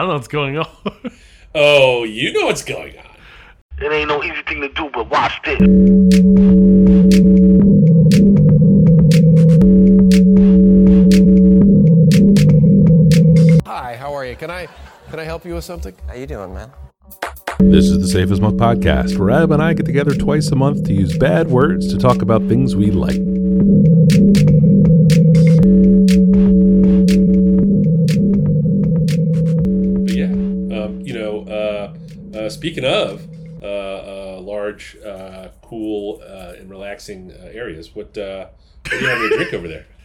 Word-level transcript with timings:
don't 0.00 0.08
know 0.08 0.14
what's 0.14 0.28
going 0.28 0.58
on. 0.58 0.66
Oh, 1.52 2.04
you 2.04 2.32
know 2.32 2.46
what's 2.46 2.62
going 2.62 2.96
on. 2.96 3.16
It 3.82 3.90
ain't 3.90 4.08
no 4.08 4.22
easy 4.22 4.40
thing 4.46 4.60
to 4.60 4.68
do, 4.68 4.88
but 4.94 5.10
watch 5.10 5.32
this. 5.44 5.58
Hi, 13.66 13.96
how 13.96 14.14
are 14.14 14.24
you? 14.24 14.36
Can 14.36 14.48
I 14.48 14.68
can 15.10 15.18
I 15.18 15.24
help 15.24 15.44
you 15.44 15.54
with 15.54 15.64
something? 15.64 15.92
How 16.06 16.14
you 16.14 16.28
doing, 16.28 16.54
man? 16.54 16.70
This 17.58 17.86
is 17.86 17.98
the 17.98 18.06
Safe 18.06 18.30
as 18.30 18.40
Milk 18.40 18.54
podcast, 18.54 19.18
where 19.18 19.30
Ab 19.30 19.50
and 19.50 19.60
I 19.60 19.74
get 19.74 19.86
together 19.86 20.14
twice 20.14 20.52
a 20.52 20.56
month 20.56 20.84
to 20.84 20.94
use 20.94 21.18
bad 21.18 21.48
words 21.48 21.92
to 21.92 21.98
talk 21.98 22.22
about 22.22 22.46
things 22.46 22.76
we 22.76 22.92
like. 22.92 23.20
Speaking 32.60 32.84
of 32.84 33.26
uh, 33.62 33.66
uh, 33.66 34.40
large, 34.42 34.94
uh, 34.98 35.48
cool, 35.62 36.22
uh, 36.22 36.52
and 36.58 36.68
relaxing 36.68 37.32
uh, 37.32 37.46
areas, 37.46 37.94
what, 37.94 38.18
uh, 38.18 38.48
what 38.82 38.90
do 38.90 38.98
you 38.98 39.06
have 39.06 39.18
to 39.18 39.36
drink 39.36 39.54
over 39.54 39.68
there? 39.68 39.86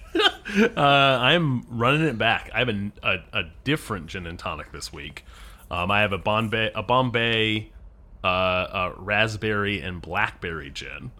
Uh, 0.58 0.80
I'm 0.80 1.64
running 1.70 2.08
it 2.08 2.18
back. 2.18 2.50
I 2.54 2.60
have 2.60 2.70
a, 2.70 2.92
a, 3.04 3.18
a 3.34 3.44
different 3.66 4.08
gin 4.08 4.26
and 4.26 4.40
tonic 4.40 4.72
this 4.72 4.94
week. 4.94 5.26
Um, 5.70 5.92
I 5.92 6.00
have 6.00 6.14
a 6.14 6.18
Bombay, 6.18 6.72
a 6.74 6.82
Bombay 6.82 7.74
uh, 8.24 8.28
uh, 8.28 8.94
raspberry 8.96 9.82
and 9.82 10.02
blackberry 10.02 10.70
gin 10.70 11.12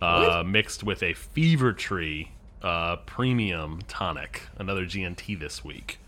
uh, 0.00 0.42
mixed 0.46 0.82
with 0.82 1.02
a 1.02 1.12
Fever 1.12 1.74
Tree 1.74 2.30
uh, 2.62 2.96
premium 3.04 3.80
tonic. 3.86 4.48
Another 4.56 4.86
GNT 4.86 5.38
this 5.38 5.62
week. 5.62 5.99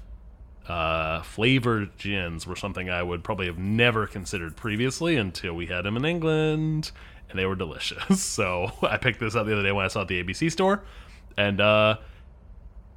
Uh, 0.72 1.20
flavored 1.20 1.98
gins 1.98 2.46
were 2.46 2.56
something 2.56 2.88
I 2.88 3.02
would 3.02 3.22
probably 3.22 3.44
have 3.44 3.58
never 3.58 4.06
considered 4.06 4.56
previously 4.56 5.16
until 5.16 5.52
we 5.52 5.66
had 5.66 5.82
them 5.82 5.98
in 5.98 6.06
England, 6.06 6.92
and 7.28 7.38
they 7.38 7.44
were 7.44 7.54
delicious. 7.54 8.22
So 8.32 8.72
I 8.80 8.96
picked 8.96 9.20
this 9.20 9.34
up 9.34 9.44
the 9.44 9.52
other 9.52 9.62
day 9.62 9.72
when 9.72 9.84
I 9.84 9.88
saw 9.88 9.98
it 9.98 10.02
at 10.04 10.08
the 10.08 10.24
ABC 10.24 10.50
store, 10.50 10.82
and 11.36 11.60
uh, 11.60 11.98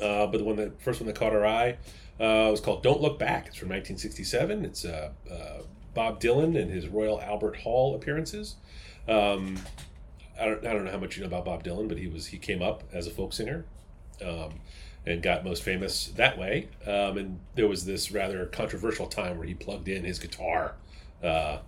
Uh, 0.00 0.26
but 0.26 0.38
the 0.38 0.44
one 0.44 0.56
that 0.56 0.80
first 0.80 1.00
one 1.00 1.06
that 1.06 1.16
caught 1.16 1.32
our 1.32 1.46
eye 1.46 1.78
uh, 2.20 2.48
was 2.50 2.60
called 2.60 2.82
"Don't 2.82 3.00
Look 3.00 3.18
Back." 3.18 3.48
It's 3.48 3.56
from 3.56 3.68
1967. 3.68 4.64
It's 4.64 4.84
uh, 4.84 5.10
uh, 5.30 5.62
Bob 5.94 6.20
Dylan 6.20 6.60
and 6.60 6.70
his 6.70 6.88
Royal 6.88 7.20
Albert 7.20 7.56
Hall 7.56 7.94
appearances. 7.94 8.56
Um, 9.08 9.58
I 10.38 10.44
don't, 10.44 10.66
I 10.66 10.72
don't 10.72 10.84
know 10.84 10.90
how 10.90 10.98
much 10.98 11.16
you 11.16 11.22
know 11.22 11.28
about 11.28 11.44
Bob 11.44 11.64
Dylan, 11.64 11.88
but 11.88 11.98
he 11.98 12.08
was 12.08 12.26
he 12.26 12.38
came 12.38 12.62
up 12.62 12.84
as 12.92 13.06
a 13.06 13.10
folk 13.10 13.32
singer. 13.32 13.64
Um, 14.24 14.60
and 15.06 15.22
got 15.22 15.44
most 15.44 15.62
famous 15.62 16.08
that 16.16 16.36
way. 16.36 16.68
Um, 16.86 17.16
and 17.18 17.40
there 17.54 17.68
was 17.68 17.84
this 17.86 18.10
rather 18.10 18.46
controversial 18.46 19.06
time 19.06 19.38
where 19.38 19.46
he 19.46 19.54
plugged 19.54 19.88
in 19.88 20.04
his 20.04 20.18
guitar, 20.18 20.74
uh, 21.22 21.58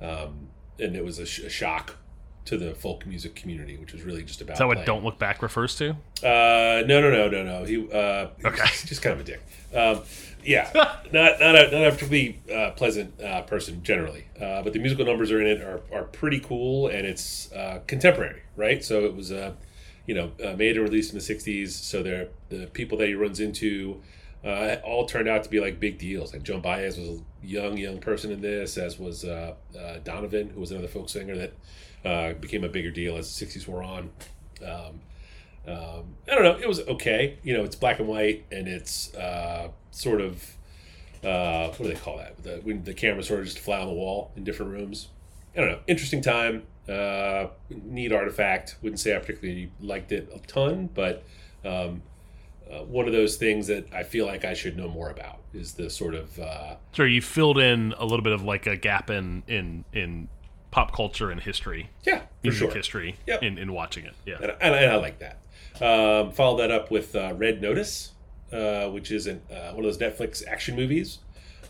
um, 0.00 0.48
and 0.80 0.96
it 0.96 1.04
was 1.04 1.18
a, 1.18 1.26
sh- 1.26 1.40
a 1.40 1.50
shock 1.50 1.96
to 2.44 2.56
the 2.56 2.74
folk 2.74 3.04
music 3.06 3.34
community, 3.34 3.76
which 3.76 3.92
was 3.92 4.02
really 4.02 4.22
just 4.22 4.40
about. 4.40 4.54
Is 4.54 4.58
that 4.60 4.66
what. 4.66 4.84
Don't 4.86 5.04
Look 5.04 5.18
Back 5.18 5.42
refers 5.42 5.76
to? 5.76 5.90
Uh, 6.22 6.82
no, 6.86 7.00
no, 7.00 7.10
no, 7.10 7.28
no, 7.28 7.42
no. 7.44 7.64
He, 7.64 7.76
uh, 7.92 8.28
Okay. 8.44 8.66
he's 8.68 8.84
just 8.84 9.02
kind 9.02 9.12
of 9.14 9.20
a 9.20 9.24
dick. 9.24 9.40
Um, 9.74 10.00
yeah, 10.44 10.70
not 10.74 11.12
not 11.12 11.56
a 11.56 11.70
not 11.70 11.86
a 11.88 11.90
particularly 11.92 12.40
uh, 12.52 12.70
pleasant 12.70 13.20
uh, 13.20 13.42
person 13.42 13.82
generally. 13.82 14.24
Uh, 14.40 14.62
but 14.62 14.72
the 14.72 14.78
musical 14.78 15.04
numbers 15.04 15.30
are 15.30 15.40
in 15.42 15.46
it 15.46 15.60
are, 15.60 15.82
are 15.92 16.04
pretty 16.04 16.40
cool, 16.40 16.88
and 16.88 17.06
it's 17.06 17.52
uh, 17.52 17.80
contemporary, 17.86 18.40
right? 18.56 18.82
So 18.82 19.04
it 19.04 19.14
was 19.14 19.30
uh, 19.30 19.52
you 20.08 20.14
know 20.14 20.32
uh, 20.44 20.54
made 20.54 20.76
and 20.76 20.84
released 20.84 21.12
in 21.12 21.18
the 21.18 21.24
'60s. 21.24 21.68
So 21.68 22.02
they're 22.02 22.28
the 22.48 22.66
people 22.66 22.98
that 22.98 23.06
he 23.06 23.14
runs 23.14 23.38
into. 23.38 24.02
Uh, 24.44 24.76
all 24.84 25.04
turned 25.04 25.28
out 25.28 25.42
to 25.42 25.50
be 25.50 25.60
like 25.60 25.80
big 25.80 25.98
deals. 25.98 26.32
Like 26.32 26.44
Joan 26.44 26.60
Baez 26.60 26.96
was 26.96 27.08
a 27.08 27.22
young, 27.42 27.76
young 27.76 27.98
person 27.98 28.30
in 28.30 28.40
this, 28.40 28.78
as 28.78 28.96
was 28.96 29.24
uh, 29.24 29.54
uh, 29.78 29.98
Donovan, 30.04 30.50
who 30.50 30.60
was 30.60 30.70
another 30.70 30.86
folk 30.86 31.08
singer 31.08 31.36
that 31.36 31.52
uh, 32.04 32.32
became 32.34 32.62
a 32.62 32.68
bigger 32.68 32.90
deal 32.90 33.16
as 33.16 33.36
the 33.36 33.46
'60s 33.46 33.68
wore 33.68 33.82
on. 33.82 34.10
Um, 34.64 35.00
um, 35.66 36.14
I 36.30 36.34
don't 36.34 36.44
know. 36.44 36.56
It 36.56 36.68
was 36.68 36.80
okay. 36.80 37.38
You 37.42 37.56
know, 37.56 37.64
it's 37.64 37.76
black 37.76 37.98
and 37.98 38.08
white, 38.08 38.46
and 38.50 38.66
it's 38.68 39.12
uh, 39.14 39.68
sort 39.90 40.20
of 40.20 40.56
uh, 41.22 41.68
what 41.68 41.78
do 41.78 41.88
they 41.88 41.94
call 41.94 42.18
that? 42.18 42.42
The, 42.42 42.60
when 42.62 42.84
the 42.84 42.94
camera 42.94 43.22
sort 43.22 43.40
of 43.40 43.46
just 43.46 43.58
fly 43.58 43.80
on 43.80 43.88
the 43.88 43.92
wall 43.92 44.32
in 44.36 44.44
different 44.44 44.72
rooms. 44.72 45.08
I 45.56 45.60
don't 45.60 45.70
know. 45.70 45.80
Interesting 45.86 46.22
time. 46.22 46.62
Uh, 46.88 47.48
neat 47.70 48.12
artifact. 48.12 48.76
Wouldn't 48.82 48.98
say 49.00 49.14
I 49.14 49.18
particularly 49.18 49.70
liked 49.80 50.10
it 50.12 50.30
a 50.34 50.38
ton, 50.46 50.88
but 50.94 51.22
um, 51.64 52.02
uh, 52.70 52.78
one 52.84 53.06
of 53.06 53.12
those 53.12 53.36
things 53.36 53.66
that 53.66 53.86
I 53.92 54.02
feel 54.04 54.24
like 54.26 54.44
I 54.44 54.54
should 54.54 54.76
know 54.76 54.88
more 54.88 55.10
about 55.10 55.40
is 55.52 55.74
the 55.74 55.90
sort 55.90 56.14
of 56.14 56.38
uh, 56.38 56.76
Sure, 56.92 57.06
you 57.06 57.20
filled 57.20 57.58
in 57.58 57.94
a 57.98 58.04
little 58.04 58.22
bit 58.22 58.32
of 58.32 58.42
like 58.42 58.66
a 58.66 58.76
gap 58.76 59.10
in 59.10 59.42
in 59.48 59.84
in 59.92 60.28
pop 60.70 60.94
culture 60.94 61.30
and 61.30 61.40
history, 61.40 61.90
yeah, 62.04 62.20
for 62.20 62.26
music 62.42 62.60
sure. 62.68 62.74
history, 62.76 63.16
Yep. 63.26 63.42
in, 63.42 63.58
in 63.58 63.72
watching 63.72 64.04
it. 64.04 64.14
Yeah. 64.26 64.36
and 64.40 64.50
I, 64.52 64.76
and 64.78 64.90
I 64.92 64.96
like 64.96 65.18
that. 65.20 65.38
Um, 65.82 66.32
follow 66.32 66.58
that 66.58 66.70
up 66.70 66.90
with 66.90 67.14
uh, 67.16 67.32
Red 67.36 67.62
Notice, 67.62 68.12
uh, 68.52 68.88
which 68.88 69.10
is 69.10 69.26
an, 69.26 69.40
uh, 69.50 69.72
one 69.72 69.84
of 69.84 69.84
those 69.84 69.98
Netflix 69.98 70.42
action 70.46 70.74
movies 70.76 71.18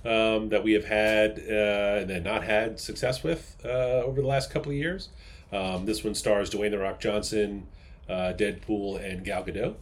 um, 0.04 0.48
that 0.50 0.62
we 0.64 0.72
have 0.72 0.84
had 0.84 1.38
uh, 1.38 2.00
and 2.00 2.10
then 2.10 2.22
not 2.22 2.44
had 2.44 2.80
success 2.80 3.22
with 3.22 3.56
uh, 3.64 3.68
over 4.04 4.20
the 4.20 4.26
last 4.26 4.50
couple 4.50 4.70
of 4.72 4.76
years. 4.78 5.08
Um, 5.52 5.86
this 5.86 6.04
one 6.04 6.14
stars 6.14 6.50
Dwayne 6.50 6.70
the 6.70 6.78
Rock 6.78 7.00
Johnson, 7.00 7.66
uh, 8.08 8.32
Deadpool, 8.36 9.02
and 9.02 9.24
Gal 9.24 9.44
Gadot, 9.44 9.76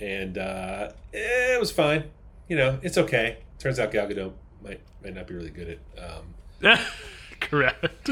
and 0.00 0.38
uh, 0.38 0.92
eh, 1.12 1.54
it 1.54 1.60
was 1.60 1.72
fine. 1.72 2.04
You 2.48 2.56
know, 2.56 2.78
it's 2.82 2.98
okay. 2.98 3.38
Turns 3.58 3.78
out 3.78 3.90
Gal 3.90 4.06
Gadot 4.06 4.32
might 4.62 4.80
might 5.02 5.14
not 5.14 5.26
be 5.26 5.34
really 5.34 5.50
good 5.50 5.80
at 5.96 6.08
um, 6.08 6.78
Correct. 7.40 8.08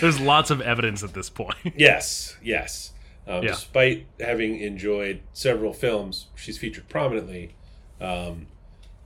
There's 0.00 0.20
lots 0.20 0.50
of 0.50 0.60
evidence 0.60 1.02
at 1.02 1.14
this 1.14 1.30
point. 1.30 1.56
Yes, 1.76 2.36
yes. 2.42 2.92
Um, 3.26 3.42
Yeah. 3.42 3.50
Despite 3.50 4.06
having 4.20 4.60
enjoyed 4.60 5.20
several 5.32 5.72
films, 5.72 6.26
she's 6.34 6.58
featured 6.58 6.88
prominently. 6.88 7.54
Um, 8.00 8.46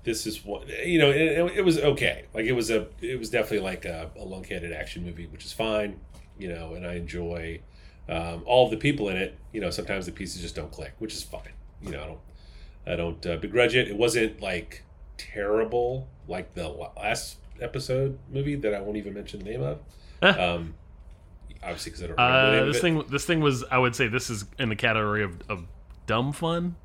this 0.04 0.26
is 0.26 0.44
what 0.44 0.68
you 0.86 0.98
know, 0.98 1.10
it, 1.10 1.56
it, 1.56 1.64
was 1.64 1.78
okay. 1.78 2.24
Like 2.32 2.46
it 2.46 2.52
was 2.52 2.70
a, 2.70 2.86
it 3.00 3.18
was 3.18 3.30
definitely 3.30 3.60
like 3.60 3.84
a, 3.84 4.10
a 4.16 4.24
lunkheaded 4.24 4.74
action 4.74 5.04
movie, 5.04 5.26
which 5.26 5.44
is 5.44 5.52
fine. 5.52 6.00
You 6.38 6.48
know, 6.48 6.74
and 6.74 6.86
I 6.86 6.94
enjoy 6.94 7.60
um, 8.08 8.42
all 8.46 8.70
the 8.70 8.76
people 8.76 9.08
in 9.08 9.16
it. 9.16 9.38
You 9.52 9.60
know, 9.60 9.70
sometimes 9.70 10.06
the 10.06 10.12
pieces 10.12 10.40
just 10.40 10.54
don't 10.54 10.72
click, 10.72 10.94
which 10.98 11.14
is 11.14 11.22
fine. 11.22 11.52
You 11.82 11.90
know, 11.90 12.02
I 12.02 12.06
don't, 12.06 12.20
I 12.86 12.96
don't 12.96 13.26
uh, 13.26 13.36
begrudge 13.36 13.74
it. 13.74 13.88
It 13.88 13.96
wasn't 13.96 14.40
like 14.40 14.84
terrible 15.18 16.08
like 16.26 16.54
the 16.54 16.68
last 16.68 17.36
episode 17.60 18.18
movie 18.30 18.54
that 18.56 18.74
I 18.74 18.80
won't 18.80 18.96
even 18.96 19.14
mention 19.14 19.40
the 19.40 19.44
name 19.44 19.62
of. 19.62 19.80
um, 20.22 20.74
Obviously, 21.62 21.90
because 21.90 22.02
I 22.02 22.06
don't 22.06 22.16
remember 22.16 22.62
Uh, 22.62 22.72
this 22.72 22.80
thing, 22.80 23.04
this 23.10 23.24
thing 23.26 23.40
was, 23.40 23.64
I 23.70 23.78
would 23.78 23.94
say, 23.94 24.08
this 24.08 24.30
is 24.30 24.46
in 24.58 24.70
the 24.70 24.76
category 24.76 25.22
of, 25.22 25.42
of 25.48 25.66
dumb 26.06 26.32
fun, 26.32 26.76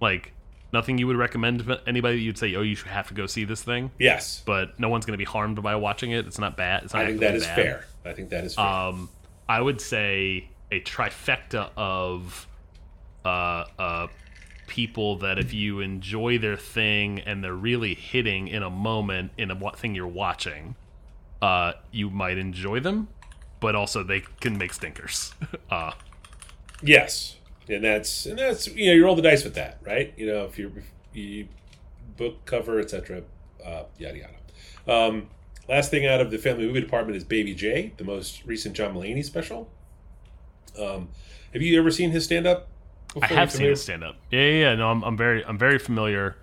like 0.00 0.32
nothing 0.72 0.98
you 0.98 1.06
would 1.06 1.16
recommend 1.16 1.66
to 1.66 1.80
anybody. 1.86 2.20
You'd 2.20 2.38
say, 2.38 2.54
oh, 2.54 2.62
you 2.62 2.74
should 2.74 2.88
have 2.88 3.08
to 3.08 3.14
go 3.14 3.26
see 3.26 3.44
this 3.44 3.62
thing, 3.62 3.90
Yes, 3.98 4.42
but 4.44 4.78
no 4.78 4.88
one's 4.88 5.06
going 5.06 5.14
to 5.14 5.18
be 5.18 5.24
harmed 5.24 5.62
by 5.62 5.76
watching 5.76 6.10
it. 6.12 6.26
It's 6.26 6.38
not 6.38 6.56
bad. 6.56 6.84
It's 6.84 6.94
not 6.94 7.02
I 7.02 7.06
think 7.06 7.20
that 7.20 7.34
is 7.34 7.44
bad. 7.44 7.56
fair. 7.56 7.84
I 8.04 8.12
think 8.12 8.30
that 8.30 8.44
is 8.44 8.54
fair. 8.54 8.64
Um, 8.64 9.08
I 9.48 9.60
would 9.60 9.80
say 9.80 10.48
a 10.70 10.80
trifecta 10.80 11.70
of 11.76 12.46
uh, 13.24 13.64
uh, 13.78 14.06
people 14.66 15.16
that 15.16 15.38
if 15.38 15.52
you 15.52 15.80
enjoy 15.80 16.38
their 16.38 16.56
thing 16.56 17.20
and 17.20 17.42
they're 17.42 17.52
really 17.52 17.94
hitting 17.94 18.48
in 18.48 18.62
a 18.62 18.70
moment 18.70 19.32
in 19.36 19.50
a 19.50 19.72
thing 19.72 19.94
you're 19.94 20.06
watching, 20.06 20.76
uh, 21.42 21.72
you 21.90 22.08
might 22.08 22.38
enjoy 22.38 22.80
them, 22.80 23.08
but 23.58 23.74
also 23.74 24.02
they 24.02 24.20
can 24.40 24.56
make 24.56 24.72
stinkers. 24.72 25.34
uh, 25.70 25.92
Yes, 26.82 27.36
and 27.72 27.84
that's 27.84 28.26
and 28.26 28.38
that's 28.38 28.66
you 28.68 28.86
know 28.86 28.92
you 28.94 29.04
roll 29.04 29.16
the 29.16 29.22
dice 29.22 29.44
with 29.44 29.54
that, 29.54 29.78
right? 29.84 30.12
You 30.16 30.26
know 30.26 30.44
if 30.44 30.58
you're 30.58 30.70
if 30.76 31.16
you 31.16 31.48
book 32.16 32.44
cover 32.44 32.78
etc. 32.80 33.22
Uh, 33.64 33.84
yada 33.98 34.18
yada. 34.18 34.92
Um, 34.92 35.28
last 35.68 35.90
thing 35.90 36.06
out 36.06 36.20
of 36.20 36.30
the 36.30 36.38
family 36.38 36.66
movie 36.66 36.80
department 36.80 37.16
is 37.16 37.24
Baby 37.24 37.54
J, 37.54 37.92
the 37.96 38.04
most 38.04 38.42
recent 38.46 38.74
John 38.74 38.94
Mulaney 38.94 39.24
special. 39.24 39.70
Um, 40.78 41.08
have 41.52 41.62
you 41.62 41.78
ever 41.78 41.90
seen 41.90 42.10
his 42.10 42.24
stand 42.24 42.46
up? 42.46 42.68
I 43.20 43.26
have 43.26 43.50
seen 43.50 43.66
his 43.66 43.82
stand 43.82 44.04
up. 44.04 44.16
Yeah, 44.30 44.40
yeah, 44.40 44.52
yeah. 44.70 44.74
No, 44.76 44.88
I'm, 44.90 45.02
I'm 45.02 45.16
very 45.16 45.44
I'm 45.44 45.58
very 45.58 45.78
familiar 45.78 46.36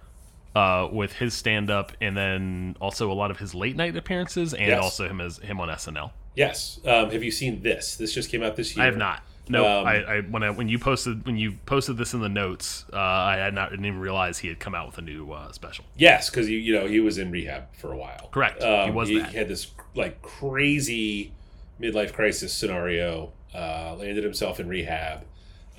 uh, 0.55 0.89
with 0.91 1.13
his 1.13 1.33
stand 1.33 1.69
up, 1.71 1.93
and 2.01 2.15
then 2.17 2.75
also 2.81 3.11
a 3.11 3.13
lot 3.13 3.31
of 3.31 3.37
his 3.39 3.55
late 3.55 3.75
night 3.75 3.95
appearances, 3.95 4.53
and 4.53 4.67
Yes. 4.67 4.83
also 4.83 5.07
him 5.07 5.21
as 5.21 5.37
him 5.37 5.59
on 5.61 5.69
SNL. 5.69 6.11
Yes. 6.35 6.79
Um, 6.85 7.09
have 7.11 7.23
you 7.23 7.31
seen 7.31 7.61
this? 7.63 7.95
This 7.95 8.13
just 8.13 8.29
came 8.29 8.43
out 8.43 8.55
this 8.55 8.75
year. 8.75 8.83
I 8.83 8.85
have 8.85 8.97
not. 8.97 9.23
No, 9.49 9.79
Um, 9.79 9.87
I, 9.87 10.03
I 10.03 10.21
when 10.21 10.43
I 10.43 10.49
when 10.49 10.67
you 10.69 10.79
posted 10.79 11.25
when 11.25 11.37
you 11.37 11.53
posted 11.65 11.97
this 11.97 12.13
in 12.13 12.19
the 12.21 12.29
notes, 12.29 12.85
uh, 12.93 12.97
I 12.97 13.37
had 13.37 13.53
not 13.53 13.69
didn't 13.71 13.85
even 13.85 13.99
realize 13.99 14.39
he 14.39 14.47
had 14.47 14.59
come 14.59 14.75
out 14.75 14.87
with 14.87 14.97
a 14.97 15.01
new 15.01 15.31
uh, 15.31 15.51
special. 15.51 15.85
Yes, 15.97 16.29
because 16.29 16.49
you 16.49 16.57
you 16.57 16.73
know 16.73 16.87
he 16.87 16.99
was 16.99 17.17
in 17.17 17.31
rehab 17.31 17.73
for 17.75 17.91
a 17.93 17.97
while. 17.97 18.29
Correct. 18.31 18.61
He 18.63 18.69
Um, 18.69 18.93
was 18.93 19.09
he 19.09 19.19
that. 19.19 19.33
had 19.33 19.47
this 19.47 19.71
like 19.95 20.21
crazy 20.21 21.33
midlife 21.81 22.13
crisis 22.13 22.53
scenario. 22.53 23.31
Uh, 23.55 23.95
landed 23.97 24.23
himself 24.23 24.59
in 24.59 24.67
rehab. 24.67 25.25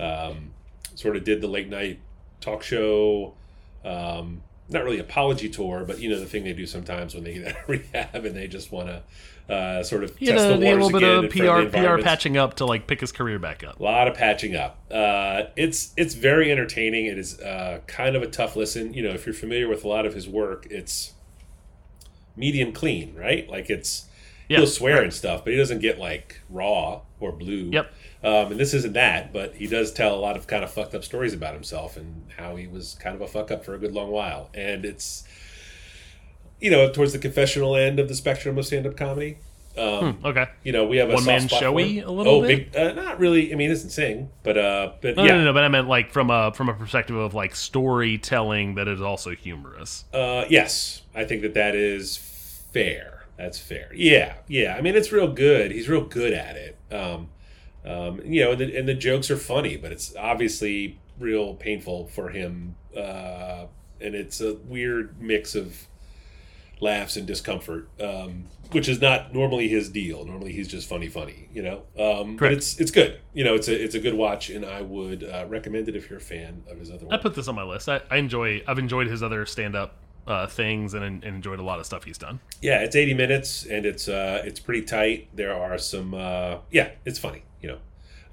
Um, 0.00 0.50
sort 0.94 1.16
of 1.16 1.24
did 1.24 1.40
the 1.40 1.46
late 1.48 1.68
night 1.68 2.00
talk 2.40 2.62
show. 2.62 3.34
Um, 3.84 4.42
not 4.68 4.84
really 4.84 4.98
apology 4.98 5.48
tour, 5.48 5.84
but 5.86 5.98
you 6.00 6.08
know 6.10 6.18
the 6.18 6.26
thing 6.26 6.44
they 6.44 6.52
do 6.52 6.66
sometimes 6.66 7.14
when 7.14 7.24
they 7.24 7.34
get 7.34 7.48
out 7.56 7.62
of 7.62 7.68
rehab 7.68 8.24
and 8.24 8.34
they 8.36 8.46
just 8.48 8.72
want 8.72 8.88
to 8.88 9.02
uh, 9.48 9.82
sort 9.82 10.04
of 10.04 10.14
You 10.20 10.34
know, 10.34 10.48
the 10.48 10.54
a 10.54 10.74
little 10.74 10.90
bit 10.90 11.02
again 11.02 11.24
of 11.24 11.70
PR 11.70 11.76
PR 11.76 12.02
patching 12.02 12.36
up 12.36 12.54
to 12.54 12.66
like 12.66 12.86
pick 12.86 13.00
his 13.00 13.12
career 13.12 13.38
back 13.38 13.64
up. 13.64 13.80
A 13.80 13.82
lot 13.82 14.06
of 14.06 14.14
patching 14.14 14.54
up. 14.54 14.78
Uh, 14.90 15.44
it's 15.56 15.92
it's 15.96 16.14
very 16.14 16.52
entertaining. 16.52 17.06
It 17.06 17.18
is 17.18 17.40
uh, 17.40 17.80
kind 17.86 18.14
of 18.14 18.22
a 18.22 18.26
tough 18.26 18.56
listen. 18.56 18.92
You 18.92 19.02
know, 19.02 19.10
if 19.10 19.24
you're 19.24 19.34
familiar 19.34 19.68
with 19.68 19.84
a 19.84 19.88
lot 19.88 20.04
of 20.04 20.14
his 20.14 20.28
work, 20.28 20.66
it's 20.70 21.12
medium 22.36 22.72
clean, 22.72 23.14
right? 23.14 23.48
Like 23.48 23.70
it's 23.70 24.06
Yeah, 24.48 24.58
he'll 24.58 24.66
swear 24.66 25.02
and 25.02 25.12
stuff, 25.12 25.44
but 25.44 25.52
he 25.52 25.58
doesn't 25.58 25.80
get 25.80 25.98
like 25.98 26.42
raw 26.50 27.00
or 27.18 27.32
blue. 27.32 27.70
Yep. 27.72 27.92
Um, 28.22 28.52
and 28.52 28.60
this 28.60 28.74
isn't 28.74 28.94
that, 28.94 29.32
but 29.32 29.54
he 29.54 29.66
does 29.66 29.92
tell 29.92 30.14
a 30.14 30.18
lot 30.20 30.36
of 30.36 30.46
kind 30.46 30.64
of 30.64 30.70
fucked 30.70 30.94
up 30.94 31.04
stories 31.04 31.32
about 31.32 31.54
himself 31.54 31.96
and 31.96 32.26
how 32.36 32.56
he 32.56 32.66
was 32.66 32.96
kind 33.00 33.14
of 33.14 33.22
a 33.22 33.28
fuck 33.28 33.50
up 33.50 33.64
for 33.64 33.74
a 33.74 33.78
good 33.78 33.92
long 33.92 34.10
while. 34.10 34.50
And 34.54 34.84
it's 34.84 35.24
you 36.60 36.70
know 36.70 36.90
towards 36.90 37.12
the 37.12 37.18
confessional 37.18 37.76
end 37.76 37.98
of 37.98 38.08
the 38.08 38.14
spectrum 38.14 38.58
of 38.58 38.66
stand 38.66 38.86
up 38.86 38.96
comedy. 38.96 39.38
Um, 39.76 40.18
Okay. 40.24 40.46
you 40.64 40.72
know, 40.72 40.86
we 40.86 40.96
have 40.96 41.08
a 41.08 41.14
One 41.14 41.24
man 41.24 41.46
showy 41.46 42.00
a 42.00 42.10
little 42.10 42.36
oh, 42.36 42.42
bit? 42.42 42.72
big, 42.72 42.76
uh, 42.76 42.94
not 42.94 43.20
really. 43.20 43.52
I 43.52 43.56
mean, 43.56 43.68
he 43.68 43.74
doesn't 43.74 43.90
sing, 43.90 44.28
but 44.42 44.58
uh, 44.58 44.92
but 45.00 45.16
No, 45.16 45.24
yeah, 45.24 45.36
no, 45.36 45.44
no, 45.44 45.52
but 45.52 45.62
I 45.62 45.68
meant 45.68 45.86
like 45.86 46.10
from 46.10 46.30
a 46.30 46.52
from 46.52 46.68
a 46.68 46.74
perspective 46.74 47.14
of 47.14 47.32
like 47.32 47.54
storytelling 47.54 48.74
that 48.74 48.88
is 48.88 49.00
also 49.00 49.30
humorous. 49.30 50.04
Uh, 50.12 50.44
yes, 50.48 51.02
I 51.14 51.24
think 51.24 51.42
that 51.42 51.54
that 51.54 51.76
is 51.76 52.16
fair. 52.72 53.26
That's 53.36 53.58
fair. 53.60 53.90
Yeah, 53.94 54.34
yeah. 54.48 54.74
I 54.76 54.80
mean, 54.80 54.96
it's 54.96 55.12
real 55.12 55.32
good. 55.32 55.70
He's 55.70 55.88
real 55.88 56.04
good 56.04 56.32
at 56.32 56.56
it. 56.56 56.76
Um, 56.90 57.28
um, 57.84 58.20
you 58.24 58.42
know, 58.44 58.52
and 58.52 58.60
the, 58.60 58.76
and 58.76 58.88
the 58.88 58.94
jokes 58.94 59.30
are 59.30 59.36
funny, 59.36 59.76
but 59.76 59.92
it's 59.92 60.14
obviously 60.16 60.98
real 61.20 61.54
painful 61.54 62.08
for 62.08 62.30
him. 62.30 62.74
Uh, 62.96 63.66
and 64.00 64.16
it's 64.16 64.40
a 64.40 64.54
weird 64.54 65.20
mix 65.20 65.54
of 65.54 65.86
laughs 66.80 67.16
and 67.16 67.26
discomfort, 67.26 67.88
um, 68.00 68.44
which 68.70 68.88
is 68.88 69.00
not 69.00 69.34
normally 69.34 69.68
his 69.68 69.88
deal. 69.88 70.24
Normally, 70.24 70.52
he's 70.52 70.68
just 70.68 70.88
funny, 70.88 71.08
funny. 71.08 71.48
You 71.52 71.62
know, 71.62 71.82
um, 71.98 72.36
but 72.36 72.52
it's 72.52 72.78
it's 72.80 72.90
good. 72.90 73.20
You 73.34 73.44
know, 73.44 73.54
it's 73.54 73.68
a 73.68 73.84
it's 73.84 73.94
a 73.94 74.00
good 74.00 74.14
watch, 74.14 74.50
and 74.50 74.64
I 74.64 74.82
would 74.82 75.24
uh, 75.24 75.46
recommend 75.48 75.88
it 75.88 75.96
if 75.96 76.08
you're 76.10 76.18
a 76.18 76.22
fan 76.22 76.62
of 76.70 76.78
his 76.78 76.90
other 76.90 77.06
I 77.10 77.16
put 77.16 77.34
this 77.34 77.48
on 77.48 77.54
my 77.54 77.64
list. 77.64 77.88
I, 77.88 78.00
I 78.10 78.16
enjoy. 78.16 78.62
I've 78.66 78.78
enjoyed 78.78 79.06
his 79.08 79.22
other 79.22 79.46
stand 79.46 79.76
up 79.76 79.96
uh, 80.28 80.46
things 80.46 80.94
and, 80.94 81.02
and 81.02 81.24
enjoyed 81.24 81.58
a 81.58 81.62
lot 81.62 81.80
of 81.80 81.86
stuff 81.86 82.04
he's 82.04 82.18
done. 82.18 82.38
Yeah, 82.60 82.80
it's 82.80 82.94
80 82.94 83.14
minutes 83.14 83.64
and 83.64 83.86
it's 83.86 84.08
uh 84.08 84.42
it's 84.44 84.60
pretty 84.60 84.82
tight. 84.82 85.28
There 85.34 85.54
are 85.54 85.78
some 85.78 86.12
uh 86.14 86.58
yeah, 86.70 86.90
it's 87.04 87.18
funny, 87.18 87.42
you 87.62 87.68
know. 87.70 87.78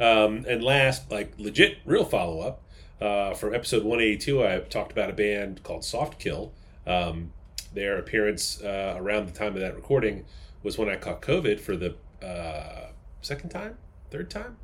Um 0.05 0.45
and 0.47 0.61
last, 0.61 1.09
like 1.09 1.33
legit 1.37 1.77
real 1.85 2.03
follow 2.03 2.41
up, 2.41 2.61
uh 3.01 3.33
from 3.33 3.55
episode 3.55 3.83
182 3.83 4.45
I 4.45 4.59
talked 4.59 4.91
about 4.91 5.09
a 5.09 5.13
band 5.13 5.63
called 5.63 5.85
Soft 5.85 6.19
Kill. 6.19 6.51
Um 6.85 7.31
their 7.75 7.97
appearance 7.97 8.61
uh, 8.61 8.95
around 8.97 9.27
the 9.27 9.31
time 9.33 9.53
of 9.55 9.59
that 9.61 9.75
recording 9.75 10.25
was 10.63 10.77
when 10.77 10.89
I 10.89 10.95
caught 10.95 11.21
COVID 11.21 11.59
for 11.59 11.75
the 11.77 11.95
uh 12.25 12.87
second 13.21 13.49
time, 13.49 13.77
third 14.09 14.29
time? 14.29 14.57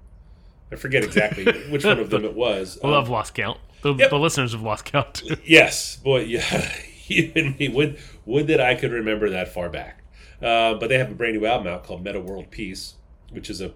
I 0.71 0.75
forget 0.77 1.03
exactly 1.03 1.45
which 1.69 1.83
one 1.85 1.99
of 1.99 2.09
them 2.09 2.25
it 2.25 2.33
was. 2.33 2.79
Well, 2.81 2.93
Um, 2.95 3.03
I've 3.03 3.09
lost 3.09 3.33
count. 3.35 3.59
The, 3.81 3.93
Yep. 3.95 4.09
the 4.11 4.19
listeners 4.19 4.51
have 4.53 4.61
lost 4.61 4.85
count 4.85 5.13
too. 5.15 5.35
Yes, 5.45 5.97
boy, 5.97 6.19
yeah. 6.23 6.71
Even 7.07 7.55
me 7.59 7.67
would 7.69 7.99
would 8.25 8.47
that 8.47 8.61
I 8.61 8.75
could 8.75 8.91
remember 8.91 9.29
that 9.31 9.49
far 9.49 9.69
back. 9.69 10.03
Uh, 10.41 10.73
but 10.75 10.87
they 10.87 10.97
have 10.97 11.11
a 11.11 11.13
brand 11.15 11.35
new 11.37 11.45
album 11.45 11.67
out 11.67 11.83
called 11.83 12.03
Metta 12.03 12.19
World 12.19 12.49
Peace, 12.49 12.95
which 13.31 13.49
is 13.49 13.61
a 13.61 13.73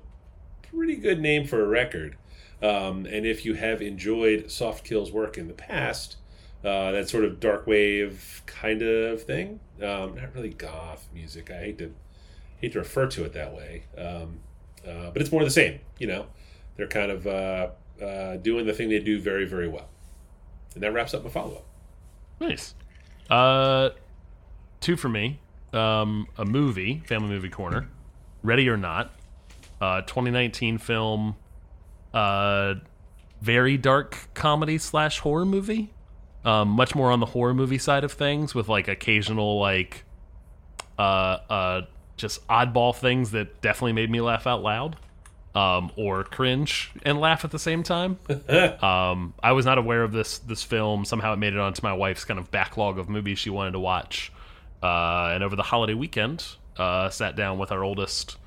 pretty 0.72 0.96
good 0.96 1.20
name 1.20 1.46
for 1.46 1.64
a 1.64 1.68
record. 1.68 2.16
Um, 2.62 3.06
and 3.06 3.26
if 3.26 3.46
you 3.46 3.54
have 3.56 3.82
enjoyed 3.82 4.50
Soft 4.50 4.84
Kill's 4.86 5.12
work 5.12 5.38
in 5.38 5.48
the 5.48 5.54
past, 5.54 6.16
uh, 6.66 6.92
that 6.92 7.08
sort 7.08 7.24
of 7.24 7.40
dark 7.40 7.68
wave 7.68 8.42
kind 8.48 8.82
of 8.82 9.22
thing, 9.22 9.60
um, 9.84 10.16
not 10.16 10.34
really 10.34 10.50
goth 10.50 11.08
music. 11.14 11.52
I 11.52 11.60
hate 11.60 11.78
to 11.78 11.94
hate 12.58 12.74
to 12.74 12.80
refer 12.80 13.06
to 13.08 13.24
it 13.24 13.34
that 13.34 13.54
way, 13.54 13.84
um, 13.98 14.40
uh, 14.88 15.12
but 15.12 15.22
it's 15.22 15.32
more 15.32 15.44
the 15.44 15.52
same. 15.52 15.80
You 16.00 16.08
know, 16.08 16.26
they're 16.76 16.88
kind 16.88 17.12
of 17.12 17.28
uh, 17.28 17.68
uh, 18.04 18.38
doing 18.38 18.66
the 18.66 18.74
thing 18.74 18.90
they 18.90 19.00
do 19.00 19.22
very 19.22 19.46
very 19.46 19.68
well. 19.68 19.90
And 20.74 20.82
that 20.82 20.92
wraps 20.92 21.14
up 21.14 21.24
my 21.24 21.30
follow 21.30 21.58
up. 21.58 21.66
Nice. 22.40 22.74
Uh, 23.30 23.92
two 24.82 24.98
for 24.98 25.08
me. 25.08 25.40
Um, 25.72 26.28
a 26.38 26.46
movie, 26.46 27.04
family 27.06 27.30
movie 27.30 27.50
corner. 27.50 27.90
Ready 28.42 28.68
or 28.70 28.78
Not, 28.78 29.14
uh, 29.80 30.02
2019 30.02 30.80
film. 30.80 31.36
Very 33.42 33.78
dark 33.78 34.30
comedy 34.34 34.78
slash 34.80 35.20
horror 35.20 35.46
movie. 35.46 35.94
Um, 36.46 36.70
much 36.70 36.94
more 36.94 37.12
on 37.12 37.20
the 37.20 37.26
horror 37.26 37.54
movie 37.54 37.80
side 37.80 38.04
of 38.04 38.12
things, 38.12 38.54
with 38.54 38.70
like 38.70 38.88
occasional 38.88 39.60
like, 39.60 40.04
uh, 41.00 41.02
uh, 41.50 41.82
just 42.18 42.48
oddball 42.48 42.96
things 42.96 43.32
that 43.32 43.62
definitely 43.62 43.94
made 43.94 44.12
me 44.12 44.22
laugh 44.22 44.46
out 44.46 44.62
loud, 44.62 44.96
um, 45.56 45.92
or 45.96 46.24
cringe 46.24 46.92
and 47.04 47.20
laugh 47.20 47.44
at 47.44 47.52
the 47.52 47.60
same 47.60 47.84
time. 47.84 48.20
Um, 48.86 49.34
I 49.42 49.54
was 49.54 49.66
not 49.66 49.78
aware 49.78 50.04
of 50.04 50.12
this 50.12 50.38
this 50.38 50.62
film. 50.62 51.06
Somehow 51.06 51.34
it 51.34 51.38
made 51.38 51.54
it 51.54 51.60
onto 51.60 51.82
my 51.82 51.94
wife's 51.94 52.24
kind 52.26 52.40
of 52.40 52.52
backlog 52.52 53.00
of 53.00 53.10
movies 53.10 53.40
she 53.40 53.50
wanted 53.50 53.72
to 53.72 53.80
watch. 53.80 54.32
Uh, 54.84 55.32
and 55.34 55.44
over 55.44 55.56
the 55.56 55.64
holiday 55.64 55.96
weekend, 55.96 56.46
uh, 56.78 57.10
sat 57.10 57.36
down 57.36 57.58
with 57.58 57.72
our 57.72 57.84
oldest 57.84 58.38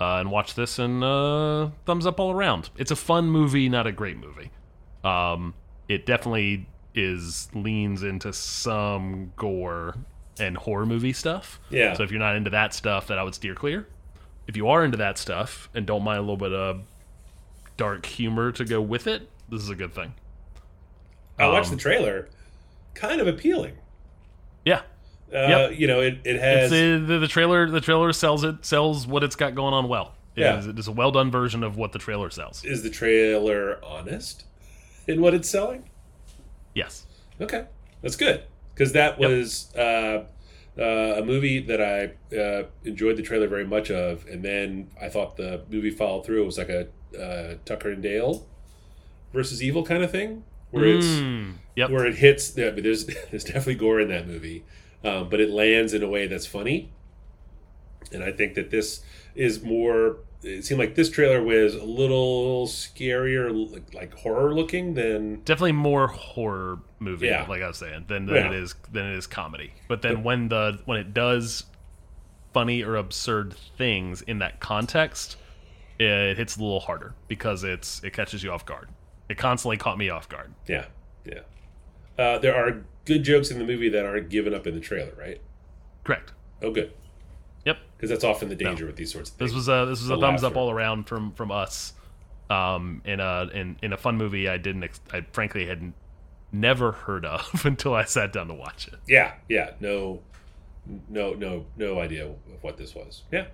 uh, 0.00 0.16
and 0.16 0.30
watched 0.30 0.56
this, 0.56 0.78
and 0.78 1.04
uh, 1.04 1.68
thumbs 1.84 2.06
up 2.06 2.18
all 2.18 2.32
around. 2.32 2.70
It's 2.76 2.90
a 2.90 2.96
fun 2.96 3.28
movie, 3.28 3.68
not 3.68 3.86
a 3.86 3.92
great 3.92 4.16
movie. 4.16 4.50
Um, 5.04 5.54
it 5.88 6.06
definitely 6.06 6.66
is 6.96 7.48
leans 7.54 8.02
into 8.02 8.32
some 8.32 9.32
gore 9.36 9.94
and 10.40 10.56
horror 10.56 10.86
movie 10.86 11.12
stuff. 11.12 11.60
Yeah. 11.70 11.94
So 11.94 12.02
if 12.02 12.10
you're 12.10 12.18
not 12.20 12.34
into 12.36 12.50
that 12.50 12.74
stuff, 12.74 13.06
that 13.08 13.18
I 13.18 13.22
would 13.22 13.34
steer 13.34 13.54
clear. 13.54 13.86
If 14.48 14.56
you 14.56 14.68
are 14.68 14.84
into 14.84 14.96
that 14.98 15.18
stuff 15.18 15.68
and 15.74 15.86
don't 15.86 16.02
mind 16.02 16.18
a 16.18 16.22
little 16.22 16.36
bit 16.36 16.52
of 16.52 16.82
dark 17.76 18.06
humor 18.06 18.50
to 18.52 18.64
go 18.64 18.80
with 18.80 19.06
it, 19.06 19.28
this 19.48 19.62
is 19.62 19.70
a 19.70 19.74
good 19.74 19.94
thing. 19.94 20.14
I 21.38 21.48
watched 21.48 21.68
Um, 21.70 21.76
the 21.76 21.80
trailer, 21.82 22.28
kind 22.94 23.20
of 23.20 23.26
appealing. 23.26 23.76
Yeah. 24.64 24.82
Uh, 25.32 25.46
Yep. 25.70 25.72
You 25.78 25.86
know, 25.86 26.00
it, 26.00 26.18
it 26.24 26.40
has. 26.40 26.70
The, 26.70 27.18
the 27.18 27.28
trailer 27.28 27.68
the 27.68 27.80
trailer 27.80 28.12
sells 28.12 28.44
it 28.44 28.64
sells 28.64 29.06
what 29.06 29.22
it's 29.24 29.36
got 29.36 29.54
going 29.54 29.74
on 29.74 29.88
well. 29.88 30.14
It 30.34 30.40
Yeah. 30.42 30.58
is- 30.58 30.66
it 30.68 30.78
is 30.78 30.86
a 30.88 30.92
well 30.92 31.10
done 31.10 31.30
version 31.30 31.62
of 31.62 31.76
what 31.76 31.92
the 31.92 31.98
trailer 31.98 32.30
sells. 32.30 32.64
is 32.64 32.82
the 32.82 32.90
trailer 32.90 33.78
honest 33.84 34.44
in 35.06 35.20
what 35.20 35.34
it's 35.34 35.48
selling? 35.48 35.84
Yes. 36.76 37.06
Okay, 37.40 37.64
that's 38.02 38.16
good 38.16 38.42
because 38.74 38.92
that 38.92 39.18
Yep. 39.20 39.30
was 39.30 39.74
uh, 39.76 40.24
uh, 40.78 40.82
a 40.82 41.24
movie 41.24 41.58
that 41.60 41.80
I 41.80 42.36
uh, 42.36 42.64
enjoyed 42.84 43.16
the 43.16 43.22
trailer 43.22 43.48
very 43.48 43.66
much 43.66 43.90
of, 43.90 44.26
and 44.26 44.44
then 44.44 44.90
I 45.00 45.08
thought 45.08 45.36
the 45.36 45.62
movie 45.70 45.90
followed 45.90 46.26
through. 46.26 46.42
It 46.42 46.46
was 46.46 46.58
like 46.58 46.68
a 46.68 46.88
uh, 47.18 47.54
Tucker 47.64 47.90
and 47.90 48.02
Dale 48.02 48.46
versus 49.32 49.62
Evil 49.62 49.84
kind 49.84 50.02
of 50.04 50.10
thing, 50.10 50.44
where 50.70 50.84
it's 50.84 51.06
Mm, 51.06 51.54
yep. 51.76 51.90
where 51.90 52.04
it 52.06 52.16
hits. 52.16 52.56
Yeah, 52.56 52.70
but 52.70 52.82
there's 52.82 53.06
there's 53.30 53.44
definitely 53.44 53.76
gore 53.76 54.00
in 54.00 54.08
that 54.08 54.26
movie, 54.26 54.64
um, 55.02 55.28
but 55.30 55.40
it 55.40 55.50
lands 55.50 55.94
in 55.94 56.02
a 56.02 56.08
way 56.08 56.26
that's 56.26 56.46
funny. 56.46 56.92
And 58.12 58.22
I 58.22 58.32
think 58.32 58.54
that 58.54 58.70
this 58.70 59.02
is 59.34 59.62
more. 59.62 60.18
It 60.42 60.64
seemed 60.64 60.78
like 60.78 60.94
this 60.94 61.10
trailer 61.10 61.42
was 61.42 61.74
a 61.74 61.82
little 61.84 62.66
scarier, 62.66 63.50
like, 63.72 63.92
like 63.94 64.14
horror 64.14 64.54
looking 64.54 64.94
than 64.94 65.40
Definitely 65.42 65.72
more 65.72 66.06
horror 66.08 66.78
movie, 66.98 67.26
Yeah. 67.26 67.46
like 67.48 67.62
I 67.62 67.68
was 67.68 67.78
saying, 67.78 68.04
than, 68.08 68.26
than 68.26 68.34
Yeah. 68.36 68.48
it 68.50 68.54
is 68.54 68.74
than 68.92 69.06
it 69.06 69.16
is 69.16 69.26
comedy. 69.26 69.72
But 69.88 70.02
then 70.02 70.22
when 70.22 70.48
the 70.48 70.78
when 70.84 70.98
it 70.98 71.12
does 71.14 71.64
funny 72.52 72.82
or 72.82 72.96
absurd 72.96 73.54
things 73.76 74.22
in 74.22 74.38
that 74.38 74.60
context, 74.60 75.36
it 75.98 76.36
hits 76.36 76.56
a 76.56 76.60
little 76.62 76.80
harder 76.80 77.14
because 77.28 77.64
it's 77.64 78.02
it 78.04 78.12
catches 78.12 78.42
you 78.44 78.52
off 78.52 78.64
guard. 78.66 78.88
It 79.28 79.38
constantly 79.38 79.76
caught 79.78 79.98
me 79.98 80.08
off 80.10 80.28
guard. 80.28 80.52
yeah, 80.68 80.86
yeah. 81.24 81.40
Uh, 82.18 82.38
there 82.38 82.54
are 82.54 82.84
good 83.04 83.24
jokes 83.24 83.50
in 83.50 83.58
the 83.58 83.64
movie 83.64 83.88
that 83.88 84.04
aren't 84.06 84.28
given 84.30 84.54
up 84.54 84.66
in 84.66 84.74
the 84.74 84.80
trailer, 84.80 85.12
right? 85.18 85.40
Correct. 86.04 86.32
Oh, 86.62 86.70
good, 86.70 86.92
Yep. 87.66 87.78
because 87.96 88.08
that's 88.10 88.24
often 88.24 88.48
the 88.48 88.54
danger 88.54 88.86
with 88.86 88.96
these 88.96 89.12
sorts 89.12 89.28
of 89.30 89.36
things. 89.36 89.50
This 89.50 89.54
was 89.56 89.68
a 89.68 89.84
this 89.86 90.00
was 90.00 90.08
a 90.10 90.14
The 90.14 90.20
thumbs 90.20 90.42
up 90.44 90.56
all 90.56 90.70
around 90.70 91.04
from 91.08 91.32
from 91.32 91.50
us. 91.52 91.92
Um, 92.48 93.02
in 93.04 93.18
a 93.20 93.48
in 93.52 93.76
in 93.82 93.92
a 93.92 93.96
fun 93.96 94.16
movie 94.16 94.48
I 94.48 94.56
didn't 94.56 94.84
ex- 94.84 95.00
I 95.12 95.22
frankly 95.32 95.66
had 95.66 95.78
n- 95.78 95.94
never 96.52 96.92
heard 96.92 97.26
of 97.26 97.62
until 97.66 97.92
I 97.94 98.04
sat 98.04 98.32
down 98.32 98.46
to 98.48 98.54
watch 98.54 98.86
it. 98.88 98.94
yeah, 99.08 99.32
yeah. 99.48 99.72
No, 99.80 100.22
no, 101.10 101.34
no, 101.34 101.66
no 101.76 101.98
idea 101.98 102.24
of 102.26 102.36
what 102.62 102.76
this 102.76 102.94
was. 102.94 103.24
Yeah, 103.32 103.46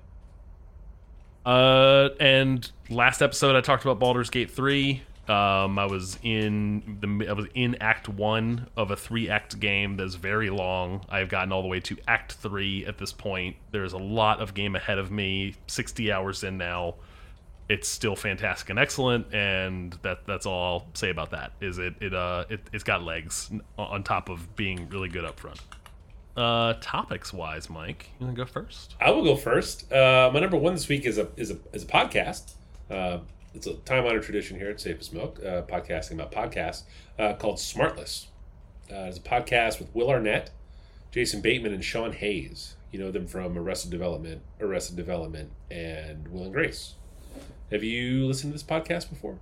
Uh, 1.46 2.10
and 2.20 2.70
last 2.90 3.22
episode 3.22 3.56
I 3.56 3.60
talked 3.62 3.82
about 3.84 3.98
Baldur's 3.98 4.30
Gate 4.30 4.50
three. 4.50 5.02
Um, 5.28 5.78
I 5.78 5.86
was 5.86 6.18
in 6.24 6.98
the 7.00 7.28
I 7.28 7.32
was 7.32 7.46
in 7.54 7.76
Act 7.80 8.08
one 8.08 8.66
of 8.76 8.90
a 8.90 8.96
three 8.96 9.28
act 9.30 9.60
game 9.60 9.96
that's 9.96 10.16
very 10.16 10.50
long. 10.50 11.04
I've 11.08 11.28
gotten 11.28 11.52
all 11.52 11.62
the 11.62 11.68
way 11.68 11.78
to 11.80 11.96
Act 12.08 12.32
three 12.32 12.84
at 12.86 12.98
this 12.98 13.12
point. 13.12 13.54
There's 13.70 13.92
a 13.92 13.98
lot 13.98 14.40
of 14.40 14.52
game 14.52 14.74
ahead 14.74 14.98
of 14.98 15.12
me. 15.12 15.54
Sixty 15.68 16.10
hours 16.10 16.42
in 16.42 16.58
now. 16.58 16.96
It's 17.68 17.88
still 17.88 18.16
fantastic 18.16 18.70
and 18.70 18.78
excellent, 18.80 19.32
and 19.32 19.96
that 20.02 20.26
that's 20.26 20.44
all 20.44 20.62
I'll 20.64 20.86
say 20.94 21.10
about 21.10 21.30
that. 21.30 21.52
Is 21.60 21.78
it 21.78 21.94
it 22.00 22.12
uh 22.12 22.44
it, 22.48 22.60
it's 22.72 22.84
got 22.84 23.04
legs 23.04 23.50
on 23.78 24.02
top 24.02 24.28
of 24.28 24.56
being 24.56 24.88
really 24.88 25.08
good 25.08 25.24
up 25.24 25.38
front. 25.38 25.60
Uh, 26.36 26.74
topics 26.80 27.32
wise, 27.32 27.70
Mike, 27.70 28.08
you 28.18 28.26
wanna 28.26 28.36
go 28.36 28.44
first? 28.46 28.96
I 29.00 29.10
will 29.10 29.22
go 29.22 29.36
first. 29.36 29.92
Uh, 29.92 30.30
my 30.32 30.40
number 30.40 30.56
one 30.56 30.72
this 30.74 30.88
week 30.88 31.04
is 31.04 31.18
a 31.18 31.28
is 31.36 31.52
a 31.52 31.58
is 31.72 31.84
a 31.84 31.86
podcast. 31.86 32.54
Uh, 32.90 33.18
it's 33.54 33.66
a 33.66 33.74
time 33.74 34.06
honored 34.06 34.22
tradition 34.22 34.58
here 34.58 34.70
at 34.70 34.80
Safe 34.80 34.98
as 35.00 35.12
Milk, 35.12 35.38
uh, 35.40 35.62
podcasting 35.62 36.12
about 36.12 36.32
podcasts 36.32 36.84
uh, 37.18 37.34
called 37.34 37.56
Smartless. 37.56 38.26
Uh, 38.90 39.06
it's 39.08 39.18
a 39.18 39.20
podcast 39.20 39.78
with 39.78 39.94
Will 39.94 40.10
Arnett, 40.10 40.50
Jason 41.10 41.40
Bateman, 41.40 41.72
and 41.72 41.84
Sean 41.84 42.12
Hayes. 42.12 42.76
You 42.90 42.98
know 42.98 43.10
them 43.10 43.26
from 43.26 43.56
Arrested 43.56 43.90
Development, 43.90 44.42
Arrested 44.60 44.96
Development, 44.96 45.50
and 45.70 46.28
Will 46.28 46.44
and 46.44 46.52
Grace. 46.52 46.94
Have 47.70 47.82
you 47.82 48.26
listened 48.26 48.52
to 48.52 48.54
this 48.54 48.62
podcast 48.62 49.08
before? 49.08 49.38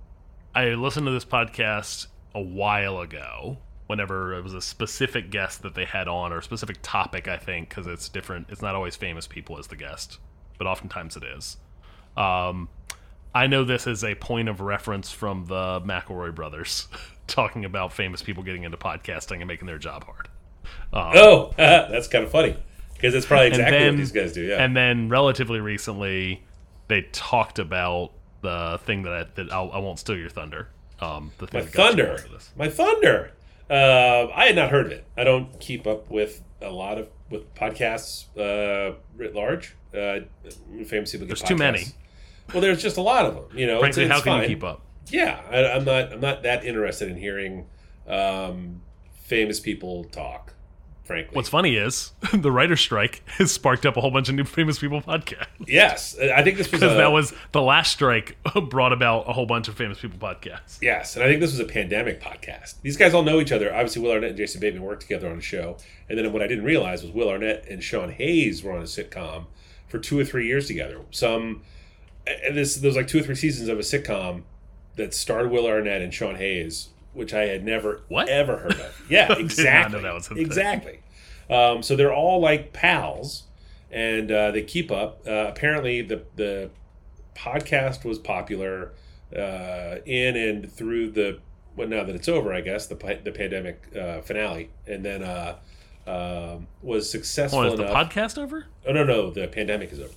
I 0.55 0.69
listened 0.69 1.05
to 1.05 1.11
this 1.11 1.25
podcast 1.25 2.07
a 2.33 2.41
while 2.41 2.99
ago. 2.99 3.57
Whenever 3.87 4.33
it 4.35 4.41
was 4.41 4.53
a 4.53 4.61
specific 4.61 5.31
guest 5.31 5.63
that 5.63 5.75
they 5.75 5.83
had 5.83 6.07
on, 6.07 6.31
or 6.31 6.37
a 6.37 6.43
specific 6.43 6.77
topic, 6.81 7.27
I 7.27 7.35
think, 7.35 7.67
because 7.67 7.87
it's 7.87 8.07
different. 8.07 8.47
It's 8.49 8.61
not 8.61 8.73
always 8.73 8.95
famous 8.95 9.27
people 9.27 9.59
as 9.59 9.67
the 9.67 9.75
guest, 9.75 10.17
but 10.57 10.65
oftentimes 10.65 11.17
it 11.17 11.23
is. 11.23 11.57
Um, 12.15 12.69
I 13.33 13.47
know 13.47 13.63
this 13.63 13.87
is 13.87 14.03
a 14.03 14.15
point 14.15 14.49
of 14.49 14.59
reference 14.59 15.11
from 15.11 15.45
the 15.45 15.81
McElroy 15.81 16.35
brothers 16.35 16.87
talking 17.27 17.65
about 17.65 17.93
famous 17.93 18.21
people 18.21 18.43
getting 18.43 18.63
into 18.63 18.77
podcasting 18.77 19.37
and 19.37 19.47
making 19.47 19.67
their 19.67 19.77
job 19.77 20.05
hard. 20.05 20.27
Oh, 20.93 21.53
that's 21.57 22.07
kind 22.07 22.23
of 22.23 22.31
funny 22.31 22.57
because 22.93 23.15
it's 23.15 23.25
probably 23.25 23.47
exactly 23.47 23.77
then- 23.79 23.93
what 23.93 23.97
these 23.97 24.11
guys 24.11 24.33
do. 24.33 24.41
Yeah. 24.41 24.63
And 24.63 24.75
then 24.75 25.09
relatively 25.09 25.59
recently, 25.59 26.43
they 26.87 27.03
talked 27.13 27.59
about 27.59 28.11
the 28.41 28.79
thing 28.83 29.03
that 29.03 29.13
I, 29.13 29.23
that 29.35 29.51
I'll, 29.51 29.71
I 29.71 29.79
won't 29.79 29.99
steal 29.99 30.17
your 30.17 30.29
thunder. 30.29 30.67
Um, 30.99 31.31
the 31.37 31.47
thing 31.47 31.61
My 31.61 31.67
thunder. 31.67 32.23
My 32.57 32.69
thunder. 32.69 33.31
Uh, 33.69 34.27
I 34.35 34.47
had 34.47 34.55
not 34.55 34.69
heard 34.69 34.87
of 34.87 34.91
it. 34.91 35.05
I 35.17 35.23
don't 35.23 35.57
keep 35.59 35.87
up 35.87 36.11
with 36.11 36.43
a 36.61 36.69
lot 36.69 36.97
of 36.97 37.09
with 37.29 37.53
podcasts 37.55 38.25
uh, 38.37 38.95
writ 39.15 39.33
large. 39.33 39.75
Uh, 39.95 40.19
famous 40.85 41.11
people 41.11 41.27
There's 41.27 41.41
too 41.41 41.55
many. 41.55 41.85
Well, 42.53 42.61
there's 42.61 42.81
just 42.81 42.97
a 42.97 43.01
lot 43.01 43.25
of 43.25 43.35
them. 43.35 43.57
You 43.57 43.67
know, 43.67 43.79
Frankly, 43.79 44.03
it's, 44.03 44.11
how 44.11 44.17
it's 44.17 44.23
can 44.23 44.33
fine. 44.33 44.41
you 44.43 44.47
keep 44.55 44.63
up? 44.63 44.81
Yeah, 45.07 45.39
I, 45.49 45.65
I'm 45.73 45.85
not. 45.85 46.13
I'm 46.13 46.19
not 46.21 46.43
that 46.43 46.63
interested 46.65 47.09
in 47.09 47.17
hearing 47.17 47.65
um, 48.07 48.81
famous 49.23 49.59
people 49.59 50.03
talk. 50.05 50.53
Frankly, 51.03 51.35
What's 51.35 51.49
funny 51.49 51.75
is 51.75 52.11
the 52.33 52.51
writer's 52.51 52.79
strike 52.79 53.23
has 53.37 53.51
sparked 53.51 53.85
up 53.85 53.97
a 53.97 54.01
whole 54.01 54.11
bunch 54.11 54.29
of 54.29 54.35
new 54.35 54.43
famous 54.45 54.79
people 54.79 55.01
podcasts. 55.01 55.47
yes, 55.67 56.17
I 56.17 56.43
think 56.43 56.57
this 56.57 56.71
was 56.71 56.81
a, 56.83 56.87
that 56.89 57.11
was 57.11 57.33
the 57.51 57.61
last 57.61 57.91
strike 57.91 58.37
brought 58.69 58.93
about 58.93 59.27
a 59.27 59.33
whole 59.33 59.45
bunch 59.47 59.67
of 59.67 59.75
famous 59.75 59.99
people 59.99 60.19
podcasts. 60.19 60.77
Yes, 60.81 61.15
and 61.15 61.23
I 61.25 61.27
think 61.27 61.41
this 61.41 61.51
was 61.51 61.59
a 61.59 61.65
pandemic 61.65 62.21
podcast. 62.21 62.75
These 62.83 62.97
guys 62.97 63.13
all 63.13 63.23
know 63.23 63.41
each 63.41 63.51
other. 63.51 63.73
Obviously, 63.73 64.01
Will 64.01 64.11
Arnett 64.11 64.29
and 64.29 64.37
Jason 64.37 64.61
Bateman 64.61 64.83
worked 64.83 65.01
together 65.01 65.29
on 65.29 65.39
a 65.39 65.41
show, 65.41 65.75
and 66.07 66.17
then 66.17 66.31
what 66.31 66.41
I 66.41 66.47
didn't 66.47 66.63
realize 66.65 67.01
was 67.03 67.11
Will 67.11 67.29
Arnett 67.29 67.65
and 67.67 67.83
Sean 67.83 68.11
Hayes 68.11 68.63
were 68.63 68.71
on 68.71 68.79
a 68.81 68.83
sitcom 68.85 69.45
for 69.89 69.97
two 69.97 70.17
or 70.19 70.23
three 70.23 70.45
years 70.47 70.67
together. 70.67 71.01
Some, 71.09 71.63
this 72.25 72.75
there 72.75 72.87
was 72.89 72.95
like 72.95 73.07
two 73.07 73.19
or 73.19 73.23
three 73.23 73.35
seasons 73.35 73.69
of 73.69 73.77
a 73.77 73.81
sitcom 73.81 74.43
that 74.95 75.13
starred 75.13 75.49
Will 75.51 75.65
Arnett 75.67 76.01
and 76.01 76.13
Sean 76.13 76.35
Hayes, 76.35 76.89
which 77.13 77.33
I 77.33 77.47
had 77.47 77.63
never 77.63 78.01
What? 78.09 78.29
ever 78.29 78.57
heard 78.57 78.73
of. 78.79 79.01
Yeah, 79.09 79.33
exactly, 79.37 80.01
that 80.01 80.13
was 80.13 80.29
exactly. 80.31 80.99
Um, 81.49 81.81
so 81.83 81.95
they're 81.95 82.13
all 82.13 82.39
like 82.39 82.71
pals, 82.73 83.43
and 83.91 84.31
uh, 84.31 84.51
they 84.51 84.61
keep 84.63 84.91
up. 84.91 85.21
Uh, 85.27 85.47
apparently, 85.47 86.01
the 86.01 86.23
the 86.35 86.69
podcast 87.35 88.03
was 88.05 88.19
popular 88.19 88.91
uh, 89.35 89.97
in 90.05 90.35
and 90.35 90.71
through 90.71 91.11
the 91.11 91.39
well 91.75 91.87
now 91.87 92.03
that 92.03 92.13
it's 92.15 92.27
over 92.27 92.53
I 92.53 92.59
guess 92.61 92.87
the 92.87 92.95
the 93.23 93.31
pandemic 93.31 93.81
uh, 93.97 94.21
finale 94.21 94.69
and 94.85 95.03
then 95.05 95.23
uh, 95.23 95.55
um, 96.05 96.67
was 96.81 97.09
successful 97.09 97.59
Oh, 97.59 97.63
is 97.71 97.77
the 97.79 97.85
podcast 97.85 98.37
over? 98.37 98.65
oh 98.85 98.91
no 98.91 99.03
no 99.05 99.31
the 99.31 99.47
pandemic 99.47 99.91
is 99.93 99.99
over. 100.01 100.13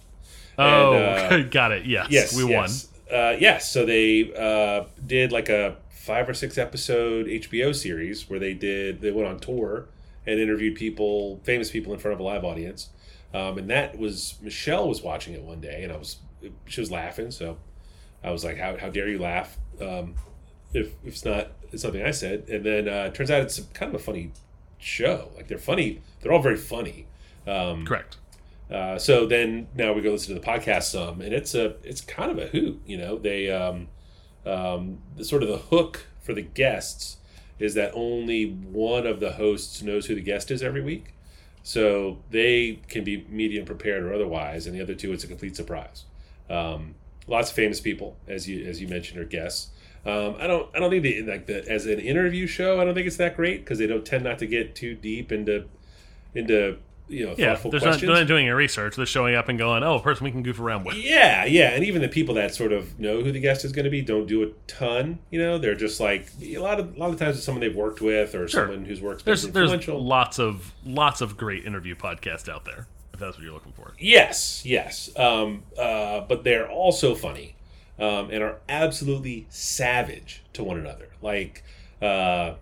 Oh, 0.58 0.94
And, 0.94 1.32
uh, 1.32 1.48
got 1.50 1.72
it. 1.72 1.86
Yes, 1.86 2.08
yes, 2.10 2.36
we 2.36 2.48
yes. 2.48 2.88
Uh, 3.10 3.36
yes, 3.38 3.70
so 3.70 3.84
they 3.84 4.32
uh, 4.34 4.84
did 5.06 5.32
like 5.32 5.48
a 5.48 5.76
five 5.90 6.28
or 6.28 6.34
six 6.34 6.58
episode 6.58 7.26
HBO 7.26 7.74
series 7.74 8.28
where 8.28 8.38
they 8.38 8.54
did 8.54 9.00
they 9.00 9.10
went 9.10 9.28
on 9.28 9.40
tour 9.40 9.86
and 10.26 10.40
interviewed 10.40 10.74
people, 10.74 11.40
famous 11.44 11.70
people 11.70 11.92
in 11.92 11.98
front 11.98 12.14
of 12.14 12.20
a 12.20 12.22
live 12.22 12.44
audience, 12.44 12.90
um, 13.32 13.58
and 13.58 13.68
that 13.70 13.98
was 13.98 14.34
Michelle 14.42 14.88
was 14.88 15.02
watching 15.02 15.34
it 15.34 15.42
one 15.42 15.60
day 15.60 15.82
and 15.82 15.92
I 15.92 15.96
was 15.96 16.16
she 16.66 16.80
was 16.80 16.90
laughing, 16.90 17.30
so 17.30 17.58
I 18.22 18.30
was 18.30 18.44
like, 18.44 18.58
how, 18.58 18.76
how 18.76 18.88
dare 18.88 19.08
you 19.08 19.18
laugh 19.18 19.58
um, 19.80 20.14
if, 20.72 20.88
if 21.04 21.14
it's 21.14 21.24
not 21.24 21.52
it's 21.72 21.82
something 21.82 22.02
I 22.02 22.10
said, 22.10 22.48
and 22.48 22.64
then 22.64 22.88
uh, 22.88 23.04
it 23.08 23.14
turns 23.14 23.30
out 23.30 23.42
it's 23.42 23.60
kind 23.74 23.94
of 23.94 24.00
a 24.00 24.04
funny 24.04 24.32
show. 24.78 25.30
Like 25.36 25.48
they're 25.48 25.58
funny, 25.58 26.00
they're 26.20 26.32
all 26.32 26.42
very 26.42 26.56
funny. 26.56 27.06
Um. 27.46 27.84
Correct. 27.84 28.16
Uh, 28.70 28.98
so 28.98 29.26
then 29.26 29.68
now 29.74 29.92
we 29.92 30.00
go 30.00 30.10
listen 30.10 30.34
to 30.34 30.40
the 30.40 30.46
podcast 30.46 30.84
some, 30.84 31.20
and 31.20 31.34
it's 31.34 31.54
a 31.54 31.76
it's 31.82 32.00
kind 32.00 32.30
of 32.30 32.38
a 32.38 32.46
hoot. 32.46 32.80
You 32.86 32.96
know, 32.96 33.18
they 33.18 33.50
um, 33.50 33.88
um, 34.46 34.98
the 35.16 35.24
sort 35.24 35.42
of 35.42 35.48
the 35.48 35.58
hook 35.58 36.06
for 36.20 36.32
the 36.32 36.42
guests 36.42 37.18
is 37.58 37.74
that 37.74 37.92
only 37.94 38.46
one 38.46 39.06
of 39.06 39.20
the 39.20 39.32
hosts 39.32 39.82
knows 39.82 40.06
who 40.06 40.14
the 40.14 40.20
guest 40.20 40.50
is 40.50 40.62
every 40.62 40.80
week, 40.80 41.14
so 41.62 42.18
they 42.30 42.80
can 42.88 43.04
be 43.04 43.26
medium 43.28 43.66
prepared 43.66 44.02
or 44.02 44.14
otherwise, 44.14 44.66
and 44.66 44.74
the 44.74 44.82
other 44.82 44.94
two 44.94 45.12
it's 45.12 45.24
a 45.24 45.28
complete 45.28 45.56
surprise. 45.56 46.04
Um, 46.48 46.94
lots 47.26 47.50
of 47.50 47.56
famous 47.56 47.80
people, 47.80 48.16
as 48.26 48.48
you 48.48 48.66
as 48.66 48.80
you 48.80 48.88
mentioned, 48.88 49.20
are 49.20 49.26
guests. 49.26 49.70
Um, 50.06 50.36
I 50.38 50.46
don't 50.46 50.74
I 50.74 50.78
don't 50.78 50.90
think 50.90 51.02
they 51.02 51.22
like 51.22 51.46
the 51.46 51.70
as 51.70 51.84
an 51.84 52.00
interview 52.00 52.46
show. 52.46 52.80
I 52.80 52.84
don't 52.84 52.94
think 52.94 53.06
it's 53.06 53.16
that 53.18 53.36
great 53.36 53.60
because 53.60 53.78
they 53.78 53.86
don't 53.86 54.06
tend 54.06 54.24
not 54.24 54.38
to 54.38 54.46
get 54.46 54.74
too 54.74 54.94
deep 54.94 55.32
into 55.32 55.66
into 56.34 56.78
you 57.08 57.26
know 57.26 57.34
Yeah, 57.36 57.54
there's 57.56 57.82
not, 57.84 58.00
they're 58.00 58.10
not 58.10 58.26
doing 58.26 58.46
any 58.46 58.54
research. 58.54 58.96
They're 58.96 59.04
showing 59.06 59.34
up 59.34 59.48
and 59.48 59.58
going, 59.58 59.82
"Oh, 59.82 59.96
a 59.96 60.00
person 60.00 60.24
we 60.24 60.30
can 60.30 60.42
goof 60.42 60.58
around 60.58 60.84
with." 60.84 60.96
Yeah, 60.96 61.44
yeah, 61.44 61.70
and 61.70 61.84
even 61.84 62.00
the 62.00 62.08
people 62.08 62.34
that 62.36 62.54
sort 62.54 62.72
of 62.72 62.98
know 62.98 63.22
who 63.22 63.30
the 63.32 63.40
guest 63.40 63.64
is 63.64 63.72
going 63.72 63.84
to 63.84 63.90
be 63.90 64.00
don't 64.02 64.26
do 64.26 64.42
a 64.42 64.48
ton. 64.66 65.18
You 65.30 65.38
know, 65.40 65.58
they're 65.58 65.74
just 65.74 66.00
like 66.00 66.28
a 66.42 66.58
lot 66.58 66.80
of 66.80 66.96
a 66.96 66.98
lot 66.98 67.10
of 67.10 67.18
times 67.18 67.36
it's 67.36 67.44
someone 67.44 67.60
they've 67.60 67.74
worked 67.76 68.00
with 68.00 68.34
or 68.34 68.48
Sure. 68.48 68.66
someone 68.66 68.84
whose 68.84 69.00
work's 69.00 69.22
been 69.22 69.32
There's 69.32 69.70
there's 69.70 69.88
lots 69.88 70.38
of 70.38 70.72
lots 70.84 71.20
of 71.20 71.36
great 71.36 71.64
interview 71.64 71.94
podcasts 71.94 72.48
out 72.48 72.64
there. 72.64 72.86
If 73.12 73.20
that's 73.20 73.36
what 73.36 73.44
you're 73.44 73.52
looking 73.52 73.72
for. 73.72 73.94
Yes, 73.98 74.62
yes, 74.66 75.08
um, 75.16 75.62
uh, 75.78 76.22
but 76.22 76.42
they're 76.42 76.68
also 76.68 77.14
funny 77.14 77.54
um, 77.98 78.30
and 78.30 78.42
are 78.42 78.56
absolutely 78.68 79.46
savage 79.50 80.42
to 80.54 80.64
one 80.64 80.78
another. 80.78 81.10
Like, 81.22 81.62
uh, 82.02 82.54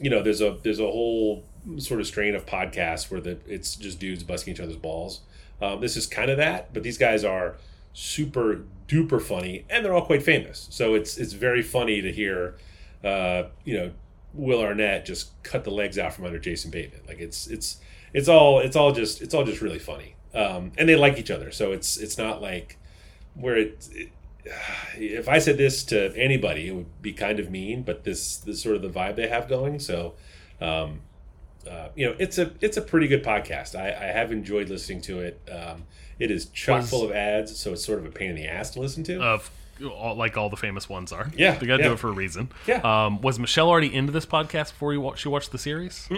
you 0.00 0.08
know, 0.08 0.22
there's 0.22 0.40
a 0.40 0.56
there's 0.62 0.80
a 0.80 0.86
whole 0.86 1.44
sort 1.78 2.00
of 2.00 2.06
strain 2.06 2.34
of 2.34 2.46
podcasts 2.46 3.10
where 3.10 3.20
the 3.20 3.38
it's 3.46 3.76
just 3.76 3.98
dudes 3.98 4.22
busting 4.22 4.54
each 4.54 4.60
other's 4.60 4.76
balls. 4.76 5.20
Um, 5.60 5.80
this 5.80 5.96
is 5.96 6.06
kind 6.06 6.30
of 6.30 6.36
that, 6.38 6.72
but 6.72 6.82
these 6.82 6.98
guys 6.98 7.24
are 7.24 7.56
super 7.92 8.64
duper 8.88 9.20
funny, 9.20 9.64
and 9.68 9.84
they're 9.84 9.94
all 9.94 10.04
quite 10.04 10.22
famous. 10.22 10.68
So 10.70 10.94
it's 10.94 11.18
it's 11.18 11.32
very 11.32 11.62
funny 11.62 12.00
to 12.00 12.10
hear, 12.10 12.56
uh, 13.04 13.44
you 13.64 13.76
know, 13.76 13.92
Will 14.32 14.60
Arnett 14.60 15.04
just 15.04 15.42
cut 15.42 15.64
the 15.64 15.70
legs 15.70 15.98
out 15.98 16.14
from 16.14 16.24
under 16.24 16.38
Jason 16.38 16.70
Bateman. 16.70 17.00
Like 17.06 17.20
it's 17.20 17.46
it's 17.46 17.78
it's 18.12 18.28
all 18.28 18.60
it's 18.60 18.76
all 18.76 18.92
just 18.92 19.20
it's 19.22 19.34
all 19.34 19.44
just 19.44 19.60
really 19.60 19.78
funny, 19.78 20.14
um, 20.34 20.72
and 20.78 20.88
they 20.88 20.96
like 20.96 21.18
each 21.18 21.30
other. 21.30 21.50
So 21.50 21.72
it's 21.72 21.96
it's 21.96 22.16
not 22.16 22.40
like 22.40 22.78
where 23.34 23.56
it, 23.56 23.88
it 23.92 24.12
if 24.94 25.28
I 25.28 25.38
said 25.38 25.58
this 25.58 25.84
to 25.84 26.16
anybody, 26.16 26.68
it 26.68 26.74
would 26.74 27.02
be 27.02 27.12
kind 27.12 27.38
of 27.38 27.50
mean, 27.50 27.82
but 27.82 28.04
this 28.04 28.36
this 28.38 28.62
sort 28.62 28.76
of 28.76 28.82
the 28.82 28.88
vibe 28.88 29.16
they 29.16 29.28
have 29.28 29.48
going. 29.48 29.78
So, 29.78 30.14
um, 30.60 31.00
uh, 31.68 31.88
you 31.94 32.06
know, 32.06 32.16
it's 32.18 32.38
a 32.38 32.52
it's 32.60 32.76
a 32.76 32.82
pretty 32.82 33.08
good 33.08 33.24
podcast. 33.24 33.78
I, 33.78 33.88
I 33.88 34.06
have 34.12 34.32
enjoyed 34.32 34.68
listening 34.68 35.00
to 35.02 35.20
it. 35.20 35.40
Um, 35.50 35.84
it 36.18 36.30
is 36.30 36.46
chock 36.46 36.82
Was- 36.82 36.90
full 36.90 37.04
of 37.04 37.12
ads, 37.12 37.58
so 37.58 37.72
it's 37.72 37.84
sort 37.84 37.98
of 37.98 38.06
a 38.06 38.10
pain 38.10 38.30
in 38.30 38.36
the 38.36 38.46
ass 38.46 38.70
to 38.70 38.80
listen 38.80 39.04
to. 39.04 39.20
Of 39.20 39.50
all, 39.90 40.14
like 40.14 40.36
all 40.36 40.50
the 40.50 40.56
famous 40.56 40.88
ones 40.88 41.12
are. 41.12 41.30
Yeah, 41.36 41.56
they 41.56 41.66
got 41.66 41.78
to 41.78 41.82
yeah. 41.82 41.88
do 41.88 41.94
it 41.94 41.98
for 41.98 42.08
a 42.08 42.12
reason. 42.12 42.50
Yeah. 42.66 42.80
Um, 42.84 43.20
was 43.20 43.38
Michelle 43.38 43.68
already 43.68 43.94
into 43.94 44.12
this 44.12 44.26
podcast 44.26 44.70
before 44.70 44.92
you 44.92 45.12
she 45.16 45.28
watched 45.28 45.52
the 45.52 45.58
series? 45.58 46.08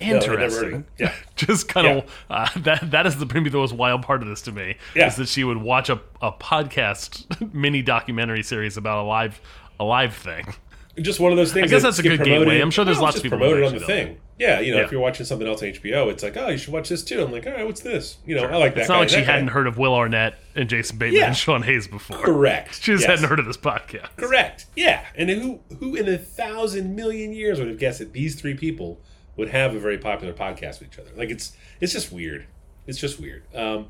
No, 0.00 0.06
heard 0.06 0.24
of 0.24 0.30
Interesting. 0.42 0.74
it. 0.74 0.84
Yeah. 0.98 1.14
Just 1.36 1.68
kind 1.68 1.86
of 1.86 2.24
uh, 2.28 2.48
that. 2.60 2.90
That 2.90 3.06
is 3.06 3.16
the 3.18 3.26
maybe 3.26 3.50
the 3.50 3.58
most 3.58 3.72
wild 3.72 4.02
part 4.02 4.22
of 4.22 4.28
this 4.28 4.42
to 4.42 4.52
me. 4.52 4.76
Yeah. 4.94 5.06
Is 5.06 5.16
that 5.16 5.28
she 5.28 5.44
would 5.44 5.56
watch 5.56 5.88
a, 5.88 6.00
a 6.20 6.32
podcast 6.32 7.52
mini 7.54 7.82
documentary 7.82 8.42
series 8.42 8.76
about 8.76 9.04
a 9.04 9.06
live 9.06 9.40
a 9.78 9.84
live 9.84 10.14
thing. 10.14 10.54
Just 11.00 11.20
one 11.20 11.30
of 11.32 11.36
those 11.38 11.52
things. 11.52 11.64
I 11.64 11.68
guess 11.68 11.82
that 11.82 11.88
that's 11.88 11.98
a 11.98 12.02
good 12.02 12.16
promoted- 12.18 12.46
gateway. 12.48 12.60
I'm 12.60 12.70
sure 12.70 12.84
there's 12.84 12.96
Well, 12.96 13.04
lots 13.06 13.16
of 13.18 13.22
people 13.22 13.38
promoted 13.38 13.64
on 13.64 13.74
the 13.74 13.80
thing. 13.84 14.18
Yeah, 14.38 14.60
you 14.60 14.72
know, 14.72 14.78
Yeah. 14.80 14.84
if 14.84 14.92
you're 14.92 15.00
watching 15.00 15.24
something 15.26 15.46
else 15.48 15.62
on 15.62 15.68
HBO, 15.68 16.08
it's 16.10 16.22
like, 16.22 16.36
oh, 16.36 16.48
you 16.48 16.58
should 16.58 16.72
watch 16.72 16.88
this 16.88 17.02
too. 17.02 17.22
I'm 17.22 17.32
like, 17.32 17.46
all 17.46 17.52
right, 17.52 17.64
what's 17.66 17.80
this? 17.80 18.18
You 18.26 18.34
know, 18.34 18.44
I 18.44 18.56
like 18.56 18.74
that. 18.74 18.80
It's 18.80 18.88
not 18.88 18.94
guy, 18.96 19.00
like 19.00 19.08
she 19.08 19.16
guy. 19.16 19.22
hadn't 19.22 19.48
heard 19.48 19.66
of 19.66 19.78
Will 19.78 19.94
Arnett 19.94 20.34
and 20.54 20.68
Jason 20.68 20.98
Bateman 20.98 21.20
Yeah. 21.20 21.26
and 21.28 21.36
Sean 21.36 21.62
Hayes 21.62 21.86
before. 21.88 22.18
Correct. 22.18 22.74
She 22.82 22.92
just 22.92 23.02
Yes. 23.02 23.10
hadn't 23.10 23.28
heard 23.28 23.38
of 23.38 23.46
this 23.46 23.56
podcast. 23.56 24.08
Correct. 24.16 24.66
Yeah. 24.76 25.04
And 25.14 25.30
who 25.30 25.60
who 25.80 25.94
in 25.96 26.08
a 26.08 26.18
thousand 26.18 26.94
million 26.96 27.32
years 27.32 27.58
would 27.58 27.68
have 27.68 27.78
guessed 27.78 27.98
that 27.98 28.12
these 28.12 28.34
three 28.34 28.54
people 28.54 29.00
would 29.36 29.48
have 29.50 29.74
a 29.74 29.78
very 29.78 29.98
popular 29.98 30.32
podcast 30.34 30.80
with 30.80 30.92
each 30.92 30.98
other? 30.98 31.10
Like 31.16 31.30
it's 31.30 31.52
it's 31.80 31.92
just 31.92 32.12
weird. 32.12 32.46
It's 32.86 32.98
just 32.98 33.18
weird. 33.20 33.42
Um, 33.54 33.86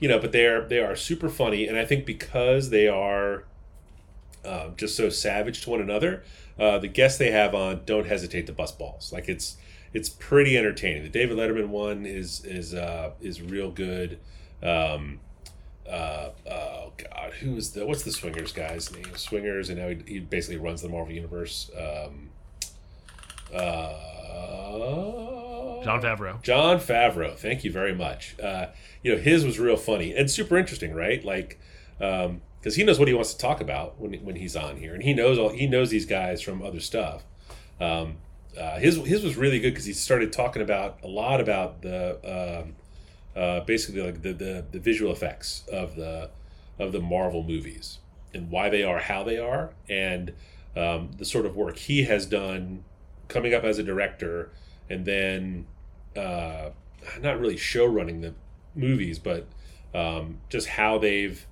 you 0.00 0.08
know, 0.08 0.18
but 0.18 0.30
they 0.32 0.46
are 0.46 0.62
they 0.66 0.78
are 0.78 0.94
super 0.96 1.28
funny, 1.28 1.66
and 1.66 1.76
I 1.76 1.84
think 1.84 2.06
because 2.06 2.70
they 2.70 2.86
are 2.88 3.44
um, 4.48 4.74
just 4.76 4.96
so 4.96 5.08
savage 5.08 5.62
to 5.62 5.70
one 5.70 5.80
another, 5.80 6.24
uh, 6.58 6.78
the 6.78 6.88
guests 6.88 7.18
they 7.18 7.30
have 7.30 7.54
on 7.54 7.82
don't 7.84 8.06
hesitate 8.06 8.46
to 8.46 8.52
bust 8.52 8.78
balls. 8.78 9.12
Like 9.12 9.28
it's 9.28 9.56
it's 9.92 10.08
pretty 10.08 10.56
entertaining. 10.56 11.02
The 11.02 11.08
David 11.08 11.36
Letterman 11.36 11.68
one 11.68 12.06
is 12.06 12.44
is 12.44 12.74
uh, 12.74 13.10
is 13.20 13.42
real 13.42 13.70
good. 13.70 14.18
Um, 14.62 15.20
uh, 15.88 16.30
oh 16.50 16.92
God, 16.96 17.32
who 17.40 17.56
is 17.56 17.72
the 17.72 17.86
what's 17.86 18.02
the 18.02 18.12
Swingers 18.12 18.52
guy's 18.52 18.92
name? 18.92 19.16
Swingers, 19.16 19.70
and 19.70 19.78
now 19.78 19.88
he, 19.88 19.98
he 20.06 20.18
basically 20.20 20.58
runs 20.58 20.82
the 20.82 20.88
Marvel 20.88 21.14
universe. 21.14 21.70
Um, 21.76 22.30
uh, 23.54 23.94
Jon 25.84 26.02
Favreau. 26.02 26.42
Jon 26.42 26.78
Favreau. 26.78 27.36
Thank 27.36 27.64
you 27.64 27.72
very 27.72 27.94
much. 27.94 28.38
Uh, 28.40 28.66
you 29.02 29.14
know, 29.14 29.20
his 29.20 29.44
was 29.44 29.58
real 29.58 29.76
funny 29.76 30.14
and 30.14 30.30
super 30.30 30.58
interesting, 30.58 30.92
right? 30.92 31.24
Like, 31.24 31.58
because 32.60 32.76
he 32.76 32.84
knows 32.84 32.98
what 32.98 33.08
he 33.08 33.14
wants 33.14 33.32
to 33.32 33.38
talk 33.38 33.60
about 33.60 34.00
when, 34.00 34.14
when 34.24 34.36
he's 34.36 34.56
on 34.56 34.76
here, 34.76 34.94
and 34.94 35.02
he 35.02 35.14
knows 35.14 35.38
all 35.38 35.50
he 35.50 35.66
knows 35.66 35.90
these 35.90 36.06
guys 36.06 36.40
from 36.42 36.62
other 36.62 36.80
stuff. 36.80 37.24
Um, 37.80 38.16
uh, 38.58 38.78
his 38.78 38.96
his 38.96 39.22
was 39.22 39.36
really 39.36 39.60
good 39.60 39.70
because 39.70 39.84
he 39.84 39.92
started 39.92 40.32
talking 40.32 40.62
about 40.62 40.98
a 41.02 41.08
lot 41.08 41.40
about 41.40 41.82
the 41.82 42.64
um, 42.64 42.74
uh, 43.40 43.60
basically 43.60 44.02
like 44.02 44.22
the, 44.22 44.32
the 44.32 44.64
the 44.70 44.78
visual 44.78 45.12
effects 45.12 45.64
of 45.72 45.96
the 45.96 46.30
of 46.78 46.92
the 46.92 47.00
Marvel 47.00 47.42
movies 47.42 47.98
and 48.34 48.50
why 48.50 48.68
they 48.68 48.82
are 48.82 48.98
how 48.98 49.22
they 49.22 49.38
are, 49.38 49.70
and 49.88 50.32
um, 50.76 51.10
the 51.16 51.24
sort 51.24 51.46
of 51.46 51.56
work 51.56 51.76
he 51.76 52.04
has 52.04 52.26
done 52.26 52.84
coming 53.28 53.54
up 53.54 53.64
as 53.64 53.78
a 53.78 53.82
director, 53.82 54.50
and 54.90 55.04
then 55.04 55.66
uh, 56.16 56.70
not 57.20 57.38
really 57.38 57.56
show 57.56 57.86
running 57.86 58.20
the 58.20 58.34
movies, 58.74 59.18
but 59.18 59.46
um, 59.94 60.38
just 60.48 60.68
how 60.68 60.98
they've 60.98 61.46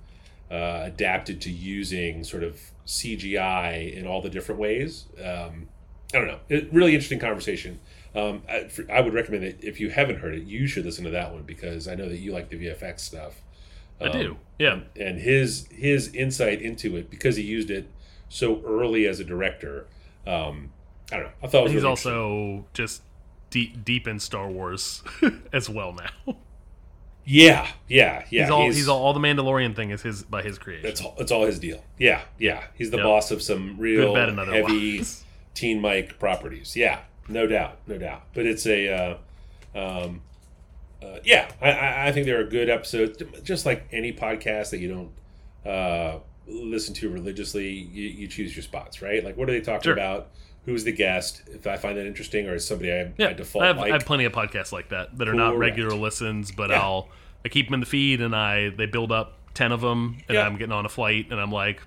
uh, 0.51 0.81
adapted 0.85 1.41
to 1.41 1.51
using 1.51 2.23
sort 2.23 2.43
of 2.43 2.59
CGI 2.85 3.93
in 3.93 4.07
all 4.07 4.21
the 4.21 4.29
different 4.29 4.59
ways. 4.61 5.05
Um, 5.17 5.67
I 6.13 6.19
don't 6.19 6.27
know. 6.27 6.39
It, 6.49 6.71
really 6.71 6.93
interesting 6.93 7.19
conversation. 7.19 7.79
Um, 8.15 8.43
I, 8.49 8.63
for, 8.69 8.85
I 8.91 9.01
would 9.01 9.13
recommend 9.13 9.43
that 9.43 9.63
if 9.63 9.79
you 9.79 9.89
haven't 9.89 10.19
heard 10.19 10.33
it, 10.35 10.43
you 10.43 10.65
should 10.67 10.85
listen 10.85 11.03
to 11.03 11.09
that 11.11 11.33
one 11.33 11.43
because 11.43 11.87
I 11.87 11.95
know 11.95 12.07
that 12.09 12.17
you 12.17 12.31
like 12.31 12.49
the 12.49 12.55
VFX 12.57 13.01
stuff. 13.01 13.41
I 13.99 14.05
Um, 14.05 14.11
do. 14.11 14.37
Yeah. 14.59 14.79
and 14.95 15.19
his 15.19 15.67
his 15.71 16.13
insight 16.13 16.61
into 16.61 16.95
it 16.97 17.09
because 17.09 17.35
he 17.35 17.43
used 17.43 17.69
it 17.69 17.87
so 18.29 18.61
early 18.65 19.05
as 19.05 19.19
a 19.19 19.23
director. 19.23 19.87
Um, 20.25 20.71
I 21.11 21.17
don't 21.17 21.25
know. 21.25 21.31
I 21.43 21.47
thought 21.47 21.59
it 21.59 21.63
was 21.63 21.71
He's 21.73 21.81
really 21.83 21.89
also 21.89 22.65
just 22.73 23.01
deep 23.49 23.83
deep 23.83 24.07
in 24.07 24.19
Star 24.19 24.49
Wars 24.49 25.03
as 25.53 25.69
well 25.69 25.93
now. 25.93 26.35
Yeah, 27.27 27.67
yeah, 27.89 28.23
yeah. 28.29 28.43
he's 28.43 28.49
all 28.49 28.65
he's, 28.65 28.87
all, 28.87 29.03
all 29.03 29.13
the 29.13 29.19
Mandalorian 29.19 29.75
thing 29.75 29.89
is 29.89 30.01
his 30.01 30.23
by 30.23 30.41
his 30.41 30.57
creation. 30.57 30.83
That's 30.83 31.01
all, 31.01 31.13
that's 31.17 31.31
all 31.31 31.45
his 31.45 31.59
deal. 31.59 31.83
Yeah, 31.99 32.21
yeah. 32.39 32.63
He's 32.75 32.89
the 32.89 32.97
Yep. 32.97 33.03
boss 33.05 33.31
of 33.31 33.41
some 33.41 33.75
real 33.77 34.15
heavy. 34.15 35.03
Teen 35.53 35.81
Mike 35.81 36.19
properties. 36.19 36.75
Yeah, 36.75 36.99
no 37.27 37.45
doubt, 37.45 37.79
no 37.85 37.97
doubt. 37.97 38.23
But 38.33 38.45
it's 38.45 38.65
a, 38.65 38.87
uh, 38.89 39.17
um, 39.75 40.21
uh, 41.03 41.17
yeah. 41.25 41.51
I, 41.61 41.71
I, 41.71 42.07
I 42.07 42.11
think 42.13 42.27
there 42.27 42.39
are 42.39 42.45
good 42.45 42.69
episodes, 42.69 43.21
just 43.43 43.65
like 43.65 43.87
any 43.91 44.13
podcast 44.13 44.69
that 44.69 44.79
you 44.79 44.87
don't 44.87 45.71
uh, 45.71 46.19
listen 46.47 46.93
to 46.95 47.09
religiously. 47.09 47.67
You, 47.69 48.07
you 48.09 48.27
choose 48.27 48.55
your 48.55 48.63
spots, 48.63 49.01
right? 49.01 49.23
Like, 49.23 49.37
what 49.37 49.49
are 49.49 49.51
they 49.53 49.61
talking 49.61 49.83
Sure. 49.83 49.93
about? 49.93 50.29
Who's 50.65 50.83
the 50.83 50.91
guest? 50.91 51.43
If 51.47 51.65
I 51.67 51.77
find 51.77 51.97
that 51.97 52.05
interesting, 52.05 52.47
or 52.47 52.55
is 52.55 52.67
somebody 52.67 52.91
I, 52.91 53.11
Yeah, 53.17 53.29
I 53.29 53.33
default 53.33 53.63
I 53.63 53.67
have, 53.67 53.77
like? 53.77 53.89
I 53.91 53.93
have 53.93 54.05
plenty 54.05 54.25
of 54.25 54.33
podcasts 54.33 54.71
like 54.71 54.89
that 54.89 55.17
that 55.17 55.29
are 55.29 55.33
not 55.33 55.57
regular 55.57 55.95
listens, 55.95 56.51
but 56.51 56.69
Yeah. 56.69 56.81
I'll 56.81 57.09
I 57.45 57.49
keep 57.49 57.67
them 57.67 57.75
in 57.75 57.79
the 57.79 57.85
feed 57.85 58.19
and 58.21 58.35
I 58.35 58.69
they 58.69 58.85
build 58.85 59.11
up 59.11 59.37
ten 59.53 59.71
of 59.71 59.79
them, 59.81 60.17
and 60.27 60.35
Yeah. 60.35 60.45
I'm 60.45 60.57
getting 60.57 60.73
on 60.73 60.85
a 60.85 60.89
flight 60.89 61.27
and 61.31 61.39
I'm 61.39 61.51
like 61.51 61.81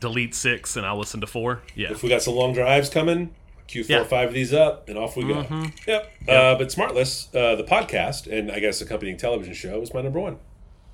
delete 0.00 0.34
six 0.34 0.76
and 0.76 0.84
I'll 0.86 0.98
listen 0.98 1.20
to 1.22 1.26
four. 1.26 1.62
Yeah, 1.74 1.90
if 1.90 2.02
we 2.02 2.08
got 2.08 2.22
some 2.22 2.34
long 2.34 2.52
drives 2.52 2.88
coming, 2.88 3.34
cue 3.66 3.82
four 3.82 3.90
Yeah. 3.90 3.96
Mm-hmm. 4.02 4.06
or 4.06 4.08
five 4.08 4.28
of 4.28 4.34
these 4.34 4.52
up, 4.52 4.88
and 4.88 4.96
off 4.98 5.16
we 5.16 5.24
go. 5.24 5.44
Yep. 5.88 6.12
Uh, 6.28 6.54
but 6.56 6.68
Smartless, 6.68 7.34
uh, 7.34 7.56
the 7.56 7.64
podcast, 7.64 8.30
and 8.30 8.52
I 8.52 8.60
guess 8.60 8.80
accompanying 8.80 9.16
television 9.16 9.54
show 9.54 9.80
is 9.80 9.92
my 9.92 10.02
number 10.02 10.20
one. 10.20 10.38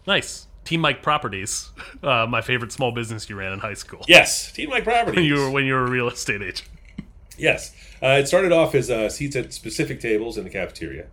nice. 0.07 0.47
Teen 0.65 0.81
Mike 0.81 1.03
Properties, 1.03 1.71
uh, 2.03 2.27
my 2.29 2.41
favorite 2.41 2.71
small 2.73 2.93
business 2.93 3.29
you 3.29 3.37
ran 3.37 3.53
in 3.53 3.59
high 3.61 3.75
school. 3.75 4.05
Yes, 4.07 4.53
Teen 4.53 4.69
Mike 4.69 4.85
Properties. 4.85 5.17
when 5.17 5.25
you 5.25 5.35
were 5.37 5.51
when 5.51 5.65
you 5.65 5.75
were 5.75 5.87
a 5.87 5.91
real 5.91 6.09
estate 6.09 6.43
agent. 6.43 6.69
yes, 7.39 7.73
uh, 8.03 8.19
it 8.21 8.27
started 8.29 8.53
off 8.53 8.75
as 8.75 8.91
uh, 8.91 9.09
seats 9.09 9.37
at 9.37 9.53
specific 9.53 10.01
tables 10.01 10.37
in 10.39 10.45
the 10.45 10.51
cafeteria. 10.51 11.07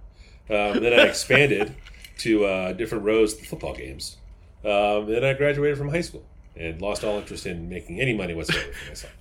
Um, 0.49 0.81
then 0.81 0.93
I 0.93 1.03
expanded 1.03 1.75
to 2.19 2.45
uh, 2.45 2.73
different 2.73 3.03
rows 3.03 3.33
at 3.33 3.39
the 3.41 3.45
football 3.45 3.73
games. 3.73 4.17
Um, 4.63 5.05
then 5.07 5.23
I 5.23 5.33
graduated 5.33 5.77
from 5.77 5.89
high 5.89 6.01
school 6.01 6.23
and 6.55 6.81
lost 6.81 7.03
all 7.03 7.17
interest 7.19 7.45
in 7.45 7.69
making 7.69 7.99
any 8.01 8.13
money 8.13 8.33
whatsoever 8.33 8.71
for 8.73 8.89
myself. 8.89 9.13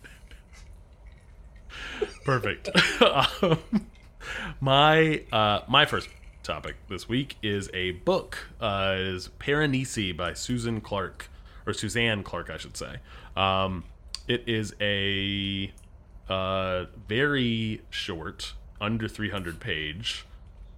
Perfect. 2.25 2.69
um, 3.43 3.59
my 4.61 5.23
uh, 5.33 5.61
my 5.69 5.85
first 5.87 6.09
topic 6.47 6.77
this 6.89 7.09
week 7.09 7.37
is 7.43 7.69
a 7.75 7.91
book. 7.91 8.39
Uh, 8.61 8.95
it 8.95 9.01
is 9.01 9.31
Piranesi 9.41 10.17
by 10.17 10.33
Susan 10.33 10.81
Clarke 10.81 11.29
or 11.67 11.73
Suzanne 11.73 12.23
Clarke, 12.23 12.51
I 12.51 12.57
should 12.57 12.77
say. 12.77 12.99
Um, 13.37 13.83
it 14.29 14.45
is 14.47 14.73
a 14.81 15.73
uh, 16.29 16.85
very 17.09 17.83
short, 17.91 18.55
under 18.81 19.09
300 19.09 19.59
page 19.59 20.25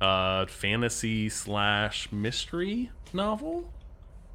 uh, 0.01 0.47
fantasy 0.47 1.29
slash 1.29 2.11
mystery 2.11 2.91
novel. 3.13 3.71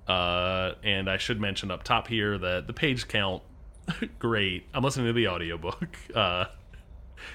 Uh, 0.08 0.74
and 0.84 1.10
I 1.10 1.18
should 1.18 1.42
mention 1.42 1.72
up 1.72 1.82
top 1.82 2.08
here 2.08 2.38
that 2.38 2.68
the 2.68 2.74
page 2.74 3.08
count, 3.08 3.42
great. 4.20 4.68
I'm 4.72 4.84
listening 4.84 5.08
to 5.08 5.14
the 5.14 5.28
audiobook. 5.30 5.98
Uh, 6.14 6.46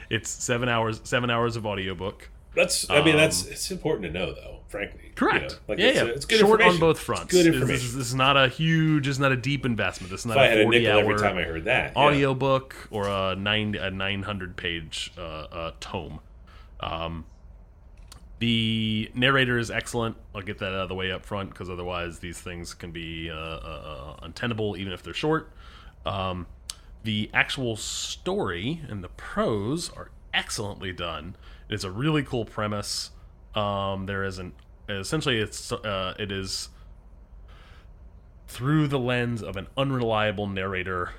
it's 0.08 0.30
seven 0.30 0.68
hours, 0.68 1.00
seven 1.02 1.30
hours 1.30 1.56
of 1.56 1.66
audiobook. 1.66 2.30
That's. 2.54 2.88
I 2.90 3.02
mean, 3.04 3.16
that's. 3.16 3.46
It's 3.46 3.70
important 3.70 4.04
to 4.06 4.10
know, 4.18 4.32
though. 4.32 4.56
Frankly, 4.68 5.00
you 5.04 5.08
Um, 5.08 5.14
Correct. 5.14 5.52
know, 5.52 5.58
like 5.68 5.78
yeah, 5.78 5.86
it's, 5.86 5.96
yeah. 5.96 6.04
it's 6.08 6.24
good 6.26 6.40
Short 6.40 6.60
on 6.60 6.78
both 6.78 6.96
It's 6.96 7.04
fronts. 7.06 7.32
good 7.32 7.46
This- 7.46 7.54
information. 7.54 7.74
This, 7.74 7.84
is, 7.84 7.94
this 7.96 8.06
is 8.08 8.14
not 8.14 8.36
a 8.36 8.48
huge, 8.48 9.06
this 9.06 9.12
is 9.16 9.20
not 9.20 9.32
a 9.32 9.36
deep 9.36 9.64
investment. 9.64 10.10
This 10.10 10.20
is 10.20 10.26
not 10.26 10.36
if 10.36 10.40
I 10.42 10.44
a 10.44 10.48
had 10.50 10.58
a 10.58 10.62
40 10.64 10.78
nickel 10.78 10.92
hour 10.92 11.00
every 11.00 11.18
time 11.18 11.38
I 11.38 11.42
heard 11.44 11.64
that, 11.64 11.92
yeah. 11.96 12.02
audiobook 12.02 12.76
or 12.90 13.08
a 13.08 13.34
nine 13.34 13.74
a 13.76 13.90
900 13.90 14.56
page 14.56 15.12
uh, 15.16 15.20
uh, 15.22 15.72
tome. 15.80 16.20
Um, 16.80 17.24
the 18.40 19.10
narrator 19.14 19.58
is 19.58 19.70
excellent. 19.70 20.16
I'll 20.34 20.42
get 20.42 20.58
that 20.58 20.68
out 20.68 20.74
of 20.82 20.88
the 20.88 20.94
way 20.94 21.10
up 21.10 21.24
front 21.24 21.50
because 21.50 21.68
otherwise 21.68 22.20
these 22.20 22.38
things 22.40 22.72
can 22.74 22.92
be 22.92 23.30
uh, 23.30 23.34
uh, 23.34 24.16
uh, 24.18 24.24
untenable 24.24 24.76
even 24.76 24.92
if 24.92 25.02
they're 25.02 25.14
short. 25.14 25.50
Um, 26.06 26.46
the 27.02 27.30
actual 27.34 27.74
story 27.76 28.82
and 28.88 29.02
the 29.02 29.08
prose 29.08 29.90
are 29.90 30.10
excellently 30.32 30.92
done. 30.92 31.34
It's 31.68 31.84
a 31.84 31.90
really 31.90 32.22
cool 32.22 32.44
premise. 32.44 33.10
Um, 33.54 34.06
there 34.06 34.24
is 34.24 34.38
an 34.38 34.52
essentially 34.88 35.38
it's 35.38 35.72
uh, 35.72 36.14
it 36.18 36.32
is 36.32 36.70
through 38.46 38.88
the 38.88 38.98
lens 38.98 39.42
of 39.42 39.56
an 39.56 39.66
unreliable 39.76 40.46
narrator 40.46 41.10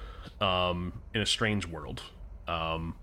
um, 0.41 1.01
in 1.13 1.21
a 1.21 1.25
strange 1.25 1.67
world. 1.67 2.01
Um, 2.47 2.95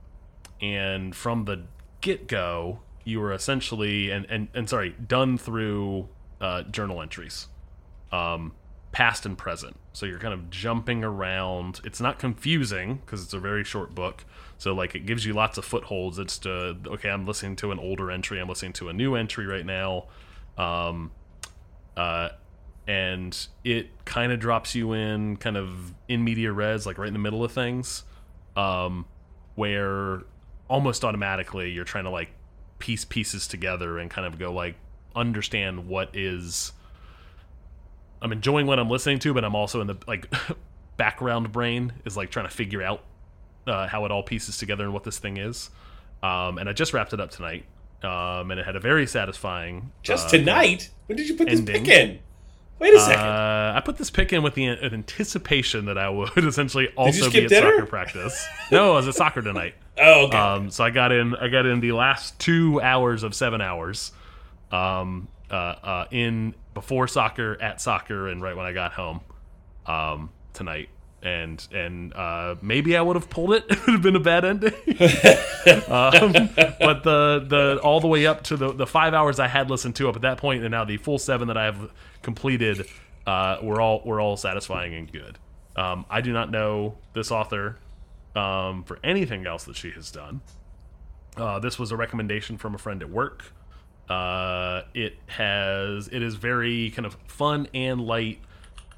and 0.60 1.14
from 1.14 1.44
the 1.44 1.62
get 2.00 2.26
go, 2.26 2.80
you 3.04 3.20
were 3.20 3.32
essentially 3.32 4.10
and, 4.10 4.26
and, 4.28 4.48
and 4.54 4.68
sorry, 4.68 4.94
done 5.06 5.38
through 5.38 6.08
uh, 6.40 6.62
journal 6.64 7.00
entries, 7.00 7.46
um, 8.10 8.52
past 8.92 9.24
and 9.24 9.38
present. 9.38 9.76
So 9.92 10.06
you're 10.06 10.18
kind 10.18 10.34
of 10.34 10.50
jumping 10.50 11.04
around. 11.04 11.80
It's 11.84 12.00
not 12.00 12.18
confusing 12.18 12.96
because 12.96 13.22
it's 13.22 13.32
a 13.32 13.38
very 13.38 13.64
short 13.64 13.94
book. 13.94 14.24
So 14.58 14.74
like 14.74 14.94
it 14.94 15.06
gives 15.06 15.24
you 15.24 15.32
lots 15.34 15.58
of 15.58 15.64
footholds. 15.64 16.18
It's 16.18 16.38
to 16.38 16.76
okay, 16.86 17.10
I'm 17.10 17.26
listening 17.26 17.56
to 17.56 17.72
an 17.72 17.78
older 17.78 18.10
entry. 18.10 18.40
I'm 18.40 18.48
listening 18.48 18.72
to 18.74 18.88
a 18.88 18.92
new 18.92 19.14
entry 19.14 19.46
right 19.46 19.66
now. 19.66 20.06
Um, 20.56 21.10
uh, 21.96 22.30
and 22.86 23.46
it 23.64 23.88
kind 24.04 24.32
of 24.32 24.38
drops 24.38 24.74
you 24.74 24.92
in 24.92 25.36
kind 25.36 25.56
of 25.56 25.94
in 26.08 26.22
media 26.22 26.52
res, 26.52 26.86
like 26.86 26.98
right 26.98 27.08
in 27.08 27.12
the 27.12 27.18
middle 27.18 27.44
of 27.44 27.52
things, 27.52 28.04
um, 28.56 29.06
where 29.56 30.22
almost 30.68 31.04
automatically 31.04 31.70
you're 31.70 31.84
trying 31.84 32.04
to 32.04 32.10
like 32.10 32.30
piece 32.78 33.04
pieces 33.04 33.46
together 33.46 33.98
and 33.98 34.10
kind 34.10 34.26
of 34.26 34.38
go 34.38 34.52
like 34.52 34.76
understand 35.14 35.88
what 35.88 36.14
is. 36.14 36.72
I'm 38.22 38.32
enjoying 38.32 38.66
what 38.66 38.78
I'm 38.78 38.88
listening 38.88 39.18
to, 39.20 39.34
but 39.34 39.44
I'm 39.44 39.54
also 39.54 39.80
in 39.80 39.88
the 39.88 39.96
like 40.06 40.32
background 40.96 41.52
brain 41.52 41.92
is 42.04 42.16
like 42.16 42.30
trying 42.30 42.48
to 42.48 42.54
figure 42.54 42.82
out 42.82 43.02
uh, 43.66 43.86
how 43.86 44.04
it 44.04 44.10
all 44.10 44.22
pieces 44.22 44.58
together 44.58 44.84
and 44.84 44.92
what 44.92 45.04
this 45.04 45.18
thing 45.18 45.36
is. 45.36 45.70
Um, 46.22 46.58
and 46.58 46.68
I 46.68 46.72
just 46.72 46.92
wrapped 46.92 47.12
it 47.12 47.20
up 47.20 47.30
tonight, 47.30 47.64
um, 48.02 48.50
and 48.50 48.58
it 48.58 48.66
had 48.66 48.76
a 48.76 48.80
very 48.80 49.06
satisfying. 49.06 49.92
Just 50.02 50.28
uh, 50.28 50.38
tonight? 50.38 50.90
When 51.06 51.16
did 51.16 51.28
you 51.28 51.36
put 51.36 51.48
this 51.48 51.60
pick 51.60 51.88
in? 51.88 52.20
Wait 52.78 52.94
a 52.94 53.00
second. 53.00 53.24
Uh, 53.24 53.72
I 53.74 53.80
put 53.80 53.96
this 53.96 54.10
pick 54.10 54.32
in 54.32 54.42
with 54.42 54.54
the 54.54 54.66
an 54.66 54.92
anticipation 54.92 55.86
that 55.86 55.96
I 55.96 56.10
would 56.10 56.36
essentially 56.36 56.88
also 56.96 57.30
be 57.30 57.44
at 57.44 57.48
dinner? 57.48 57.72
soccer 57.72 57.86
practice. 57.86 58.46
no, 58.70 58.92
I 58.92 58.96
was 58.96 59.08
at 59.08 59.14
soccer 59.14 59.40
tonight. 59.40 59.74
oh, 59.98 60.26
okay. 60.26 60.36
Um, 60.36 60.70
so 60.70 60.84
I 60.84 60.90
got 60.90 61.12
in. 61.12 61.34
I 61.36 61.48
got 61.48 61.64
in 61.64 61.80
the 61.80 61.92
last 61.92 62.38
two 62.38 62.80
hours 62.82 63.22
of 63.22 63.34
seven 63.34 63.60
hours, 63.62 64.12
um, 64.70 65.28
uh, 65.50 65.54
uh, 65.54 66.06
in 66.10 66.54
before 66.74 67.08
soccer, 67.08 67.56
at 67.62 67.80
soccer, 67.80 68.28
and 68.28 68.42
right 68.42 68.56
when 68.56 68.66
I 68.66 68.72
got 68.72 68.92
home, 68.92 69.20
um, 69.86 70.30
tonight. 70.52 70.90
And 71.26 71.66
and 71.72 72.14
uh, 72.14 72.54
maybe 72.62 72.96
I 72.96 73.02
would 73.02 73.16
have 73.16 73.28
pulled 73.28 73.52
it. 73.52 73.64
it 73.68 73.84
would 73.86 73.94
have 73.94 74.02
been 74.02 74.14
a 74.14 74.20
bad 74.20 74.44
ending. 74.44 74.72
um, 75.88 76.50
but 76.78 77.02
the 77.02 77.44
the 77.48 77.80
all 77.82 78.00
the 78.00 78.06
way 78.06 78.26
up 78.26 78.44
to 78.44 78.56
the 78.56 78.72
the 78.72 78.86
five 78.86 79.12
hours 79.12 79.40
I 79.40 79.48
had 79.48 79.68
listened 79.68 79.96
to 79.96 80.08
up 80.08 80.14
at 80.14 80.22
that 80.22 80.38
point, 80.38 80.62
and 80.62 80.70
now 80.70 80.84
the 80.84 80.98
full 80.98 81.18
seven 81.18 81.48
that 81.48 81.56
I 81.56 81.64
have 81.64 81.90
completed, 82.22 82.86
uh, 83.26 83.58
were 83.62 83.80
all 83.80 84.02
were 84.04 84.20
all 84.20 84.36
satisfying 84.36 84.94
and 84.94 85.10
good. 85.10 85.38
Um, 85.74 86.06
I 86.08 86.20
do 86.20 86.32
not 86.32 86.50
know 86.50 86.96
this 87.12 87.30
author 87.30 87.78
um, 88.34 88.84
for 88.84 88.98
anything 89.02 89.46
else 89.46 89.64
that 89.64 89.76
she 89.76 89.90
has 89.90 90.10
done. 90.10 90.40
Uh, 91.36 91.58
this 91.58 91.78
was 91.78 91.90
a 91.90 91.96
recommendation 91.96 92.56
from 92.56 92.74
a 92.74 92.78
friend 92.78 93.02
at 93.02 93.10
work. 93.10 93.52
Uh, 94.08 94.82
it 94.94 95.18
has 95.26 96.08
it 96.08 96.22
is 96.22 96.36
very 96.36 96.90
kind 96.90 97.04
of 97.04 97.16
fun 97.26 97.66
and 97.74 98.00
light, 98.00 98.38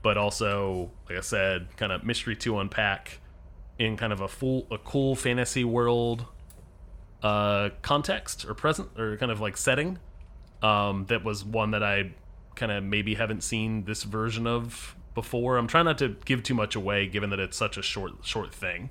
but 0.02 0.16
also, 0.16 0.90
like 1.08 1.18
I 1.18 1.22
said, 1.22 1.76
kind 1.76 1.92
of 1.92 2.04
mystery 2.04 2.36
to 2.36 2.58
unpack 2.58 3.20
in 3.78 3.96
kind 3.96 4.12
of 4.12 4.20
a 4.20 4.28
full 4.28 4.66
a 4.70 4.78
cool 4.78 5.14
fantasy 5.14 5.64
world 5.64 6.26
uh, 7.22 7.70
context 7.82 8.44
or 8.44 8.54
present 8.54 8.88
or 8.98 9.16
kind 9.16 9.32
of 9.32 9.40
like 9.40 9.56
setting. 9.56 9.98
Um, 10.62 11.06
that 11.06 11.24
was 11.24 11.44
one 11.44 11.70
that 11.70 11.82
I 11.82 12.12
kind 12.56 12.72
of 12.72 12.82
maybe 12.82 13.14
haven't 13.14 13.42
seen 13.42 13.84
this 13.84 14.02
version 14.02 14.46
of 14.46 14.96
before. 15.14 15.56
I'm 15.56 15.68
trying 15.68 15.84
not 15.84 15.98
to 15.98 16.16
give 16.24 16.42
too 16.42 16.54
much 16.54 16.74
away, 16.74 17.06
given 17.06 17.30
that 17.30 17.38
it's 17.38 17.56
such 17.56 17.76
a 17.76 17.82
short 17.82 18.12
short 18.22 18.54
thing, 18.54 18.90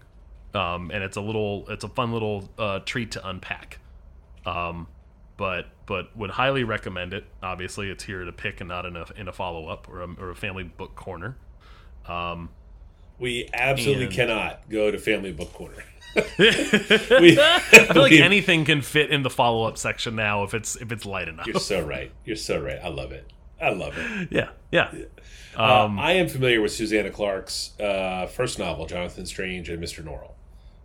um, 0.53 0.91
and 0.93 1.03
it's 1.03 1.17
a 1.17 1.21
little 1.21 1.65
it's 1.69 1.83
a 1.83 1.89
fun 1.89 2.11
little 2.11 2.49
uh, 2.57 2.79
treat 2.79 3.11
to 3.11 3.27
unpack. 3.27 3.79
Um, 4.45 4.87
but 5.37 5.67
but 5.85 6.15
would 6.17 6.31
highly 6.31 6.63
recommend 6.63 7.13
it. 7.13 7.25
Obviously, 7.41 7.89
it's 7.89 8.03
here 8.03 8.25
to 8.25 8.31
pick 8.31 8.59
and 8.59 8.67
not 8.67 8.85
in 8.85 8.95
a 8.95 9.05
in 9.15 9.27
a 9.27 9.33
follow 9.33 9.67
up 9.67 9.87
or 9.87 10.01
a, 10.01 10.07
or 10.19 10.31
a 10.31 10.35
family 10.35 10.63
book 10.63 10.95
corner. 10.95 11.37
Um, 12.07 12.49
we 13.19 13.49
absolutely 13.53 14.05
and- 14.05 14.13
cannot 14.13 14.69
go 14.69 14.91
to 14.91 14.97
Family 14.97 15.31
Book 15.31 15.51
Corner. 15.53 15.83
we, 16.15 16.21
I 17.39 17.59
feel 17.59 18.01
like 18.01 18.11
we- 18.11 18.21
anything 18.21 18.65
can 18.65 18.81
fit 18.81 19.11
in 19.11 19.23
the 19.23 19.29
follow 19.29 19.67
up 19.67 19.77
section 19.77 20.15
now 20.15 20.43
if 20.43 20.53
it's 20.53 20.75
if 20.77 20.91
it's 20.91 21.05
light 21.05 21.27
enough. 21.27 21.47
You're 21.47 21.59
so 21.59 21.81
right. 21.81 22.11
You're 22.25 22.35
so 22.35 22.59
right. 22.61 22.79
I 22.83 22.87
love 22.89 23.11
it. 23.11 23.31
I 23.61 23.69
love 23.69 23.97
it. 23.97 24.27
yeah, 24.31 24.49
yeah. 24.71 24.91
Uh, 25.55 25.89
I 25.97 26.13
am 26.13 26.27
familiar 26.27 26.61
with 26.61 26.71
Susanna 26.71 27.09
Clarke's 27.09 27.71
uh, 27.79 28.27
first 28.27 28.59
novel, 28.59 28.85
Jonathan 28.85 29.25
Strange 29.25 29.69
and 29.69 29.83
Mr. 29.83 30.03
Norrell. 30.03 30.33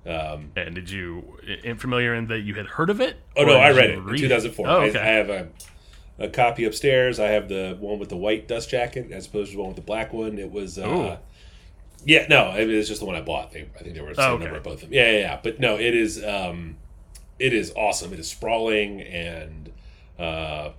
And 0.05 0.75
did 0.75 0.91
you 0.91 1.39
in 1.65 1.77
familiar 1.79 2.15
in 2.15 2.27
that 2.29 2.41
you 2.41 2.55
had 2.55 2.67
heard 2.67 2.91
of 2.91 3.01
it? 3.01 3.17
Oh 3.37 3.45
no, 3.45 3.55
I 3.55 3.71
read 3.71 3.91
it 3.91 3.99
in 3.99 4.05
read 4.05 4.19
2004. 4.21 4.67
Oh, 4.69 4.71
I, 4.71 4.85
okay. 4.89 4.99
I 4.99 5.05
have 5.05 5.31
a, 5.31 5.49
a 6.19 6.29
copy 6.29 6.65
upstairs. 6.65 7.21
I 7.21 7.29
have 7.29 7.49
the 7.49 7.77
one 7.79 7.99
with 7.99 8.09
the 8.09 8.17
white 8.17 8.49
dust 8.49 8.71
jacket 8.71 9.11
as 9.13 9.27
opposed 9.27 9.51
to 9.53 9.57
the 9.57 9.61
one 9.63 9.69
with 9.71 9.77
the 9.77 9.83
black 9.83 10.13
one. 10.13 10.39
It 10.39 10.51
was, 10.51 10.79
uh, 10.79 11.19
yeah, 12.05 12.27
no, 12.29 12.49
I 12.49 12.65
mean, 12.65 12.71
it's 12.77 12.89
just 12.89 13.01
the 13.01 13.07
one 13.07 13.15
I 13.15 13.21
bought. 13.21 13.53
They, 13.53 13.69
I 13.79 13.83
think 13.83 13.95
there 13.95 14.05
were 14.05 14.15
same 14.15 14.25
Oh, 14.25 14.35
okay. 14.35 14.45
number 14.45 14.59
of 14.59 14.65
both 14.65 14.75
of 14.75 14.81
them. 14.81 14.93
Yeah, 14.93 15.11
yeah, 15.13 15.19
yeah. 15.19 15.41
But 15.43 15.61
no, 15.61 15.77
it 15.79 15.95
is, 15.95 16.23
um, 16.25 16.77
it 17.39 17.53
is 17.53 17.73
awesome. 17.77 18.13
It 18.13 18.19
is 18.19 18.29
sprawling 18.29 19.01
and 19.03 19.73
uh, 20.19 20.71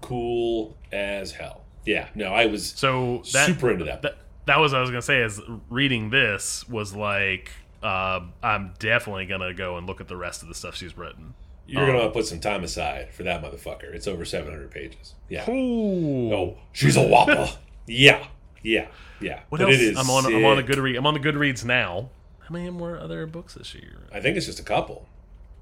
cool 0.00 0.76
as 0.90 1.32
hell. 1.32 1.62
Yeah, 1.84 2.08
no, 2.14 2.32
I 2.32 2.46
was 2.46 2.66
so 2.70 3.22
that, 3.32 3.46
super 3.46 3.70
into 3.70 3.84
that. 3.86 4.02
that 4.02 4.16
that 4.46 4.58
was 4.60 4.72
what 4.72 4.78
I 4.78 4.80
was 4.82 4.90
gonna 4.90 5.02
say. 5.02 5.20
Is 5.22 5.40
reading 5.68 6.10
this 6.10 6.68
was 6.68 6.94
like 6.94 7.50
uh, 7.82 8.20
I'm 8.42 8.74
definitely 8.78 9.26
gonna 9.26 9.54
go 9.54 9.76
and 9.76 9.86
look 9.86 10.00
at 10.00 10.08
the 10.08 10.16
rest 10.16 10.42
of 10.42 10.48
the 10.48 10.54
stuff 10.54 10.76
she's 10.76 10.96
written. 10.96 11.34
You're 11.66 11.86
gonna 11.86 12.10
put 12.10 12.26
some 12.26 12.40
time 12.40 12.64
aside 12.64 13.12
for 13.12 13.22
that 13.22 13.42
motherfucker. 13.42 13.94
It's 13.94 14.06
over 14.06 14.24
700 14.24 14.70
pages. 14.70 15.14
Yeah. 15.28 15.48
Ooh. 15.48 16.32
Oh, 16.32 16.58
she's 16.72 16.96
a 16.96 17.02
whopper. 17.02 17.48
yeah, 17.86 18.26
yeah, 18.62 18.88
yeah. 19.20 19.40
What 19.48 19.58
but 19.58 19.68
else? 19.68 19.74
it 19.74 19.80
is. 19.80 19.98
I'm 19.98 20.10
on. 20.10 20.26
I'm 20.26 20.44
on 20.44 20.58
a 20.58 20.66
sick. 20.66 20.76
Goodread. 20.76 20.98
I'm 20.98 21.06
on 21.06 21.14
the 21.14 21.20
Goodreads 21.20 21.64
now. 21.64 22.10
How 22.40 22.52
many 22.52 22.68
more 22.70 22.98
other 22.98 23.26
books 23.26 23.54
this 23.54 23.74
year? 23.74 24.08
I 24.12 24.20
think 24.20 24.36
it's 24.36 24.46
just 24.46 24.60
a 24.60 24.64
couple. 24.64 25.08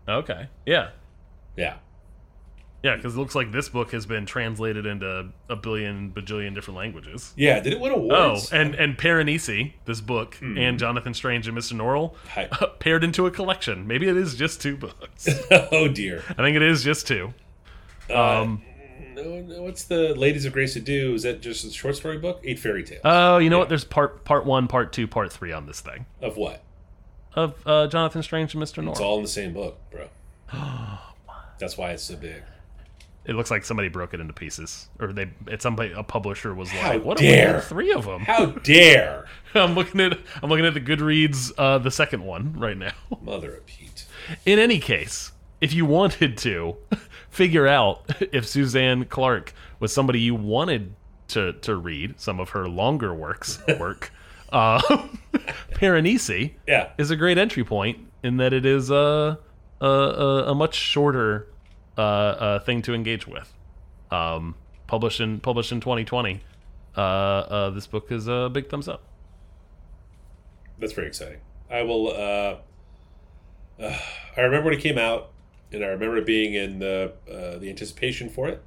Okay. 0.08 0.48
Yeah. 0.66 0.90
Yeah. 1.56 1.76
Yeah, 2.82 2.96
because 2.96 3.14
it 3.14 3.18
looks 3.18 3.34
like 3.34 3.52
this 3.52 3.68
book 3.68 3.90
has 3.92 4.06
been 4.06 4.24
translated 4.24 4.86
into 4.86 5.28
a 5.50 5.56
billion 5.56 6.12
bajillion 6.12 6.54
different 6.54 6.78
languages. 6.78 7.34
Yeah. 7.36 7.60
Did 7.60 7.74
it 7.74 7.80
win 7.80 7.92
awards? 7.92 8.50
Oh, 8.52 8.56
and 8.56 8.74
and 8.74 8.96
Piranesi, 8.96 9.74
this 9.84 10.00
book, 10.00 10.36
Hmm. 10.36 10.56
and 10.56 10.78
Jonathan 10.78 11.12
Strange 11.12 11.46
and 11.46 11.56
Mr. 11.58 11.74
Norrell 11.74 12.14
Hi- 12.30 12.48
paired 12.78 13.04
into 13.04 13.26
a 13.26 13.30
collection. 13.30 13.86
Maybe 13.86 14.08
it 14.08 14.16
is 14.16 14.34
just 14.34 14.62
two 14.62 14.76
books. 14.78 15.28
oh 15.50 15.88
dear. 15.88 16.22
I 16.30 16.34
think 16.42 16.56
it 16.56 16.62
is 16.62 16.82
just 16.82 17.06
two. 17.06 17.34
Uh, 18.08 18.42
Um, 18.42 18.62
No, 19.14 19.40
no, 19.42 19.62
what's 19.62 19.84
the 19.84 20.14
Ladies 20.14 20.46
of 20.46 20.54
Grace 20.54 20.74
Adieu? 20.76 21.12
Is 21.12 21.24
that 21.24 21.42
just 21.42 21.64
a 21.66 21.70
short 21.70 21.96
story 21.96 22.16
book? 22.16 22.40
Eight 22.44 22.58
fairy 22.58 22.82
tales. 22.84 23.02
Oh, 23.04 23.36
you 23.38 23.50
know 23.50 23.58
what? 23.58 23.68
There's 23.68 23.84
part 23.84 24.24
part 24.24 24.46
one, 24.46 24.68
part 24.68 24.92
two, 24.94 25.06
part 25.06 25.30
three 25.30 25.52
on 25.52 25.66
this 25.66 25.80
thing 25.80 26.06
of 26.22 26.36
what? 26.38 26.62
of 27.34 27.54
uh, 27.66 27.86
Jonathan 27.88 28.22
Strange 28.22 28.54
and 28.54 28.62
Mr. 28.62 28.82
Norrell. 28.82 28.92
It's 28.92 29.00
all 29.00 29.16
in 29.18 29.22
the 29.22 29.28
same 29.28 29.52
book, 29.52 29.78
bro. 29.90 30.08
That's 31.58 31.76
why 31.76 31.90
it's 31.90 32.02
so 32.02 32.16
big. 32.16 32.42
It 33.26 33.34
looks 33.34 33.50
like 33.50 33.64
somebody 33.66 33.88
broke 33.88 34.14
it 34.14 34.20
into 34.20 34.32
pieces, 34.32 34.88
or 34.98 35.12
they. 35.12 35.30
It's 35.46 35.62
somebody. 35.62 35.92
A 35.92 36.02
publisher 36.02 36.54
was 36.54 36.70
How 36.70 36.88
like, 36.94 37.04
"What 37.04 37.18
dare. 37.18 37.56
are 37.56 37.60
three 37.60 37.92
of 37.92 38.06
them?" 38.06 38.22
How 38.22 38.46
dare, 38.46 39.26
I'm 39.54 39.74
looking 39.74 40.00
at 40.00 40.18
I'm 40.42 40.48
looking 40.48 40.64
at 40.66 40.72
the 40.74 40.80
Goodreads, 40.80 41.52
uh, 41.58 41.78
the 41.78 41.90
second 41.90 42.24
one 42.24 42.54
right 42.58 42.76
now. 42.78 42.92
mother 43.22 43.54
of 43.54 43.66
Pete? 43.66 44.06
In 44.46 44.58
any 44.58 44.78
case, 44.80 45.32
if 45.60 45.74
you 45.74 45.84
wanted 45.84 46.38
to 46.38 46.76
figure 47.30 47.66
out 47.66 48.02
if 48.32 48.46
Suzanne 48.48 49.04
Clarke 49.04 49.52
was 49.80 49.92
somebody 49.92 50.18
you 50.20 50.34
wanted 50.34 50.94
to 51.28 51.52
to 51.52 51.76
read 51.76 52.18
some 52.18 52.40
of 52.40 52.50
her 52.50 52.68
longer 52.68 53.14
works 53.14 53.58
work, 53.78 54.12
uh, 54.50 54.80
Piranesi 55.74 56.54
Yeah. 56.66 56.88
is 56.98 57.10
a 57.10 57.16
great 57.16 57.38
entry 57.38 57.64
point 57.64 57.98
in 58.22 58.38
that 58.38 58.52
it 58.52 58.64
is 58.66 58.90
a 58.90 59.38
a, 59.80 59.86
a, 59.86 60.44
a 60.50 60.54
much 60.54 60.74
shorter 60.74 61.46
uh, 62.00 62.02
uh, 62.02 62.58
thing 62.60 62.80
to 62.80 62.94
engage 62.94 63.26
with. 63.26 63.52
Um, 64.10 64.54
published 64.86 65.20
in 65.20 65.38
published 65.38 65.70
in 65.70 65.80
2020. 65.80 66.40
Uh, 66.96 67.00
uh, 67.00 67.70
this 67.70 67.86
book 67.86 68.10
is 68.10 68.26
a 68.26 68.48
big 68.50 68.70
thumbs 68.70 68.88
up. 68.88 69.02
That's 70.78 70.94
very 70.94 71.06
exciting. 71.06 71.40
I 71.70 71.82
will. 71.82 72.08
Uh, 72.08 72.56
uh, 73.82 73.98
I 74.36 74.40
remember 74.40 74.70
when 74.70 74.78
it 74.78 74.82
came 74.82 74.96
out, 74.96 75.30
and 75.72 75.84
I 75.84 75.88
remember 75.88 76.22
being 76.22 76.54
in 76.54 76.78
the 76.78 77.12
the 77.26 77.68
anticipation 77.68 78.30
for 78.30 78.48
it 78.48 78.62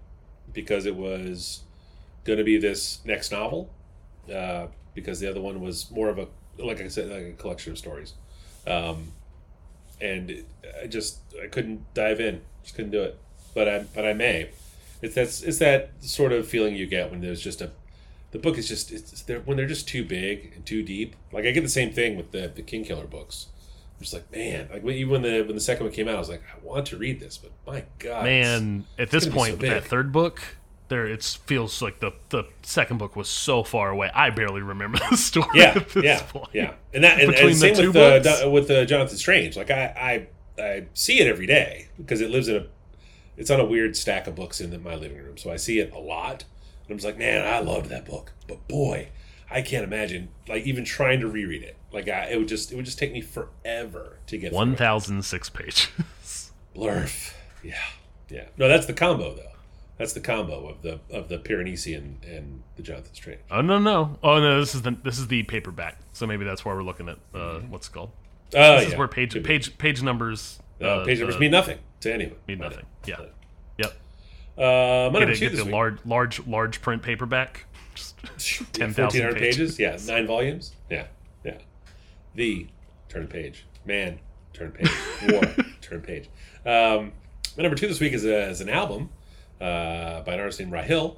because 0.53 0.85
it 0.85 0.95
was 0.95 1.63
going 2.25 2.37
to 2.37 2.45
be 2.45 2.57
this 2.57 2.99
next 3.03 3.31
novel. 3.31 3.73
Because 4.93 5.19
the 5.19 5.27
other 5.27 5.41
one 5.41 5.59
was 5.59 5.89
more 5.89 6.09
of 6.09 6.19
a, 6.19 6.27
like 6.59 6.79
I 6.79 6.87
said, 6.87 7.09
like 7.09 7.25
a 7.25 7.31
collection 7.31 7.71
of 7.71 7.79
stories. 7.79 8.13
Um, 8.67 9.11
and 9.99 10.45
I 10.83 10.85
just 10.85 11.19
I 11.43 11.47
couldn't 11.47 11.91
dive 11.95 12.19
in, 12.19 12.41
just 12.61 12.75
couldn't 12.75 12.91
do 12.91 13.01
it. 13.01 13.19
But 13.53 13.67
I 13.67 13.79
but 13.93 14.05
I 14.05 14.13
may. 14.13 14.49
It's 15.01 15.15
that's 15.15 15.41
it's 15.41 15.59
that 15.59 15.91
sort 15.99 16.31
of 16.31 16.47
feeling 16.47 16.75
you 16.75 16.87
get 16.87 17.11
when 17.11 17.21
there's 17.21 17.41
just 17.41 17.61
a 17.61 17.71
the 18.31 18.39
book 18.39 18.57
is 18.57 18.67
just 18.67 18.91
it's 18.91 19.21
they're, 19.21 19.39
when 19.41 19.57
they're 19.57 19.67
just 19.67 19.87
too 19.87 20.03
big 20.03 20.53
and 20.55 20.65
too 20.65 20.83
deep. 20.83 21.15
Like 21.31 21.45
I 21.45 21.51
get 21.51 21.61
the 21.61 21.69
same 21.69 21.93
thing 21.93 22.17
with 22.17 22.31
the 22.31 22.51
the 22.53 22.63
Kingkiller 22.63 23.09
books. 23.09 23.47
I'm 23.95 24.01
just 24.01 24.13
like 24.13 24.31
man, 24.31 24.69
like 24.71 24.83
when, 24.83 24.95
even 24.95 25.11
when 25.11 25.21
the 25.21 25.43
when 25.43 25.55
the 25.55 25.61
second 25.61 25.85
one 25.85 25.93
came 25.93 26.07
out, 26.07 26.15
I 26.15 26.19
was 26.19 26.29
like 26.29 26.41
I 26.51 26.65
want 26.65 26.87
to 26.87 26.97
read 26.97 27.19
this, 27.19 27.37
but 27.37 27.51
my 27.65 27.85
god, 27.99 28.25
Man, 28.25 28.85
at 28.97 29.11
this 29.11 29.27
point 29.27 29.55
so 29.55 29.57
with 29.57 29.69
that 29.69 29.85
third 29.85 30.11
book, 30.11 30.41
there 30.87 31.05
it 31.05 31.23
feels 31.23 31.81
like 31.81 31.99
the 31.99 32.11
the 32.29 32.45
second 32.63 32.97
book 32.97 33.15
was 33.15 33.29
so 33.29 33.63
far 33.63 33.91
away. 33.91 34.09
I 34.13 34.31
barely 34.31 34.61
remember 34.61 34.99
the 35.11 35.17
story 35.17 35.47
yeah, 35.53 35.73
at 35.75 35.89
this 35.89 36.03
yeah, 36.03 36.21
point. 36.23 36.49
yeah, 36.53 36.73
and 36.93 37.03
that 37.03 37.19
and, 37.19 37.29
Between 37.29 37.47
and 37.47 37.55
the 37.55 37.59
same 37.59 37.75
two 37.75 37.91
with 37.91 38.23
books? 38.23 38.45
With 38.45 38.71
uh, 38.71 38.85
Jonathan 38.85 39.17
Strange. 39.17 39.55
Like 39.55 39.69
I, 39.69 40.27
I 40.57 40.61
I 40.61 40.85
see 40.93 41.19
it 41.19 41.27
every 41.27 41.45
day 41.45 41.87
because 41.97 42.21
it 42.21 42.31
lives 42.31 42.47
in 42.47 42.55
a 42.55 42.65
it's 43.37 43.49
on 43.51 43.59
a 43.59 43.65
weird 43.65 43.95
stack 43.95 44.27
of 44.27 44.35
books 44.35 44.61
in 44.61 44.69
the, 44.69 44.79
my 44.79 44.95
living 44.95 45.17
room, 45.17 45.37
so 45.37 45.51
I 45.51 45.55
see 45.57 45.79
it 45.79 45.91
a 45.93 45.99
lot. 45.99 46.43
And 46.83 46.91
I'm 46.91 46.97
just 46.97 47.05
like, 47.05 47.17
man, 47.17 47.45
I 47.47 47.59
loved 47.59 47.89
that 47.89 48.05
book, 48.05 48.33
but 48.47 48.67
boy, 48.67 49.09
I 49.49 49.61
can't 49.61 49.83
imagine 49.83 50.29
like 50.47 50.65
even 50.65 50.83
trying 50.83 51.19
to 51.21 51.27
reread 51.27 51.63
it. 51.63 51.77
Like 51.91 52.07
I, 52.07 52.25
it 52.31 52.37
would 52.37 52.47
just 52.47 52.71
it 52.71 52.75
would 52.75 52.85
just 52.85 52.97
take 52.99 53.13
me 53.13 53.21
forever 53.21 54.17
to 54.27 54.37
get 54.37 54.51
through 54.53 54.75
thousand 54.75 55.23
six 55.23 55.49
pages. 55.49 55.87
Blurf. 56.75 57.33
Yeah, 57.63 57.75
yeah. 58.29 58.45
No, 58.57 58.67
that's 58.67 58.85
the 58.87 58.93
combo 58.93 59.35
though. 59.35 59.49
That's 59.97 60.13
the 60.13 60.19
combo 60.21 60.67
of 60.67 60.81
the 60.81 60.99
of 61.11 61.29
the 61.29 61.37
Piranesi 61.37 61.95
and, 61.95 62.63
the 62.75 62.81
Jonathan 62.81 63.13
Strange. 63.13 63.41
oh 63.51 63.61
no 63.61 63.77
no 63.77 64.17
oh 64.23 64.39
no 64.39 64.59
this 64.59 64.73
is 64.73 64.81
the 64.81 64.97
this 65.03 65.19
is 65.19 65.27
the 65.27 65.43
paperback. 65.43 65.99
So 66.13 66.25
maybe 66.25 66.43
that's 66.45 66.65
why 66.65 66.73
we're 66.73 66.83
looking 66.83 67.07
at 67.09 67.17
uh, 67.33 67.37
Mm-hmm. 67.37 67.69
what's 67.71 67.87
it 67.87 67.93
called. 67.93 68.09
Oh, 68.55 68.75
This 68.77 68.83
yeah. 68.87 68.93
is 68.93 68.95
where 68.97 69.07
page 69.07 69.41
page 69.43 69.77
page 69.77 70.01
numbers. 70.01 70.59
Uh, 70.81 70.85
uh, 70.85 71.05
page 71.05 71.19
numbers 71.19 71.39
mean 71.39 71.51
nothing 71.51 71.77
to 72.03 72.13
anyone. 72.13 72.35
mean 72.47 72.59
nothing. 72.59 72.85
Yeah. 73.05 73.15
Yep. 73.77 73.93
Uh, 74.57 74.61
my 74.61 74.63
Get, 74.63 75.11
number 75.19 75.31
it, 75.31 75.35
two 75.35 75.39
get 75.39 75.51
this 75.51 75.59
the 75.59 75.65
week. 75.65 75.73
large 75.73 75.97
large 76.05 76.47
large 76.47 76.81
print 76.81 77.01
paperback. 77.01 77.65
Just 77.95 78.17
10,000 78.73 79.03
1400 79.03 79.37
pages. 79.39 79.75
pages. 79.77 79.79
Yeah, 80.07 80.13
nine 80.13 80.27
volumes. 80.27 80.73
Yeah, 80.89 81.07
yeah. 81.43 81.57
The 82.35 82.67
turn 83.09 83.27
page. 83.27 83.65
Man, 83.85 84.19
turn 84.53 84.71
page. 84.71 84.89
War, 85.29 85.41
turn 85.81 86.01
page. 86.01 86.29
Um, 86.65 87.11
my 87.57 87.63
number 87.63 87.75
two 87.75 87.87
this 87.87 87.99
week 87.99 88.13
is, 88.13 88.25
a, 88.25 88.49
is 88.49 88.61
an 88.61 88.69
album 88.69 89.09
uh, 89.61 90.21
by 90.21 90.33
an 90.35 90.39
artist 90.39 90.59
named 90.59 90.71
Rahill. 90.71 91.17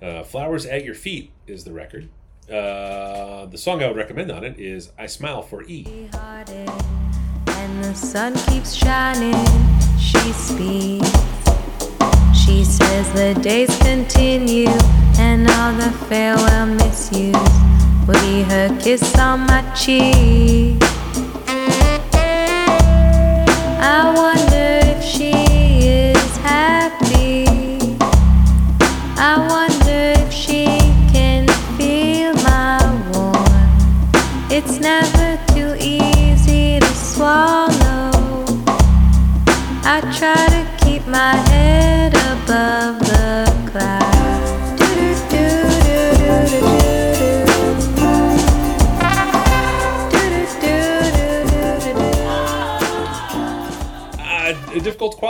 Uh, 0.00 0.22
Flowers 0.24 0.66
at 0.66 0.84
Your 0.84 0.94
Feet 0.94 1.32
is 1.46 1.64
the 1.64 1.72
record. 1.72 2.08
Uh, 2.48 3.46
the 3.46 3.56
song 3.58 3.82
I 3.82 3.86
would 3.88 3.96
recommend 3.96 4.30
on 4.30 4.44
it 4.44 4.58
is 4.58 4.90
I 4.98 5.06
Smile 5.06 5.42
for 5.42 5.62
E. 5.64 6.08
and 6.14 7.84
the 7.84 7.94
sun 7.94 8.34
keeps 8.46 8.74
shining 8.74 9.32
she 10.02 10.32
speaks. 10.32 11.10
She 12.34 12.64
says 12.64 13.06
the 13.12 13.38
days 13.40 13.74
continue 13.78 14.68
and 15.18 15.48
all 15.48 15.72
the 15.72 15.90
farewell 16.08 16.66
misuse. 16.66 17.32
Will 18.06 18.20
be 18.20 18.42
her 18.42 18.68
kiss 18.80 19.16
on 19.16 19.46
my 19.46 19.62
cheek. 19.74 20.82
I 23.84 24.12
wonder 24.16 24.41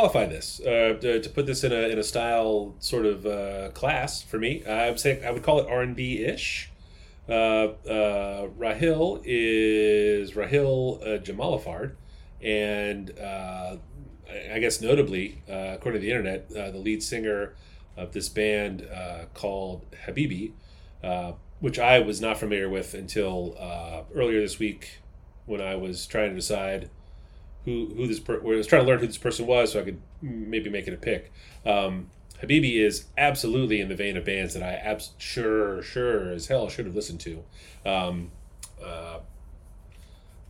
qualify 0.02 0.26
this. 0.26 0.60
Uh, 0.60 0.96
to, 1.00 1.20
to 1.20 1.30
put 1.30 1.46
this 1.46 1.62
in 1.62 1.70
a, 1.70 1.88
in 1.88 1.98
a 1.98 2.02
style 2.02 2.74
sort 2.80 3.06
of 3.06 3.24
uh, 3.24 3.70
class 3.70 4.20
for 4.20 4.38
me, 4.38 4.64
I 4.64 4.90
would 4.90 4.98
say 4.98 5.24
I 5.24 5.30
would 5.30 5.44
call 5.44 5.60
it 5.60 5.68
R 5.68 5.80
and 5.82 5.94
B 5.94 6.24
ish. 6.24 6.70
Uh, 7.28 7.32
uh, 7.32 8.48
Rahill 8.58 9.22
is 9.24 10.32
Rahill 10.32 11.00
uh, 11.02 11.22
Jamalifard, 11.22 11.92
and 12.42 13.12
I 13.20 14.58
guess 14.58 14.80
notably, 14.80 15.40
according 15.46 16.00
to 16.00 16.04
the 16.04 16.10
internet, 16.10 16.48
the 16.48 16.78
lead 16.78 17.02
singer 17.02 17.54
of 17.96 18.12
this 18.12 18.28
band 18.28 18.88
called 19.34 19.86
Habibi, 20.06 20.52
which 21.60 21.78
I 21.78 22.00
was 22.00 22.20
not 22.20 22.38
familiar 22.38 22.68
with 22.68 22.94
until 22.94 23.56
earlier 24.14 24.40
this 24.40 24.58
week 24.58 24.98
when 25.46 25.60
I 25.60 25.76
was 25.76 26.06
trying 26.06 26.30
to 26.30 26.36
decide 26.36 26.90
who 27.64 27.92
who 27.96 28.06
this 28.06 28.20
per- 28.20 28.40
I 28.40 28.44
was 28.56 28.66
trying 28.66 28.82
to 28.82 28.88
learn 28.88 28.98
who 29.00 29.06
this 29.06 29.18
person 29.18 29.46
was 29.46 29.72
so 29.72 29.80
I 29.80 29.84
could 29.84 30.00
maybe 30.20 30.70
make 30.70 30.86
it 30.86 30.94
a 30.94 30.96
pick. 30.96 31.32
Um, 31.64 32.10
Habibi 32.42 32.84
is 32.84 33.04
absolutely 33.16 33.80
in 33.80 33.88
the 33.88 33.94
vein 33.94 34.16
of 34.16 34.24
bands 34.24 34.54
that 34.54 34.62
I 34.62 34.72
abs- 34.72 35.12
sure 35.18 35.82
sure 35.82 36.30
as 36.30 36.48
hell 36.48 36.68
should 36.68 36.86
have 36.86 36.94
listened 36.94 37.20
to, 37.20 37.44
um, 37.86 38.32
uh, 38.84 39.18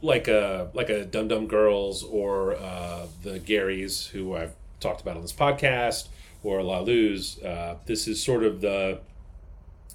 like 0.01 0.27
a 0.29 0.70
like 0.72 0.88
a 0.88 1.05
Dum 1.05 1.29
Dum 1.29 1.46
Girls 1.46 2.03
or 2.03 2.55
uh, 2.57 3.07
the 3.22 3.38
Garys 3.38 4.09
who 4.09 4.35
I've 4.35 4.55
talked 4.81 5.01
about 5.03 5.16
on 5.16 5.22
this 5.22 5.33
podcast 5.33 6.09
or 6.42 6.62
La 6.62 6.81
Luz. 6.81 7.42
Uh, 7.42 7.77
this 7.87 8.09
is 8.09 8.22
sort 8.22 8.42
of 8.42 8.61
the 8.61 9.01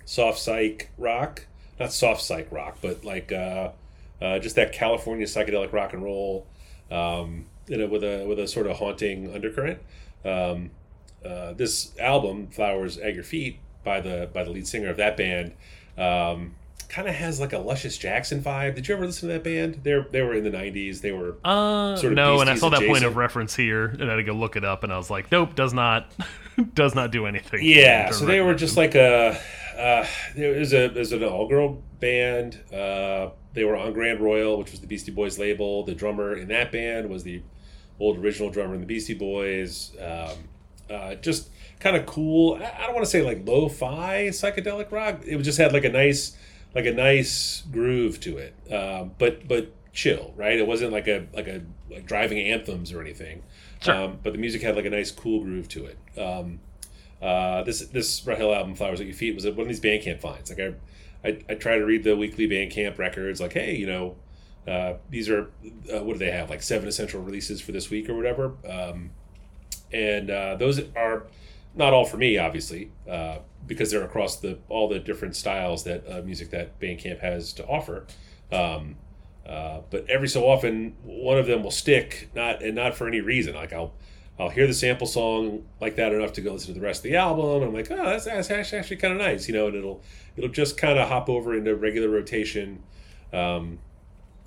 soft 0.05 0.39
psych 0.39 0.89
rock, 0.97 1.47
not 1.79 1.91
soft 1.91 2.21
psych 2.21 2.51
rock, 2.51 2.77
but 2.81 3.03
like 3.03 3.31
uh, 3.31 3.71
uh, 4.21 4.39
just 4.39 4.55
that 4.55 4.71
California 4.71 5.25
psychedelic 5.25 5.73
rock 5.73 5.93
and 5.93 6.03
roll, 6.03 6.45
um, 6.91 7.45
you 7.67 7.77
know, 7.77 7.87
with 7.87 8.03
a 8.03 8.25
with 8.25 8.39
a 8.39 8.47
sort 8.47 8.67
of 8.67 8.77
haunting 8.77 9.33
undercurrent. 9.33 9.79
Um, 10.25 10.71
uh, 11.25 11.53
this 11.53 11.97
album, 11.99 12.47
"Flowers 12.47 12.97
at 12.97 13.13
Your 13.13 13.23
Feet," 13.23 13.59
by 13.83 14.01
the 14.01 14.29
by 14.33 14.43
the 14.43 14.51
lead 14.51 14.67
singer 14.67 14.89
of 14.89 14.97
that 14.97 15.17
band, 15.17 15.53
um, 15.97 16.55
kind 16.89 17.07
of 17.07 17.15
has 17.15 17.39
like 17.39 17.53
a 17.53 17.57
Luscious 17.57 17.97
Jackson 17.97 18.41
vibe. 18.41 18.75
Did 18.75 18.87
you 18.87 18.95
ever 18.95 19.05
listen 19.05 19.27
to 19.27 19.33
that 19.33 19.43
band? 19.43 19.81
They 19.83 19.99
they 20.11 20.21
were 20.21 20.33
in 20.33 20.43
the 20.43 20.51
'90s. 20.51 21.01
They 21.01 21.11
were 21.11 21.35
Uh, 21.43 21.95
Sort 21.97 22.13
of 22.13 22.15
no, 22.15 22.39
and 22.41 22.49
I 22.49 22.55
saw 22.55 22.69
that 22.69 22.87
point 22.87 23.03
of 23.03 23.17
reference 23.17 23.55
here, 23.55 23.85
and 23.87 24.03
I 24.03 24.11
had 24.11 24.15
to 24.17 24.23
go 24.23 24.33
look 24.33 24.55
it 24.55 24.63
up, 24.63 24.83
and 24.83 24.93
I 24.93 24.97
was 24.97 25.09
like, 25.09 25.31
nope, 25.31 25.55
does 25.55 25.73
not, 25.73 26.11
does 26.73 26.95
not 26.95 27.11
do 27.11 27.25
anything. 27.25 27.59
Yeah, 27.63 28.11
so 28.11 28.25
they 28.25 28.41
were 28.41 28.55
just 28.55 28.77
like 28.77 28.95
a. 28.95 29.39
Uh, 29.77 30.05
there 30.35 30.57
was 30.57 30.73
a 30.73 30.87
was 30.89 31.11
an 31.11 31.23
all 31.23 31.47
girl 31.47 31.81
band. 31.99 32.59
Uh, 32.73 33.29
they 33.53 33.63
were 33.63 33.75
on 33.75 33.93
Grand 33.93 34.19
Royal, 34.19 34.57
which 34.57 34.71
was 34.71 34.79
the 34.81 34.87
Beastie 34.87 35.11
Boys 35.11 35.37
label. 35.37 35.83
The 35.83 35.95
drummer 35.95 36.35
in 36.35 36.47
that 36.49 36.71
band 36.71 37.09
was 37.09 37.23
the 37.23 37.41
old 37.99 38.17
original 38.17 38.49
drummer 38.49 38.73
in 38.73 38.81
the 38.81 38.87
Beastie 38.87 39.13
Boys. 39.13 39.95
Um, 40.01 40.37
uh, 40.89 41.15
just 41.15 41.49
kind 41.79 41.95
of 41.95 42.05
cool. 42.05 42.55
I 42.55 42.83
I 42.83 42.85
don't 42.85 42.95
want 42.95 43.05
to 43.05 43.11
say 43.11 43.21
like 43.21 43.47
lo-fi 43.47 44.27
psychedelic 44.29 44.91
rock. 44.91 45.21
It 45.25 45.37
just 45.39 45.57
had 45.57 45.73
like 45.73 45.85
a 45.85 45.89
nice, 45.89 46.37
like 46.73 46.85
a 46.85 46.93
nice 46.93 47.63
groove 47.71 48.19
to 48.21 48.37
it. 48.37 48.73
Um, 48.73 49.11
but 49.17 49.47
but 49.47 49.71
chill, 49.93 50.33
right? 50.35 50.57
It 50.57 50.67
wasn't 50.67 50.91
like 50.91 51.07
a 51.07 51.27
like 51.33 51.47
a 51.47 51.61
like 51.89 52.05
driving 52.05 52.39
anthems 52.39 52.91
or 52.93 53.01
anything. 53.01 53.43
Sure. 53.81 53.93
Um, 53.93 54.19
but 54.23 54.33
the 54.33 54.39
music 54.39 54.61
had 54.61 54.75
like 54.75 54.85
a 54.85 54.89
nice 54.89 55.11
cool 55.11 55.43
groove 55.43 55.67
to 55.69 55.85
it. 55.85 56.19
Um, 56.19 56.59
uh, 57.21 57.63
this 57.63 57.81
this 57.87 58.21
Rahill 58.21 58.55
album, 58.55 58.75
"Flowers 58.75 58.99
at 58.99 59.07
Your 59.07 59.15
Feet," 59.15 59.35
was 59.35 59.45
one 59.45 59.59
of 59.61 59.67
these 59.67 59.79
Bandcamp 59.79 60.19
finds. 60.19 60.49
Like 60.49 60.59
I, 60.59 61.27
I, 61.27 61.39
I 61.49 61.55
try 61.55 61.77
to 61.77 61.85
read 61.85 62.03
the 62.03 62.15
weekly 62.15 62.47
Bandcamp 62.47 62.97
records. 62.97 63.41
Like, 63.41 63.53
hey, 63.53 63.75
you 63.75 63.87
know, 63.87 64.15
uh, 64.67 64.97
these 65.09 65.29
are 65.29 65.49
uh, 65.93 66.03
what 66.03 66.13
do 66.13 66.19
they 66.19 66.31
have? 66.31 66.49
Like 66.49 66.61
seven 66.61 66.87
essential 66.87 67.21
releases 67.21 67.61
for 67.61 67.71
this 67.71 67.89
week 67.89 68.09
or 68.09 68.15
whatever. 68.15 68.53
Um, 68.67 69.11
and 69.91 70.29
uh, 70.29 70.55
those 70.55 70.81
are 70.95 71.23
not 71.75 71.93
all 71.93 72.05
for 72.05 72.17
me, 72.17 72.37
obviously, 72.37 72.91
uh, 73.09 73.37
because 73.65 73.91
they're 73.91 74.03
across 74.03 74.37
the 74.37 74.59
all 74.69 74.87
the 74.87 74.99
different 74.99 75.35
styles 75.35 75.83
that 75.85 76.03
uh, 76.09 76.21
music 76.21 76.51
that 76.51 76.79
Bandcamp 76.79 77.19
has 77.19 77.53
to 77.53 77.65
offer. 77.65 78.05
Um, 78.51 78.95
uh, 79.47 79.79
but 79.89 80.09
every 80.09 80.27
so 80.27 80.47
often, 80.47 80.97
one 81.03 81.37
of 81.37 81.47
them 81.47 81.63
will 81.63 81.71
stick, 81.71 82.29
not 82.35 82.61
and 82.61 82.75
not 82.75 82.95
for 82.95 83.07
any 83.07 83.21
reason. 83.21 83.55
Like 83.55 83.71
I'll 83.73 83.93
I'll 84.39 84.49
hear 84.49 84.67
the 84.67 84.73
sample 84.73 85.07
song 85.07 85.63
like 85.81 85.95
that 85.95 86.13
enough 86.13 86.33
to 86.33 86.41
go 86.41 86.53
listen 86.53 86.73
to 86.73 86.79
the 86.79 86.85
rest 86.85 86.99
of 86.99 87.03
the 87.11 87.15
album. 87.15 87.63
And 87.63 87.65
I'm 87.65 87.73
like, 87.73 87.89
oh, 87.89 87.95
that's, 87.95 88.25
that's 88.25 88.51
actually, 88.51 88.79
actually 88.79 88.97
kind 88.97 89.13
of 89.13 89.19
nice, 89.19 89.47
you 89.47 89.53
know. 89.53 89.67
And 89.67 89.75
it'll 89.75 90.01
it'll 90.35 90.49
just 90.49 90.77
kind 90.77 90.99
of 90.99 91.07
hop 91.09 91.27
over 91.29 91.55
into 91.55 91.75
regular 91.75 92.09
rotation, 92.09 92.83
um, 93.33 93.79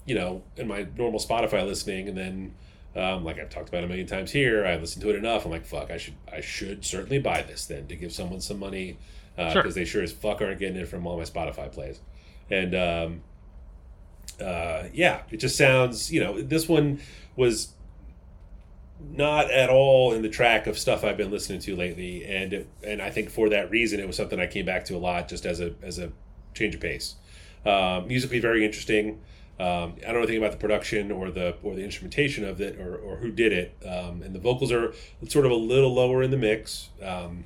you 0.07 0.14
know, 0.14 0.42
in 0.57 0.68
my 0.68 0.87
normal 0.96 1.20
Spotify 1.20 1.66
listening, 1.66 2.09
and 2.09 2.16
then. 2.16 2.55
Um, 2.96 3.22
like 3.22 3.38
I've 3.38 3.50
talked 3.50 3.68
about 3.68 3.85
a 3.85 3.87
million 3.87 4.09
times 4.09 4.33
here, 4.33 4.66
I 4.66 4.74
listened 4.74 5.03
to 5.05 5.11
it 5.11 5.14
enough. 5.14 5.44
I'm 5.44 5.53
like, 5.53 5.64
fuck, 5.64 5.92
I 5.92 5.96
should, 5.96 6.16
I 6.31 6.40
should 6.40 6.85
certainly 6.85 7.20
buy 7.20 7.42
this 7.42 7.66
then 7.66 7.87
to 7.87 7.94
give 7.94 8.12
someone 8.12 8.40
some 8.40 8.59
money 8.59 8.98
because 9.37 9.53
Sure. 9.53 9.70
they 9.70 9.85
sure 9.85 10.03
as 10.03 10.11
fuck 10.12 10.42
aren't 10.42 10.59
getting 10.59 10.74
it 10.74 10.88
from 10.88 11.07
all 11.07 11.16
my 11.16 11.22
Spotify 11.22 11.70
plays. 11.70 12.00
And 12.50 12.74
um, 12.74 13.20
uh, 14.44 14.88
yeah, 14.92 15.22
it 15.31 15.37
just 15.37 15.57
sounds, 15.57 16.11
you 16.12 16.18
know, 16.18 16.42
this 16.42 16.68
one 16.68 16.98
was 17.37 17.68
not 19.09 19.51
at 19.51 19.71
all 19.71 20.13
in 20.13 20.23
the 20.23 20.29
track 20.29 20.67
of 20.67 20.79
stuff 20.79 21.05
I've 21.05 21.17
been 21.17 21.31
listening 21.31 21.61
to 21.61 21.77
lately, 21.77 22.25
and 22.25 22.53
it, 22.53 22.69
and 22.83 23.01
I 23.01 23.11
think 23.11 23.31
for 23.31 23.49
that 23.49 23.71
reason, 23.71 24.01
it 24.01 24.07
was 24.07 24.17
something 24.17 24.41
I 24.41 24.47
came 24.47 24.67
back 24.67 24.85
to 24.87 24.97
a 24.97 24.99
lot, 24.99 25.29
just 25.29 25.47
as 25.47 25.61
a 25.61 25.75
as 25.83 25.99
a 25.99 26.13
change 26.55 26.75
of 26.75 26.81
pace. 26.81 27.17
Um, 27.65 28.09
musically, 28.09 28.41
very 28.41 28.65
interesting. 28.65 29.21
Um, 29.59 29.97
I 29.99 30.07
don't 30.07 30.15
know 30.15 30.19
anything 30.21 30.39
about 30.39 30.53
the 30.53 30.59
production 30.59 31.11
or 31.11 31.31
the 31.31 31.57
or 31.63 31.75
the 31.75 31.85
instrumentation 31.85 32.45
of 32.45 32.61
it 32.61 32.79
or, 32.79 32.97
or 32.97 33.17
who 33.17 33.31
did 33.31 33.53
it, 33.53 33.77
um, 33.87 34.23
and 34.23 34.35
the 34.35 34.39
vocals 34.39 34.73
are 34.73 34.95
sort 35.29 35.45
of 35.45 35.53
a 35.53 35.57
little 35.57 35.93
lower 35.93 36.23
in 36.23 36.31
the 36.31 36.39
mix. 36.39 36.89
Um, 37.03 37.45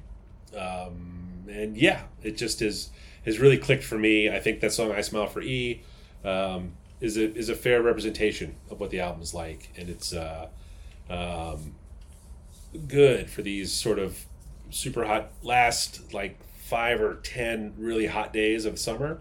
um, 0.57 1.45
and 1.49 1.77
yeah, 1.77 2.03
it 2.23 2.37
just 2.37 2.63
is 2.63 2.91
has 3.25 3.39
really 3.39 3.59
clicked 3.59 3.85
for 3.85 3.99
me. 3.99 4.31
I 4.31 4.39
think 4.39 4.61
that 4.61 4.73
song 4.73 4.93
"I 4.93 5.01
Smile 5.01 5.27
for 5.27 5.43
E" 5.43 5.83
um, 6.25 6.75
is 7.01 7.17
a 7.17 7.35
is 7.35 7.49
a 7.49 7.55
fair 7.55 7.83
representation 7.83 8.55
of 8.71 8.79
what 8.79 8.91
the 8.91 9.01
album 9.01 9.23
is 9.23 9.35
like, 9.35 9.71
and 9.77 9.89
it's 9.89 10.13
uh, 10.13 10.49
um, 11.11 11.75
good 12.89 13.31
for 13.31 13.43
these 13.43 13.73
sort 13.73 13.99
of 13.99 14.25
super 14.71 15.05
hot 15.05 15.31
last 15.43 16.13
like 16.13 16.39
five 16.59 17.01
or 17.01 17.17
ten 17.17 17.75
really 17.79 18.07
hot 18.07 18.33
days 18.33 18.65
of 18.65 18.79
summer. 18.79 19.21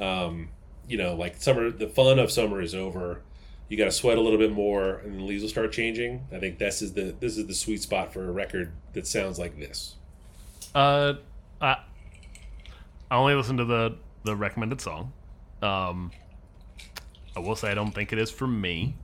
Um, 0.00 0.48
you 0.88 0.96
know, 0.98 1.14
like 1.14 1.40
summer, 1.40 1.70
the 1.70 1.88
fun 1.88 2.18
of 2.18 2.30
summer 2.30 2.60
is 2.60 2.74
over. 2.74 3.22
You 3.68 3.78
got 3.78 3.86
to 3.86 3.92
sweat 3.92 4.18
a 4.18 4.20
little 4.20 4.38
bit 4.38 4.52
more, 4.52 4.96
and 4.96 5.18
the 5.18 5.24
leaves 5.24 5.42
will 5.42 5.48
start 5.48 5.72
changing. 5.72 6.26
I 6.32 6.38
think 6.38 6.58
this 6.58 6.82
is 6.82 6.92
the 6.92 7.14
this 7.18 7.36
is 7.36 7.46
the 7.46 7.54
sweet 7.54 7.82
spot 7.82 8.12
for 8.12 8.28
a 8.28 8.32
record 8.32 8.72
that 8.92 9.06
sounds 9.06 9.38
like 9.38 9.58
this. 9.58 9.96
Uh, 10.74 11.14
I 11.60 11.78
I 13.10 13.16
only 13.16 13.34
listened 13.34 13.58
to 13.58 13.64
the 13.64 13.96
the 14.24 14.36
recommended 14.36 14.80
song. 14.80 15.12
Um, 15.62 16.10
I 17.36 17.40
will 17.40 17.56
say 17.56 17.70
I 17.70 17.74
don't 17.74 17.92
think 17.92 18.12
it 18.12 18.18
is 18.18 18.30
for 18.30 18.46
me. 18.46 18.96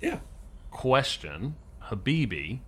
Yeah, 0.00 0.18
Question: 0.70 1.54
Habibi, 1.92 2.60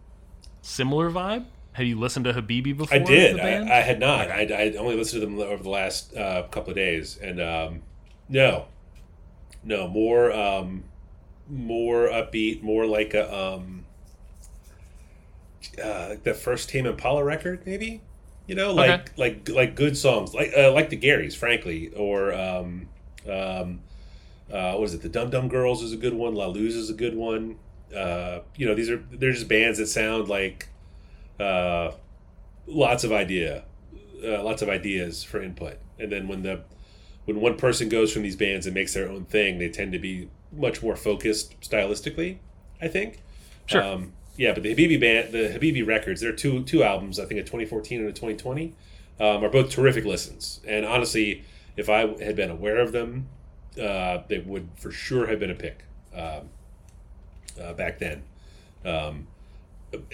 similar 0.62 1.10
vibe. 1.10 1.46
Have 1.72 1.87
you 1.87 1.98
listened 1.98 2.24
to 2.26 2.32
Habibi 2.32 2.76
before? 2.76 2.96
I 2.96 3.00
did. 3.00 3.40
I, 3.40 3.78
I 3.78 3.80
had 3.80 3.98
not. 3.98 4.30
I, 4.30 4.42
I 4.42 4.76
only 4.78 4.96
listened 4.96 5.22
to 5.22 5.26
them 5.26 5.40
over 5.40 5.62
the 5.62 5.68
last 5.70 6.16
uh, 6.16 6.44
couple 6.44 6.70
of 6.70 6.76
days, 6.76 7.18
and 7.18 7.40
um, 7.40 7.82
no, 8.28 8.66
no 9.64 9.88
more, 9.88 10.32
um, 10.32 10.84
more 11.48 12.08
upbeat, 12.08 12.62
more 12.62 12.87
like 12.87 13.12
a 13.14 13.34
um, 13.37 13.84
uh, 15.82 16.14
the 16.22 16.34
first 16.34 16.68
Tame 16.68 16.87
Impala 16.87 17.24
record, 17.24 17.66
maybe. 17.66 18.00
You 18.46 18.54
know, 18.54 18.72
like 18.74 18.90
Okay. 18.90 19.12
like 19.16 19.48
like 19.48 19.74
good 19.74 19.96
songs, 19.96 20.34
like 20.34 20.52
uh, 20.56 20.70
like 20.72 20.90
the 20.90 20.98
Garys, 20.98 21.34
frankly, 21.34 21.88
or 21.96 22.32
um, 22.34 22.88
um, 23.26 23.80
uh, 24.52 24.74
what 24.74 24.84
is 24.84 24.94
it? 24.94 25.00
The 25.02 25.08
Dum 25.08 25.30
Dum 25.30 25.48
Girls 25.48 25.82
is 25.82 25.92
a 25.92 25.96
good 25.96 26.12
one. 26.12 26.34
La 26.34 26.46
Luz 26.46 26.76
is 26.76 26.90
a 26.90 26.94
good 26.94 27.16
one. 27.16 27.56
Uh, 27.94 28.40
you 28.57 28.66
know, 28.66 28.75
these 28.75 28.90
are 28.90 29.03
they're 29.11 29.33
just 29.33 29.49
bands 29.49 29.79
that 29.79 29.87
sound 29.87 30.29
like 30.29 30.68
uh, 31.40 31.92
lots 32.66 33.05
of 33.05 33.12
idea, 33.12 33.64
uh, 34.25 34.42
lots 34.42 34.62
of 34.62 34.68
ideas 34.68 35.25
for 35.25 35.42
input. 35.42 35.79
And 35.99 36.11
then 36.11 36.29
when 36.29 36.42
the 36.42 36.62
when 37.25 37.40
one 37.40 37.57
person 37.57 37.88
goes 37.88 38.12
from 38.12 38.23
these 38.23 38.37
bands 38.37 38.66
and 38.66 38.75
makes 38.75 38.94
their 38.94 39.09
own 39.09 39.25
thing, 39.25 39.59
they 39.59 39.68
tend 39.68 39.92
to 39.92 39.99
be 39.99 40.29
much 40.53 40.83
more 40.83 40.97
focused 40.97 41.61
stylistically. 41.61 42.38
I 42.81 42.88
think. 42.88 43.23
Sure. 43.66 43.83
Um, 43.83 44.12
yeah, 44.37 44.53
but 44.53 44.62
the 44.62 44.75
Habibi 44.75 45.01
band, 45.01 45.33
the 45.33 45.59
Habibi 45.59 45.87
records, 45.87 46.20
there 46.20 46.31
are 46.31 46.37
two 46.37 46.64
two 46.64 46.83
albums. 46.83 47.18
I 47.18 47.25
think 47.25 47.40
a 47.40 47.44
2014 47.44 48.01
and 48.01 48.09
a 48.09 48.12
2020 48.12 48.75
um, 49.20 49.44
are 49.44 49.49
both 49.49 49.70
terrific 49.70 50.05
listens. 50.05 50.61
And 50.66 50.85
honestly, 50.85 51.44
if 51.77 51.88
I 51.88 52.01
had 52.23 52.37
been 52.37 52.51
aware 52.51 52.79
of 52.79 52.92
them, 52.92 53.29
uh, 53.81 54.23
they 54.29 54.38
would 54.38 54.68
for 54.77 54.90
sure 54.90 55.27
have 55.27 55.38
been 55.38 55.51
a 55.51 55.55
pick 55.55 55.85
um, 56.14 56.49
uh, 57.60 57.72
back 57.74 57.98
then. 57.98 58.22
Um, 58.84 59.26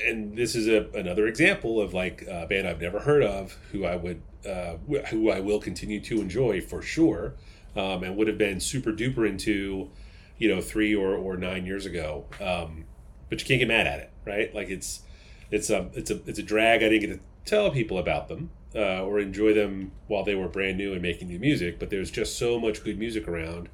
and 0.05 0.37
this 0.37 0.55
is 0.55 0.69
a, 0.69 0.89
another 0.99 1.27
example 1.27 1.81
of 1.81 1.95
like 1.95 2.23
a 2.23 2.47
band 2.47 2.69
I've 2.69 2.81
never 2.81 3.01
heard 3.01 3.23
of, 3.23 3.57
who 3.73 3.85
I 3.85 3.97
would, 3.97 4.23
uh, 4.47 4.75
wh- 4.91 5.07
who 5.09 5.31
I 5.31 5.41
will 5.41 5.61
continue 5.61 6.01
to 6.01 6.21
enjoy 6.21 6.61
for 6.61 6.83
sure, 6.83 7.35
um, 7.77 8.03
and 8.05 8.17
would 8.17 8.29
have 8.29 8.39
been 8.39 8.61
super 8.61 8.93
duper 8.93 9.29
into, 9.29 9.91
you 10.39 10.49
know, 10.55 10.61
three 10.61 10.95
or, 10.95 11.15
or 11.15 11.37
nine 11.37 11.67
years 11.67 11.87
ago. 11.87 12.25
Um, 12.41 12.85
but 13.29 13.41
you 13.41 13.47
can't 13.47 13.61
get 13.61 13.69
mad 13.69 13.87
at 13.87 14.01
it, 14.01 14.11
right? 14.27 14.55
Like 14.55 14.69
it's, 14.69 15.03
it's 15.51 15.71
a, 15.71 15.89
it's 15.95 16.11
a, 16.11 16.21
it's 16.27 16.39
a 16.39 16.43
drag. 16.43 16.83
I 16.83 16.89
didn't 16.89 17.09
get 17.09 17.17
to 17.17 17.21
tell 17.45 17.71
people 17.71 17.99
about 17.99 18.29
them 18.29 18.51
uh, 18.75 19.03
or 19.03 19.19
enjoy 19.19 19.55
them 19.55 19.93
while 20.09 20.25
they 20.25 20.35
were 20.35 20.49
brand 20.49 20.79
new 20.79 20.93
and 20.93 21.03
making 21.03 21.29
new 21.29 21.39
music. 21.39 21.79
But 21.79 21.91
there's 21.91 22.11
just 22.11 22.39
so 22.39 22.61
much 22.61 22.85
good 22.85 22.99
music 22.99 23.27
around. 23.27 23.69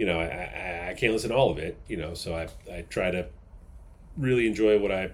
You 0.00 0.06
know, 0.06 0.18
I, 0.18 0.24
I, 0.24 0.88
I 0.90 0.94
can't 0.94 1.12
listen 1.12 1.28
to 1.28 1.36
all 1.36 1.50
of 1.50 1.58
it. 1.58 1.76
You 1.86 1.98
know, 1.98 2.14
so 2.14 2.34
I, 2.34 2.48
I 2.72 2.86
try 2.88 3.10
to 3.10 3.26
really 4.16 4.46
enjoy 4.46 4.78
what 4.78 4.90
I 4.90 5.10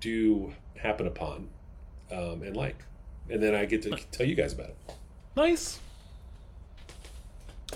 do 0.00 0.52
happen 0.76 1.06
upon 1.06 1.48
um, 2.10 2.42
and 2.42 2.56
like, 2.56 2.84
and 3.30 3.40
then 3.40 3.54
I 3.54 3.64
get 3.64 3.82
to 3.82 3.90
tell 4.10 4.26
you 4.26 4.34
guys 4.34 4.52
about 4.52 4.70
it. 4.70 4.76
Nice. 5.36 5.78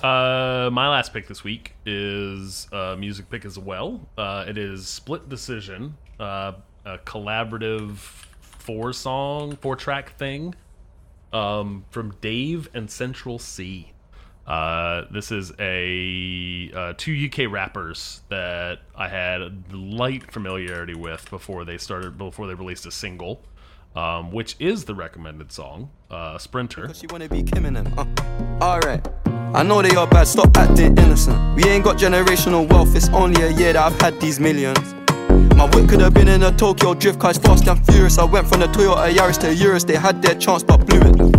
Uh, 0.02 0.68
my 0.72 0.88
last 0.88 1.12
pick 1.12 1.28
this 1.28 1.44
week 1.44 1.74
is 1.86 2.66
a 2.72 2.96
music 2.96 3.30
pick 3.30 3.44
as 3.44 3.56
well. 3.56 4.00
Uh, 4.18 4.44
it 4.48 4.58
is 4.58 4.88
Split 4.88 5.28
Decision, 5.28 5.96
uh, 6.18 6.54
a 6.84 6.98
collaborative 6.98 7.98
four 8.40 8.92
song, 8.92 9.54
four 9.54 9.76
track 9.76 10.16
thing 10.18 10.56
um, 11.32 11.84
from 11.90 12.16
Dave 12.20 12.68
and 12.74 12.90
Central 12.90 13.38
Cee. 13.38 13.92
Uh, 14.48 15.04
this 15.10 15.30
is 15.30 15.52
a 15.58 16.70
uh, 16.74 16.94
two 16.96 17.28
UK 17.30 17.52
rappers 17.52 18.22
that 18.30 18.78
I 18.96 19.06
had 19.06 19.70
light 19.74 20.32
familiarity 20.32 20.94
with 20.94 21.28
before 21.28 21.66
they 21.66 21.76
started 21.76 22.16
before 22.16 22.46
they 22.46 22.54
released 22.54 22.86
a 22.86 22.90
single, 22.90 23.42
um, 23.94 24.32
which 24.32 24.56
is 24.58 24.86
the 24.86 24.94
recommended 24.94 25.52
song, 25.52 25.90
uh, 26.10 26.38
Sprinter. 26.38 26.86
Cause 26.86 26.98
she 26.98 27.06
wanna 27.08 27.28
be 27.28 27.42
Kim 27.42 27.66
and 27.66 27.76
them. 27.76 27.92
Uh, 27.98 28.64
Alright. 28.64 29.06
I 29.54 29.62
know 29.62 29.82
they 29.82 29.94
are 29.94 30.06
bad, 30.06 30.26
stop 30.26 30.56
acting 30.56 30.96
innocent. 30.96 31.54
We 31.54 31.64
ain't 31.64 31.84
got 31.84 31.98
generational 31.98 32.66
wealth, 32.70 32.96
it's 32.96 33.10
only 33.10 33.42
a 33.42 33.50
year 33.50 33.74
that 33.74 33.92
I've 33.92 34.00
had 34.00 34.18
these 34.18 34.40
millions. 34.40 34.94
My 35.56 35.66
whip 35.74 35.90
could 35.90 36.00
have 36.00 36.14
been 36.14 36.28
in 36.28 36.42
a 36.42 36.56
Tokyo 36.56 36.94
drift 36.94 37.18
car, 37.18 37.30
it's 37.30 37.38
fast 37.38 37.66
and 37.66 37.84
furious. 37.86 38.16
I 38.16 38.24
went 38.24 38.48
from 38.48 38.60
the 38.60 38.66
Toyota 38.68 39.12
Yaris 39.12 39.38
to 39.40 39.54
Urus, 39.54 39.84
they 39.84 39.96
had 39.96 40.22
their 40.22 40.36
chance 40.36 40.62
but 40.62 40.86
blew 40.86 41.00
it. 41.00 41.37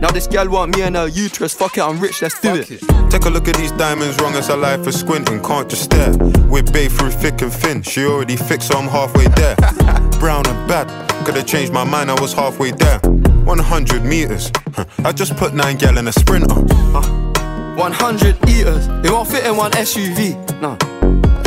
Now 0.00 0.12
this 0.12 0.28
gal 0.28 0.48
want 0.48 0.76
me 0.76 0.82
and 0.82 0.94
her 0.94 1.08
uterus, 1.08 1.54
fuck 1.54 1.76
it, 1.76 1.80
I'm 1.80 1.98
rich, 1.98 2.22
let's 2.22 2.40
do 2.40 2.54
it. 2.54 2.68
Take 3.10 3.24
a 3.24 3.30
look 3.30 3.48
at 3.48 3.56
these 3.56 3.72
diamonds, 3.72 4.16
wrong 4.20 4.34
as 4.34 4.48
a 4.48 4.56
life 4.56 4.84
for 4.84 4.92
squinting. 4.92 5.42
Can't 5.42 5.68
just 5.68 5.84
stare. 5.84 6.16
With 6.46 6.72
babe 6.72 6.92
through 6.92 7.10
thick 7.10 7.42
and 7.42 7.52
thin. 7.52 7.82
She 7.82 8.04
already 8.04 8.36
fixed, 8.36 8.68
so 8.68 8.78
I'm 8.78 8.88
halfway 8.88 9.26
there. 9.28 9.56
Brown 10.20 10.46
and 10.46 10.68
bad. 10.68 10.86
Could've 11.26 11.46
changed 11.46 11.72
my 11.72 11.82
mind, 11.82 12.12
I 12.12 12.20
was 12.20 12.32
halfway 12.32 12.70
there. 12.70 13.00
100 13.00 14.04
meters. 14.04 14.52
I 14.98 15.10
just 15.10 15.36
put 15.36 15.52
nine 15.52 15.76
gal 15.78 15.98
in 15.98 16.06
a 16.06 16.12
sprinter. 16.12 16.54
100 16.54 18.48
eaters, 18.48 18.86
it 19.04 19.10
won't 19.10 19.28
fit 19.28 19.44
in 19.46 19.56
one 19.56 19.72
SUV. 19.72 20.36
No. 20.60 20.76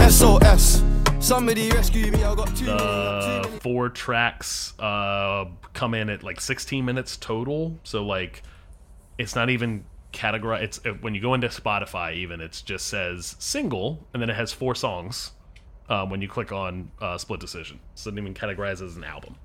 SOS. 0.09 0.90
Somebody 1.21 1.69
rescue 1.69 2.11
me, 2.11 2.23
I 2.23 2.33
got 2.35 2.55
two. 2.55 2.69
uh, 2.69 3.43
four 3.59 3.89
tracks 3.89 4.73
uh, 4.79 5.45
come 5.71 5.93
in 5.93 6.09
at 6.09 6.23
like 6.23 6.41
16 6.41 6.83
minutes 6.83 7.15
total. 7.15 7.79
So 7.83 8.03
like, 8.03 8.41
it's 9.19 9.35
not 9.35 9.51
even 9.51 9.85
categorized. 10.13 10.63
It's 10.63 10.85
uh, 10.85 10.89
when 11.01 11.13
you 11.13 11.21
go 11.21 11.35
into 11.35 11.47
Spotify, 11.47 12.15
even 12.15 12.41
it 12.41 12.63
just 12.65 12.87
says 12.87 13.35
single, 13.37 14.05
and 14.13 14.21
then 14.21 14.31
it 14.31 14.35
has 14.35 14.51
four 14.51 14.73
songs. 14.73 15.31
Um, 15.89 16.09
when 16.09 16.21
you 16.21 16.27
click 16.27 16.51
on 16.51 16.89
uh, 17.01 17.17
Split 17.17 17.39
Decision, 17.39 17.79
so 17.95 18.09
it 18.09 18.11
doesn't 18.11 18.19
even 18.19 18.33
categorize 18.33 18.81
as 18.81 18.95
an 18.95 19.03
album. 19.03 19.35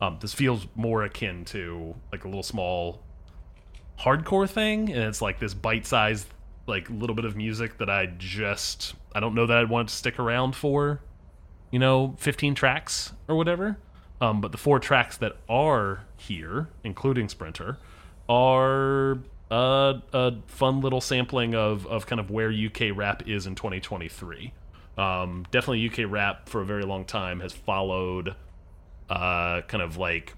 Um, 0.00 0.18
this 0.20 0.32
feels 0.32 0.66
more 0.74 1.04
akin 1.04 1.44
to 1.46 1.94
like 2.10 2.24
a 2.24 2.28
little 2.28 2.42
small 2.42 3.02
hardcore 3.98 4.48
thing, 4.48 4.90
and 4.90 5.02
it's 5.04 5.22
like 5.22 5.38
this 5.38 5.54
bite-sized 5.54 6.26
like 6.66 6.88
little 6.90 7.14
bit 7.14 7.24
of 7.24 7.36
music 7.36 7.78
that 7.78 7.88
I 7.88 8.06
just 8.18 8.94
I 9.14 9.20
don't 9.20 9.34
know 9.34 9.46
that 9.46 9.58
I'd 9.58 9.68
want 9.68 9.90
to 9.90 9.94
stick 9.94 10.18
around 10.18 10.56
for 10.56 11.00
you 11.70 11.78
know, 11.78 12.14
15 12.18 12.54
tracks 12.54 13.12
or 13.28 13.36
whatever. 13.36 13.78
Um, 14.20 14.40
but 14.40 14.52
the 14.52 14.58
four 14.58 14.78
tracks 14.78 15.16
that 15.18 15.36
are 15.48 16.04
here, 16.16 16.68
including 16.84 17.28
Sprinter, 17.28 17.78
are 18.28 19.18
a 19.50 20.32
fun 20.46 20.80
little 20.80 21.00
sampling 21.00 21.54
of, 21.54 21.86
of 21.86 22.06
kind 22.06 22.20
of 22.20 22.30
where 22.30 22.50
UK 22.50 22.94
rap 22.94 23.26
is 23.26 23.46
in 23.46 23.54
2023. 23.54 24.52
Um, 24.98 25.46
definitely, 25.50 25.88
UK 25.88 26.10
rap 26.10 26.48
for 26.48 26.60
a 26.60 26.64
very 26.64 26.84
long 26.84 27.04
time 27.04 27.40
has 27.40 27.52
followed 27.52 28.34
uh, 29.08 29.62
kind 29.62 29.82
of 29.82 29.96
like 29.96 30.34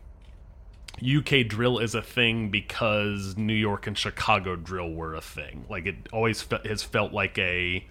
UK 1.00 1.46
drill 1.48 1.78
is 1.78 1.94
a 1.94 2.02
thing 2.02 2.50
because 2.50 3.36
New 3.36 3.54
York 3.54 3.86
and 3.86 3.96
Chicago 3.96 4.56
drill 4.56 4.92
were 4.92 5.14
a 5.14 5.20
thing. 5.20 5.64
Like 5.68 5.86
it 5.86 5.96
always 6.12 6.42
fe- 6.42 6.60
has 6.64 6.82
felt 6.82 7.12
like 7.12 7.38
a 7.38 7.84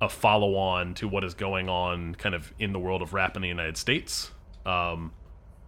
a 0.00 0.08
follow 0.08 0.56
on 0.56 0.94
to 0.94 1.08
what 1.08 1.24
is 1.24 1.34
going 1.34 1.68
on 1.68 2.14
kind 2.14 2.34
of 2.34 2.52
in 2.58 2.72
the 2.72 2.78
world 2.78 3.02
of 3.02 3.12
rap 3.14 3.36
in 3.36 3.42
the 3.42 3.48
United 3.48 3.76
States. 3.76 4.30
Um, 4.64 5.12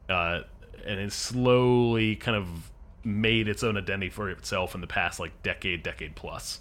uh, 0.08 0.40
and 0.86 1.00
it's 1.00 1.16
slowly 1.16 2.16
kind 2.16 2.36
of 2.36 2.70
made 3.04 3.48
its 3.48 3.62
own 3.64 3.76
identity 3.76 4.10
for 4.10 4.30
itself 4.30 4.74
in 4.74 4.80
the 4.80 4.86
past 4.86 5.18
like 5.20 5.42
decade, 5.42 5.82
decade 5.82 6.14
plus. 6.16 6.60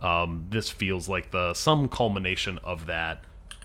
Um, 0.00 0.46
this 0.50 0.70
feels 0.70 1.08
like 1.08 1.30
the 1.30 1.52
some 1.54 1.88
culmination 1.88 2.58
of 2.64 2.86
that. 2.86 3.24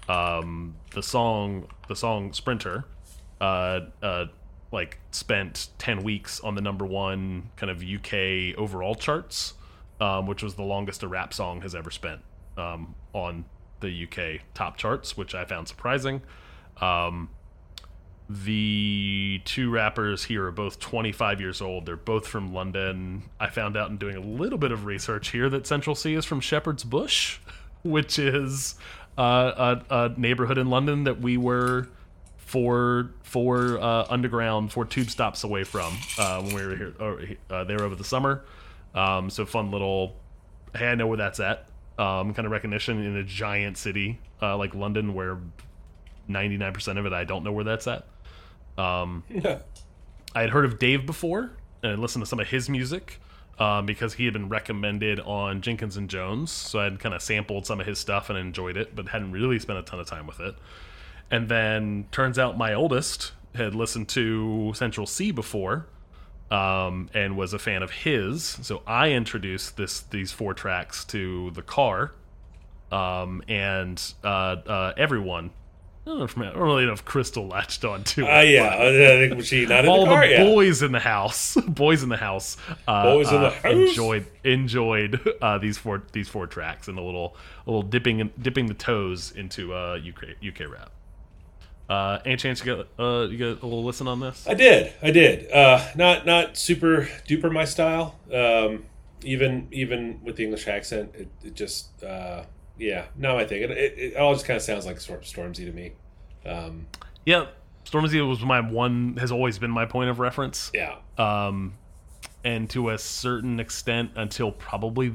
um, 0.10 0.76
the 0.94 1.02
song 1.04 1.68
the 1.88 1.96
song 1.96 2.34
Sprinter, 2.34 2.86
uh, 3.42 3.82
uh, 4.04 4.26
like 4.72 5.00
spent 5.12 5.70
ten 5.78 6.04
weeks 6.04 6.40
on 6.42 6.56
the 6.56 6.62
number 6.62 6.86
one 6.86 7.50
kind 7.56 7.72
of 7.72 7.84
UK 7.84 8.58
overall 8.58 8.96
charts, 8.96 9.54
um, 10.02 10.28
which 10.28 10.44
was 10.44 10.56
the 10.56 10.64
longest 10.64 11.04
a 11.04 11.08
rap 11.08 11.34
song 11.34 11.62
has 11.62 11.74
ever 11.74 11.90
spent 11.90 12.22
um, 12.58 12.96
on 13.16 13.46
the 13.80 14.04
UK 14.04 14.42
top 14.54 14.78
charts, 14.78 15.18
which 15.18 15.34
I 15.34 15.46
found 15.46 15.68
surprising. 15.68 16.22
Um, 16.82 17.30
the 18.28 19.42
two 19.46 19.70
rappers 19.70 20.26
here 20.26 20.46
are 20.46 20.52
both 20.52 20.80
25 20.80 21.40
years 21.40 21.62
old. 21.62 21.86
They're 21.86 21.96
both 21.96 22.28
from 22.28 22.54
London. 22.54 23.24
I 23.40 23.50
found 23.50 23.78
out 23.78 23.90
in 23.90 23.98
doing 23.98 24.16
a 24.16 24.22
little 24.22 24.58
bit 24.58 24.72
of 24.72 24.86
research 24.86 25.30
here 25.30 25.50
that 25.50 25.66
Central 25.66 25.96
Cee 25.96 26.16
is 26.16 26.26
from 26.26 26.42
Shepherd's 26.42 26.84
Bush, 26.84 27.40
which 27.84 28.20
is 28.20 28.76
uh, 29.18 29.80
a, 29.90 29.96
a 29.96 30.10
neighborhood 30.18 30.58
in 30.58 30.70
London 30.70 31.06
that 31.06 31.22
we 31.22 31.38
were 31.38 31.88
four 32.38 33.12
four 33.24 33.80
uh, 33.80 34.06
underground 34.10 34.72
four 34.72 34.86
tube 34.86 35.10
stops 35.10 35.44
away 35.44 35.64
from 35.64 35.94
uh, 36.20 36.42
when 36.42 36.54
we 36.56 36.66
were 36.66 36.76
here 36.76 36.94
or, 37.00 37.22
uh, 37.50 37.64
there 37.64 37.82
over 37.82 37.96
the 37.96 38.04
summer. 38.04 38.44
Um, 38.94 39.30
so 39.30 39.46
fun 39.46 39.72
little. 39.72 40.16
Hey, 40.76 40.88
I 40.88 40.96
know 40.96 41.08
where 41.08 41.18
that's 41.18 41.40
at. 41.40 41.70
Um, 41.98 42.34
kind 42.34 42.46
of 42.46 42.52
recognition 42.52 43.02
in 43.02 43.16
a 43.16 43.24
giant 43.24 43.78
city 43.78 44.20
uh, 44.42 44.58
like 44.58 44.76
London, 44.76 45.14
where 45.14 45.38
99% 46.30 47.00
of 47.00 47.06
it 47.06 47.14
I 47.14 47.24
don't 47.24 47.44
know 47.44 47.52
where 47.52 47.64
that's 47.64 47.88
at. 47.88 48.06
Um, 48.78 49.24
I 50.36 50.42
had 50.42 50.50
heard 50.50 50.66
of 50.66 50.80
Dave 50.80 51.06
before 51.06 51.52
and 51.82 51.94
I 51.94 51.96
listened 51.96 52.24
to 52.24 52.30
some 52.30 52.40
of 52.40 52.48
his 52.48 52.70
music 52.70 53.22
um, 53.60 53.86
because 53.86 54.14
he 54.16 54.26
had 54.26 54.34
been 54.34 54.50
recommended 54.50 55.20
on 55.22 55.62
Jenkins 55.62 55.98
and 55.98 56.10
Jones. 56.10 56.52
So 56.52 56.80
I'd 56.80 57.00
kind 57.00 57.16
of 57.16 57.22
sampled 57.22 57.66
some 57.66 57.80
of 57.80 57.88
his 57.88 58.00
stuff 58.00 58.30
and 58.30 58.38
enjoyed 58.38 58.76
it, 58.76 58.96
but 58.96 59.08
hadn't 59.10 59.32
really 59.32 59.60
spent 59.60 59.80
a 59.80 59.84
ton 59.84 60.00
of 60.00 60.08
time 60.08 60.28
with 60.28 60.40
it. 60.40 60.56
And 61.32 61.48
then 61.48 62.08
turns 62.12 62.38
out 62.38 62.58
my 62.58 62.74
oldest 62.74 63.32
had 63.56 63.74
listened 63.74 64.10
to 64.10 64.74
Central 64.76 65.08
Cee 65.08 65.32
before 65.32 65.88
um, 66.52 67.10
and 67.14 67.36
was 67.36 67.54
a 67.54 67.60
fan 67.60 67.84
of 67.84 67.92
his. 67.92 68.44
So 68.44 68.82
I 68.86 69.12
introduced 69.12 69.78
this 69.78 70.02
these 70.02 70.32
four 70.32 70.54
tracks 70.54 71.04
to 71.06 71.52
the 71.52 71.62
car, 71.62 72.14
um, 72.92 73.42
and 73.48 74.02
uh, 74.24 74.28
uh, 74.28 74.94
everyone. 74.98 75.52
I 76.06 76.10
don't 76.10 76.20
know 76.20 76.26
if 76.26 76.38
I 76.38 76.44
don't 76.52 76.58
really 76.58 76.86
know 76.86 76.92
if 76.92 77.04
Crystal 77.04 77.48
latched 77.48 77.84
on 77.84 78.04
to 78.04 78.26
it. 78.26 78.30
Uh, 78.30 78.42
yeah, 78.42 78.76
I 78.78 79.28
think 79.28 79.44
she 79.44 79.66
not 79.66 79.86
in 79.86 79.90
all 79.90 80.02
the 80.02 80.12
car 80.12 80.28
the 80.28 80.38
boys 80.38 80.84
in 80.84 80.92
the 80.92 81.00
house, 81.00 81.56
boys 81.68 82.04
in 82.04 82.10
the 82.10 82.18
house, 82.18 82.58
uh, 82.88 83.04
Boys 83.06 83.32
in 83.32 83.42
the 83.42 83.48
uh, 83.48 83.52
house? 83.52 83.74
enjoyed 83.74 84.28
enjoyed 84.44 85.20
uh, 85.42 85.58
these 85.58 85.80
four 85.80 86.04
these 86.12 86.30
four 86.30 86.46
tracks 86.46 86.88
and 86.88 87.00
a 87.00 87.02
little 87.02 87.36
a 87.66 87.72
little 87.72 87.82
dipping 87.82 88.32
dipping 88.40 88.68
the 88.68 88.76
toes 88.76 89.32
into 89.32 89.74
uh, 89.74 89.98
UK 89.98 90.36
UK 90.48 90.72
rap. 90.72 90.92
Uh, 91.88 92.20
any 92.26 92.36
chance 92.36 92.66
you 92.66 92.76
got 92.76 92.88
uh, 93.00 93.28
you 93.28 93.38
got 93.38 93.62
a 93.62 93.66
little 93.66 93.84
listen 93.84 94.08
on 94.08 94.20
this? 94.20 94.48
I 94.48 94.54
did, 94.56 94.94
I 95.04 95.12
did. 95.12 95.52
Uh, 95.52 95.86
not 95.96 96.26
not 96.26 96.58
super 96.58 97.08
duper 97.28 97.52
my 97.52 97.66
style. 97.66 98.18
Um, 98.34 98.86
even 99.24 99.68
even 99.72 100.20
with 100.24 100.36
the 100.38 100.44
English 100.44 100.68
accent, 100.68 101.12
it, 101.14 101.28
it 101.44 101.54
just 101.54 102.04
uh, 102.04 102.44
yeah, 102.78 103.06
not 103.16 103.36
my 103.36 103.46
thing. 103.46 103.62
It, 103.64 103.72
it, 103.72 103.94
it 103.98 104.18
all 104.18 104.34
just 104.34 104.46
kind 104.46 104.58
of 104.58 104.64
sounds 104.64 104.86
like 104.86 105.00
Storm, 105.00 105.22
Stormzy 105.22 105.66
to 105.66 105.72
me. 105.72 105.92
Um, 106.46 106.88
Yeah, 107.26 107.46
Stormzy 107.86 108.28
was 108.28 108.42
my 108.42 108.62
one 108.62 109.18
has 109.18 109.32
always 109.32 109.60
been 109.60 109.72
my 109.72 109.86
point 109.86 110.10
of 110.10 110.20
reference. 110.20 110.72
yeah, 110.74 110.96
um, 111.20 111.74
and 112.44 112.68
to 112.72 112.90
a 112.90 112.98
certain 112.98 113.60
extent 113.60 114.12
until 114.16 114.52
probably 114.52 115.10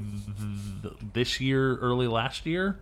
th- 0.82 0.94
this 1.12 1.40
year, 1.40 1.76
early 1.76 2.06
last 2.08 2.46
year, 2.46 2.80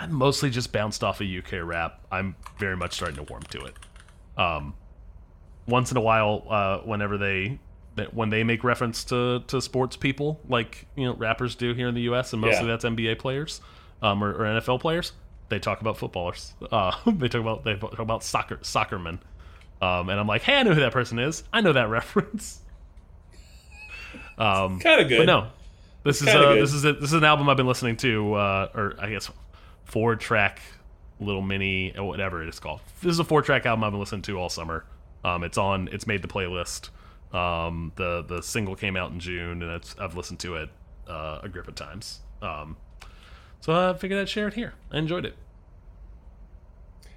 I 0.00 0.06
mostly 0.06 0.50
just 0.50 0.72
bounced 0.72 1.02
off 1.02 1.20
of 1.20 1.26
UK 1.28 1.54
rap. 1.64 2.00
I'm 2.12 2.36
very 2.58 2.76
much 2.76 2.94
starting 2.94 3.16
to 3.16 3.24
warm 3.24 3.42
to 3.50 3.64
it. 3.64 3.74
Um, 4.36 4.74
once 5.66 5.90
in 5.90 5.96
a 5.96 6.00
while, 6.00 6.44
uh, 6.48 6.78
whenever 6.78 7.18
they 7.18 7.58
when 8.12 8.30
they 8.30 8.44
make 8.44 8.62
reference 8.62 9.02
to 9.04 9.40
to 9.48 9.60
sports 9.60 9.96
people, 9.96 10.40
like 10.48 10.86
you 10.96 11.04
know 11.04 11.14
rappers 11.14 11.54
do 11.56 11.74
here 11.74 11.88
in 11.88 11.94
the 11.94 12.02
U.S., 12.02 12.32
and 12.32 12.40
mostly 12.40 12.66
Yeah. 12.66 12.76
that's 12.76 12.84
NBA 12.84 13.18
players 13.18 13.60
um, 14.00 14.22
or, 14.22 14.30
or 14.32 14.44
NFL 14.60 14.80
players, 14.80 15.12
they 15.48 15.58
talk 15.58 15.80
about 15.80 15.96
footballers. 15.98 16.54
Uh, 16.70 16.92
they 17.06 17.28
talk 17.28 17.40
about 17.40 17.64
they 17.64 17.74
talk 17.74 17.98
about 17.98 18.22
soccer 18.22 18.58
soccermen. 18.62 19.18
Um, 19.82 20.08
and 20.10 20.18
I'm 20.20 20.26
like, 20.26 20.42
hey, 20.42 20.56
I 20.58 20.62
know 20.64 20.74
who 20.74 20.80
that 20.80 20.92
person 20.92 21.18
is. 21.18 21.42
I 21.52 21.60
know 21.60 21.72
that 21.72 21.88
reference. 21.90 22.60
Um, 24.38 24.78
kind 24.80 25.00
of 25.00 25.08
good. 25.08 25.18
but 25.18 25.26
no, 25.26 25.48
this 26.04 26.22
is 26.22 26.28
Kinda 26.28 26.48
uh, 26.50 26.54
this 26.54 26.72
is 26.72 26.84
a, 26.84 26.92
this 26.92 27.04
is 27.10 27.12
an 27.14 27.24
album 27.24 27.48
I've 27.48 27.56
been 27.56 27.66
listening 27.66 27.96
to, 27.98 28.34
uh, 28.34 28.68
or 28.74 28.94
I 29.00 29.10
guess 29.10 29.30
four 29.88 30.14
track 30.16 30.60
little 31.18 31.42
mini 31.42 31.96
or 31.96 32.06
whatever 32.06 32.42
it 32.42 32.48
is 32.48 32.60
called. 32.60 32.80
This 33.02 33.10
is 33.12 33.18
a 33.18 33.24
four 33.24 33.42
track 33.42 33.66
album 33.66 33.82
I've 33.84 33.90
been 33.92 34.00
listening 34.00 34.22
to 34.22 34.38
all 34.38 34.48
summer. 34.48 34.84
Um, 35.24 35.42
it's 35.42 35.58
on. 35.58 35.88
It's 35.90 36.06
made 36.06 36.22
the 36.22 36.28
playlist. 36.28 36.90
Um, 37.34 37.92
the 37.96 38.22
the 38.22 38.42
single 38.42 38.76
came 38.76 38.96
out 38.96 39.10
in 39.10 39.20
June, 39.20 39.62
and 39.62 39.72
it's, 39.72 39.96
I've 39.98 40.16
listened 40.16 40.38
to 40.40 40.56
it 40.56 40.70
uh, 41.08 41.40
a 41.42 41.48
grip 41.48 41.68
of 41.68 41.74
times. 41.74 42.20
Um, 42.40 42.76
so 43.60 43.90
I 43.90 43.94
figured 43.94 44.20
I'd 44.20 44.28
share 44.28 44.48
it 44.48 44.54
here. 44.54 44.74
I 44.92 44.98
enjoyed 44.98 45.26
it. 45.26 45.34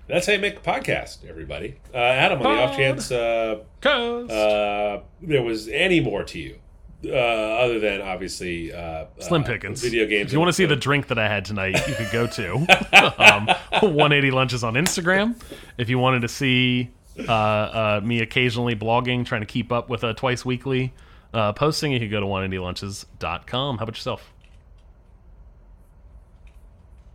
That's 0.08 0.26
how 0.26 0.34
you 0.34 0.40
make 0.40 0.58
a 0.58 0.62
podcast, 0.62 1.26
everybody. 1.30 1.78
Uh, 1.94 1.98
Adam, 1.98 2.40
on 2.40 2.44
the 2.44 2.62
off 2.62 2.76
chance 2.76 3.12
uh, 3.12 3.60
uh, 3.86 5.02
there 5.22 5.44
was 5.44 5.68
any 5.70 6.02
more 6.02 6.24
to 6.24 6.40
you, 6.40 6.58
uh, 7.06 7.10
other 7.10 7.80
than 7.80 8.02
obviously 8.02 8.74
uh, 8.74 9.06
Slim 9.20 9.44
uh, 9.44 9.46
Pickens. 9.46 9.82
video 9.82 10.06
games. 10.06 10.28
If 10.28 10.34
you 10.34 10.40
want 10.40 10.50
to 10.50 10.54
see 10.54 10.66
the 10.66 10.76
drink 10.76 11.08
that 11.08 11.18
I 11.18 11.28
had 11.28 11.46
tonight, 11.46 11.76
you 11.88 11.96
could 11.96 12.12
go 12.12 12.28
to 12.28 12.54
um, 13.34 13.48
180 13.82 14.32
Lunches 14.32 14.64
on 14.64 14.74
Instagram. 14.76 15.36
If 15.78 15.90
you 15.90 16.00
wanted 16.00 16.22
to 16.22 16.28
see 16.28 16.92
uh, 17.28 17.32
uh, 17.32 18.02
me 18.04 18.22
occasionally 18.22 18.76
blogging, 18.76 19.26
trying 19.26 19.42
to 19.42 19.48
keep 19.48 19.72
up 19.72 19.90
with 19.90 20.04
a 20.04 20.14
twice 20.14 20.46
weekly 20.46 20.94
uh, 21.34 21.54
posting, 21.54 21.92
you 21.92 22.00
could 22.00 22.12
go 22.12 22.20
to 22.20 22.26
180lunches.com. 22.26 23.78
How 23.78 23.84
about 23.84 23.96
yourself? 23.96 24.34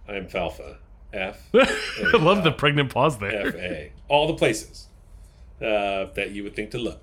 I'm 0.09 0.27
Falfa. 0.27 0.77
F 1.13 1.49
I 1.55 2.17
love 2.19 2.45
the 2.45 2.53
pregnant 2.53 2.93
pause 2.93 3.19
there. 3.19 3.49
F 3.49 3.55
A. 3.55 3.93
All 4.09 4.27
the 4.27 4.35
places 4.35 4.89
uh, 5.61 6.07
that 6.15 6.31
you 6.33 6.43
would 6.43 6.55
think 6.55 6.71
to 6.73 6.79
look. 6.79 7.03